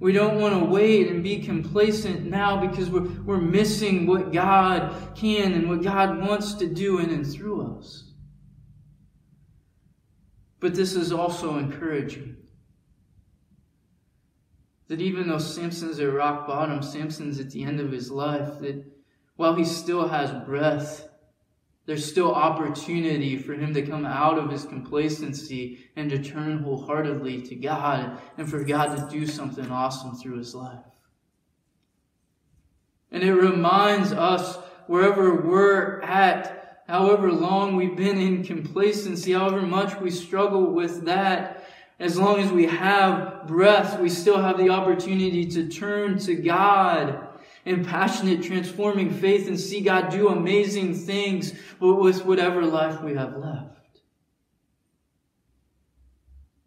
We 0.03 0.11
don't 0.11 0.41
want 0.41 0.53
to 0.59 0.65
wait 0.65 1.07
and 1.07 1.23
be 1.23 1.39
complacent 1.39 2.25
now 2.25 2.59
because 2.59 2.89
we're, 2.89 3.07
we're 3.23 3.39
missing 3.39 4.05
what 4.05 4.33
God 4.33 5.15
can 5.15 5.53
and 5.53 5.69
what 5.69 5.81
God 5.81 6.19
wants 6.19 6.55
to 6.55 6.67
do 6.67 6.99
in 6.99 7.09
and 7.09 7.25
through 7.25 7.77
us. 7.77 8.11
But 10.59 10.75
this 10.75 10.93
is 10.93 11.13
also 11.13 11.57
encouraging. 11.57 12.35
That 14.89 14.99
even 14.99 15.29
though 15.29 15.37
Samson's 15.37 16.01
at 16.01 16.11
rock 16.11 16.47
bottom, 16.47 16.83
Samson's 16.83 17.39
at 17.39 17.51
the 17.51 17.63
end 17.63 17.79
of 17.79 17.89
his 17.89 18.11
life, 18.11 18.59
that 18.59 18.83
while 19.37 19.55
he 19.55 19.63
still 19.63 20.09
has 20.09 20.33
breath, 20.45 21.07
there's 21.85 22.09
still 22.09 22.33
opportunity 22.33 23.37
for 23.37 23.53
him 23.53 23.73
to 23.73 23.81
come 23.81 24.05
out 24.05 24.37
of 24.37 24.49
his 24.49 24.63
complacency 24.63 25.89
and 25.95 26.09
to 26.09 26.23
turn 26.23 26.59
wholeheartedly 26.59 27.41
to 27.41 27.55
God 27.55 28.19
and 28.37 28.49
for 28.49 28.63
God 28.63 28.95
to 28.95 29.15
do 29.15 29.27
something 29.27 29.69
awesome 29.69 30.15
through 30.15 30.37
his 30.37 30.55
life. 30.55 30.79
And 33.11 33.21
it 33.21 33.33
reminds 33.33 34.13
us, 34.13 34.57
wherever 34.87 35.35
we're 35.35 36.01
at, 36.01 36.83
however 36.87 37.31
long 37.31 37.75
we've 37.75 37.97
been 37.97 38.17
in 38.17 38.43
complacency, 38.43 39.33
however 39.33 39.61
much 39.61 39.99
we 39.99 40.09
struggle 40.09 40.71
with 40.71 41.05
that, 41.05 41.67
as 41.99 42.17
long 42.17 42.39
as 42.39 42.51
we 42.51 42.65
have 42.65 43.45
breath, 43.45 43.99
we 43.99 44.09
still 44.09 44.41
have 44.41 44.57
the 44.57 44.69
opportunity 44.69 45.45
to 45.45 45.69
turn 45.69 46.17
to 46.19 46.35
God 46.35 47.27
and 47.65 47.85
passionate, 47.85 48.43
transforming 48.43 49.11
faith 49.11 49.47
and 49.47 49.59
see 49.59 49.81
God 49.81 50.11
do 50.11 50.29
amazing 50.29 50.95
things 50.95 51.53
with 51.79 52.25
whatever 52.25 52.65
life 52.65 53.01
we 53.01 53.15
have 53.15 53.37
left. 53.37 53.73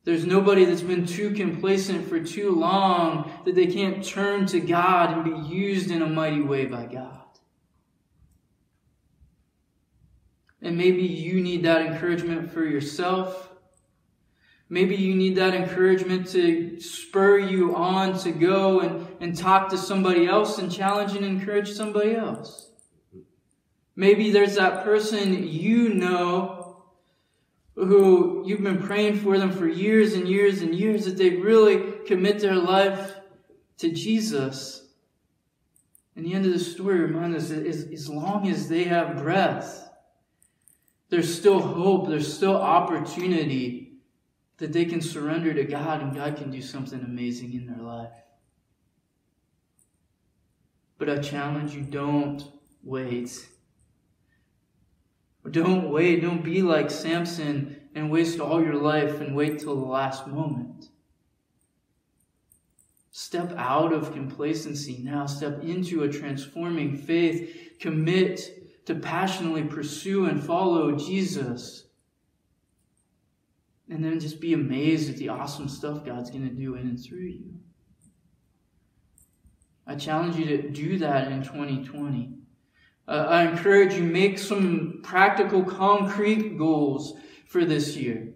There's 0.05 0.25
nobody 0.25 0.65
that's 0.65 0.83
been 0.83 1.05
too 1.05 1.33
complacent 1.33 2.09
for 2.09 2.21
too 2.21 2.53
long 2.55 3.31
that 3.45 3.57
they 3.57 3.67
can't 3.67 4.05
turn 4.05 4.47
to 4.47 4.61
God 4.61 5.13
and 5.13 5.25
be 5.25 5.55
used 5.55 5.91
in 5.91 6.01
a 6.01 6.07
mighty 6.07 6.41
way 6.41 6.67
by 6.67 6.87
God. 6.87 7.25
And 10.63 10.79
maybe 10.79 11.03
you 11.03 11.41
need 11.41 11.65
that 11.65 11.83
encouragement 11.83 12.53
for 12.53 12.65
yourself. 12.65 13.46
Maybe 14.69 14.97
you 14.97 15.15
need 15.15 15.37
that 15.37 15.55
encouragement 15.55 16.27
to 16.29 16.81
spur 16.81 17.39
you 17.39 17.77
on 17.77 18.19
to 18.21 18.33
go 18.33 18.81
and, 18.81 19.07
and 19.21 19.37
talk 19.37 19.69
to 19.71 19.79
somebody 19.79 20.27
else 20.27 20.59
and 20.59 20.73
challenge 20.73 21.15
and 21.15 21.25
encourage 21.25 21.71
somebody 21.71 22.17
else. 22.17 22.71
Maybe 23.95 24.31
there's 24.31 24.57
that 24.57 24.83
person 24.83 25.47
you 25.47 25.95
know 25.95 26.83
who 27.77 28.43
you've 28.47 28.63
been 28.63 28.83
praying 28.83 29.21
for 29.21 29.39
them 29.39 29.53
for 29.53 29.69
years 29.69 30.15
and 30.15 30.27
years 30.27 30.63
and 30.63 30.75
years 30.75 31.05
that 31.05 31.17
they 31.17 31.31
really 31.31 31.99
commit 32.07 32.41
their 32.41 32.57
life 32.57 33.15
to 33.79 33.93
Jesus. 33.93 34.89
And 36.17 36.25
the 36.25 36.35
end 36.35 36.47
of 36.47 36.53
the 36.53 36.59
story 36.59 37.01
reminds 37.01 37.37
us 37.37 37.49
that 37.51 37.67
as, 37.67 37.87
as 37.93 38.09
long 38.09 38.49
as 38.49 38.69
they 38.69 38.85
have 38.85 39.19
breath, 39.19 39.91
there's 41.09 41.33
still 41.33 41.61
hope, 41.61 42.09
there's 42.09 42.33
still 42.33 42.57
opportunity 42.57 43.86
that 44.59 44.73
they 44.73 44.85
can 44.85 45.01
surrender 45.01 45.53
to 45.53 45.65
God 45.65 46.03
and 46.03 46.15
God 46.15 46.37
can 46.37 46.51
do 46.51 46.63
something 46.63 47.01
amazing 47.01 47.53
in 47.53 47.67
their 47.67 47.85
life. 47.85 48.13
But 50.99 51.11
I 51.11 51.19
challenge 51.19 51.75
you 51.75 51.83
don't 51.83 52.43
wait. 52.83 53.49
Don't 55.51 55.91
wait. 55.91 56.23
Don't 56.23 56.43
be 56.43 56.63
like 56.63 56.91
Samson 56.91 57.77
and 57.95 58.11
waste 58.11 58.41
all 58.41 58.63
your 58.63 58.75
life 58.75 59.21
and 59.21 59.37
wait 59.37 59.59
till 59.59 59.77
the 59.77 59.87
last 59.87 60.27
moment. 60.27 60.89
Step 63.11 63.53
out 63.57 63.93
of 63.93 64.13
complacency 64.13 65.01
now. 65.03 65.27
Step 65.27 65.63
into 65.63 66.03
a 66.03 66.09
transforming 66.09 66.97
faith. 66.97 67.77
Commit 67.79 68.87
to 68.87 68.95
passionately 68.95 69.65
pursue 69.65 70.27
and 70.27 70.43
follow 70.43 70.93
Jesus 70.93 71.86
and 73.89 74.05
then 74.05 74.19
just 74.19 74.41
be 74.41 74.53
amazed 74.53 75.11
at 75.11 75.17
the 75.17 75.29
awesome 75.29 75.69
stuff 75.69 76.05
God's 76.05 76.31
going 76.31 76.49
to 76.49 76.55
do 76.55 76.75
in 76.75 76.83
and 76.83 77.01
through 77.01 77.27
you. 77.27 77.55
I 79.87 79.95
challenge 79.95 80.37
you 80.37 80.47
to 80.47 80.69
do 80.69 80.99
that 80.99 81.31
in 81.31 81.43
2020. 81.43 82.33
Uh, 83.07 83.11
I 83.11 83.43
encourage 83.43 83.95
you 83.95 84.03
make 84.03 84.39
some 84.39 85.01
practical, 85.05 85.63
concrete 85.63 86.59
goals 86.59 87.17
for 87.47 87.65
this 87.65 87.97
year. 87.97 88.35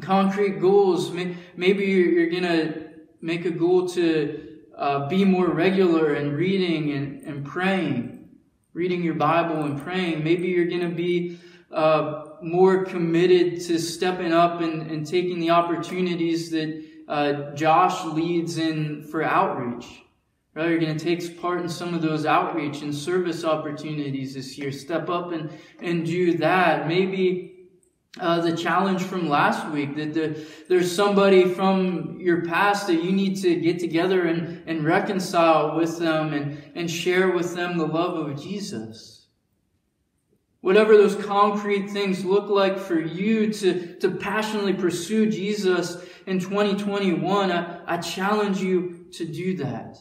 Concrete 0.00 0.60
goals. 0.60 1.10
Maybe 1.10 1.84
you're 1.84 2.30
going 2.30 2.44
to 2.44 2.90
make 3.20 3.44
a 3.44 3.50
goal 3.50 3.88
to 3.88 4.60
uh, 4.76 5.08
be 5.08 5.24
more 5.24 5.48
regular 5.48 6.14
in 6.14 6.32
reading 6.32 6.92
and, 6.92 7.24
and 7.24 7.44
praying, 7.44 8.28
reading 8.72 9.02
your 9.02 9.14
Bible 9.14 9.64
and 9.64 9.82
praying. 9.82 10.22
Maybe 10.22 10.46
you're 10.46 10.68
going 10.68 10.88
to 10.88 10.94
be 10.94 11.40
uh, 11.72 12.27
more 12.42 12.84
committed 12.84 13.60
to 13.62 13.78
stepping 13.78 14.32
up 14.32 14.60
and, 14.60 14.90
and 14.90 15.06
taking 15.06 15.40
the 15.40 15.50
opportunities 15.50 16.50
that 16.50 16.84
uh, 17.08 17.54
Josh 17.54 18.04
leads 18.04 18.58
in 18.58 19.02
for 19.02 19.22
outreach. 19.22 19.86
Right? 20.54 20.70
You're 20.70 20.78
going 20.78 20.96
to 20.96 21.04
take 21.04 21.40
part 21.40 21.60
in 21.60 21.68
some 21.68 21.94
of 21.94 22.02
those 22.02 22.26
outreach 22.26 22.82
and 22.82 22.94
service 22.94 23.44
opportunities 23.44 24.34
this 24.34 24.58
year. 24.58 24.72
Step 24.72 25.08
up 25.08 25.32
and, 25.32 25.50
and 25.80 26.04
do 26.04 26.36
that. 26.38 26.88
Maybe 26.88 27.58
uh, 28.18 28.40
the 28.40 28.56
challenge 28.56 29.02
from 29.02 29.28
last 29.28 29.68
week 29.72 29.94
that 29.96 30.14
the, 30.14 30.44
there's 30.68 30.90
somebody 30.90 31.44
from 31.54 32.18
your 32.20 32.44
past 32.44 32.86
that 32.88 33.02
you 33.02 33.12
need 33.12 33.36
to 33.36 33.54
get 33.56 33.78
together 33.78 34.26
and, 34.26 34.62
and 34.66 34.84
reconcile 34.84 35.76
with 35.76 35.98
them 35.98 36.32
and, 36.32 36.62
and 36.74 36.90
share 36.90 37.30
with 37.30 37.54
them 37.54 37.78
the 37.78 37.86
love 37.86 38.16
of 38.16 38.42
Jesus. 38.42 39.17
Whatever 40.60 40.96
those 40.96 41.14
concrete 41.14 41.88
things 41.88 42.24
look 42.24 42.48
like 42.48 42.78
for 42.78 42.98
you 42.98 43.52
to, 43.52 43.94
to 44.00 44.10
passionately 44.10 44.72
pursue 44.72 45.30
Jesus 45.30 46.04
in 46.26 46.40
2021, 46.40 47.52
I, 47.52 47.80
I 47.86 47.96
challenge 47.98 48.60
you 48.60 49.06
to 49.12 49.24
do 49.24 49.56
that. 49.58 49.96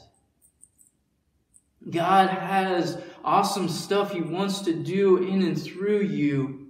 God 1.89 2.29
has 2.29 3.01
awesome 3.23 3.69
stuff 3.69 4.11
He 4.11 4.21
wants 4.21 4.61
to 4.61 4.73
do 4.73 5.17
in 5.17 5.43
and 5.43 5.61
through 5.61 6.01
you. 6.01 6.69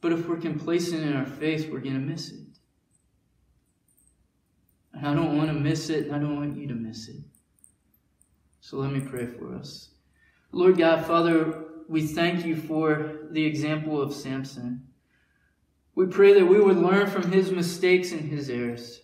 But 0.00 0.12
if 0.12 0.28
we're 0.28 0.36
complacent 0.36 1.02
in 1.02 1.16
our 1.16 1.26
faith, 1.26 1.68
we're 1.70 1.80
going 1.80 1.94
to 1.94 2.00
miss 2.00 2.30
it. 2.30 2.40
And 4.94 5.06
I 5.06 5.12
don't 5.12 5.36
want 5.36 5.48
to 5.48 5.54
miss 5.54 5.90
it, 5.90 6.06
and 6.06 6.14
I 6.14 6.18
don't 6.18 6.36
want 6.36 6.56
you 6.56 6.68
to 6.68 6.74
miss 6.74 7.08
it. 7.08 7.16
So 8.60 8.76
let 8.76 8.92
me 8.92 9.00
pray 9.00 9.26
for 9.26 9.54
us. 9.54 9.90
Lord 10.52 10.78
God, 10.78 11.04
Father, 11.04 11.64
we 11.88 12.06
thank 12.06 12.44
you 12.44 12.54
for 12.54 13.20
the 13.30 13.44
example 13.44 14.00
of 14.00 14.12
Samson. 14.12 14.86
We 15.94 16.06
pray 16.06 16.34
that 16.34 16.46
we 16.46 16.60
would 16.60 16.76
learn 16.76 17.08
from 17.08 17.32
his 17.32 17.50
mistakes 17.50 18.12
and 18.12 18.20
his 18.20 18.50
errors. 18.50 19.00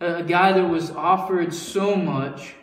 A, 0.00 0.22
guy 0.22 0.52
that 0.52 0.68
was 0.68 0.90
offered 0.90 1.52
so 1.52 1.96
much 1.96 2.54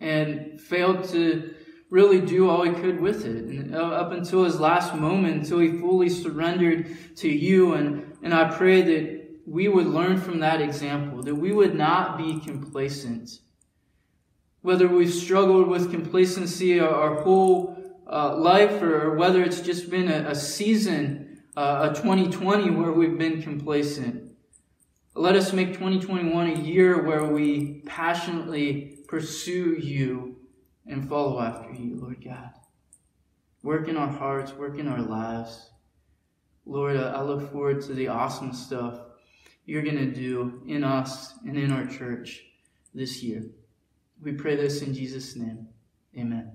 and 0.00 0.60
failed 0.60 1.04
to 1.10 1.54
really 1.88 2.20
do 2.20 2.50
all 2.50 2.64
he 2.64 2.72
could 2.72 3.00
with 3.00 3.24
it. 3.24 3.44
And 3.44 3.74
uh, 3.74 3.78
up 3.78 4.12
until 4.12 4.44
his 4.44 4.58
last 4.58 4.94
moment, 4.94 5.42
until 5.42 5.60
he 5.60 5.78
fully 5.78 6.08
surrendered 6.08 7.16
to 7.16 7.28
you. 7.28 7.74
And, 7.74 8.12
and 8.22 8.34
I 8.34 8.54
pray 8.56 8.82
that 8.82 9.24
we 9.46 9.68
would 9.68 9.86
learn 9.86 10.20
from 10.20 10.40
that 10.40 10.60
example, 10.60 11.22
that 11.22 11.34
we 11.34 11.52
would 11.52 11.74
not 11.74 12.18
be 12.18 12.40
complacent. 12.40 13.38
Whether 14.62 14.88
we've 14.88 15.12
struggled 15.12 15.68
with 15.68 15.90
complacency 15.90 16.80
our 16.80 17.22
whole 17.22 17.83
uh, 18.06 18.36
life 18.36 18.82
or 18.82 19.14
whether 19.14 19.42
it's 19.42 19.60
just 19.60 19.90
been 19.90 20.10
a, 20.10 20.30
a 20.30 20.34
season, 20.34 21.42
uh, 21.56 21.90
a 21.90 21.94
2020 21.94 22.70
where 22.70 22.92
we've 22.92 23.18
been 23.18 23.42
complacent. 23.42 24.32
Let 25.14 25.36
us 25.36 25.52
make 25.52 25.68
2021 25.68 26.50
a 26.50 26.60
year 26.60 27.02
where 27.02 27.24
we 27.24 27.82
passionately 27.86 28.98
pursue 29.06 29.76
you 29.80 30.36
and 30.86 31.08
follow 31.08 31.40
after 31.40 31.72
you, 31.72 31.96
Lord 32.00 32.22
God. 32.24 32.50
Work 33.62 33.88
in 33.88 33.96
our 33.96 34.08
hearts, 34.08 34.52
work 34.52 34.78
in 34.78 34.88
our 34.88 35.00
lives. 35.00 35.70
Lord, 36.66 36.96
I 36.96 37.22
look 37.22 37.52
forward 37.52 37.82
to 37.82 37.94
the 37.94 38.08
awesome 38.08 38.52
stuff 38.52 38.98
you're 39.66 39.82
going 39.82 39.96
to 39.96 40.12
do 40.12 40.62
in 40.66 40.84
us 40.84 41.34
and 41.46 41.56
in 41.56 41.72
our 41.72 41.86
church 41.86 42.44
this 42.94 43.22
year. 43.22 43.44
We 44.22 44.32
pray 44.32 44.56
this 44.56 44.82
in 44.82 44.94
Jesus' 44.94 45.36
name. 45.36 45.68
Amen. 46.16 46.53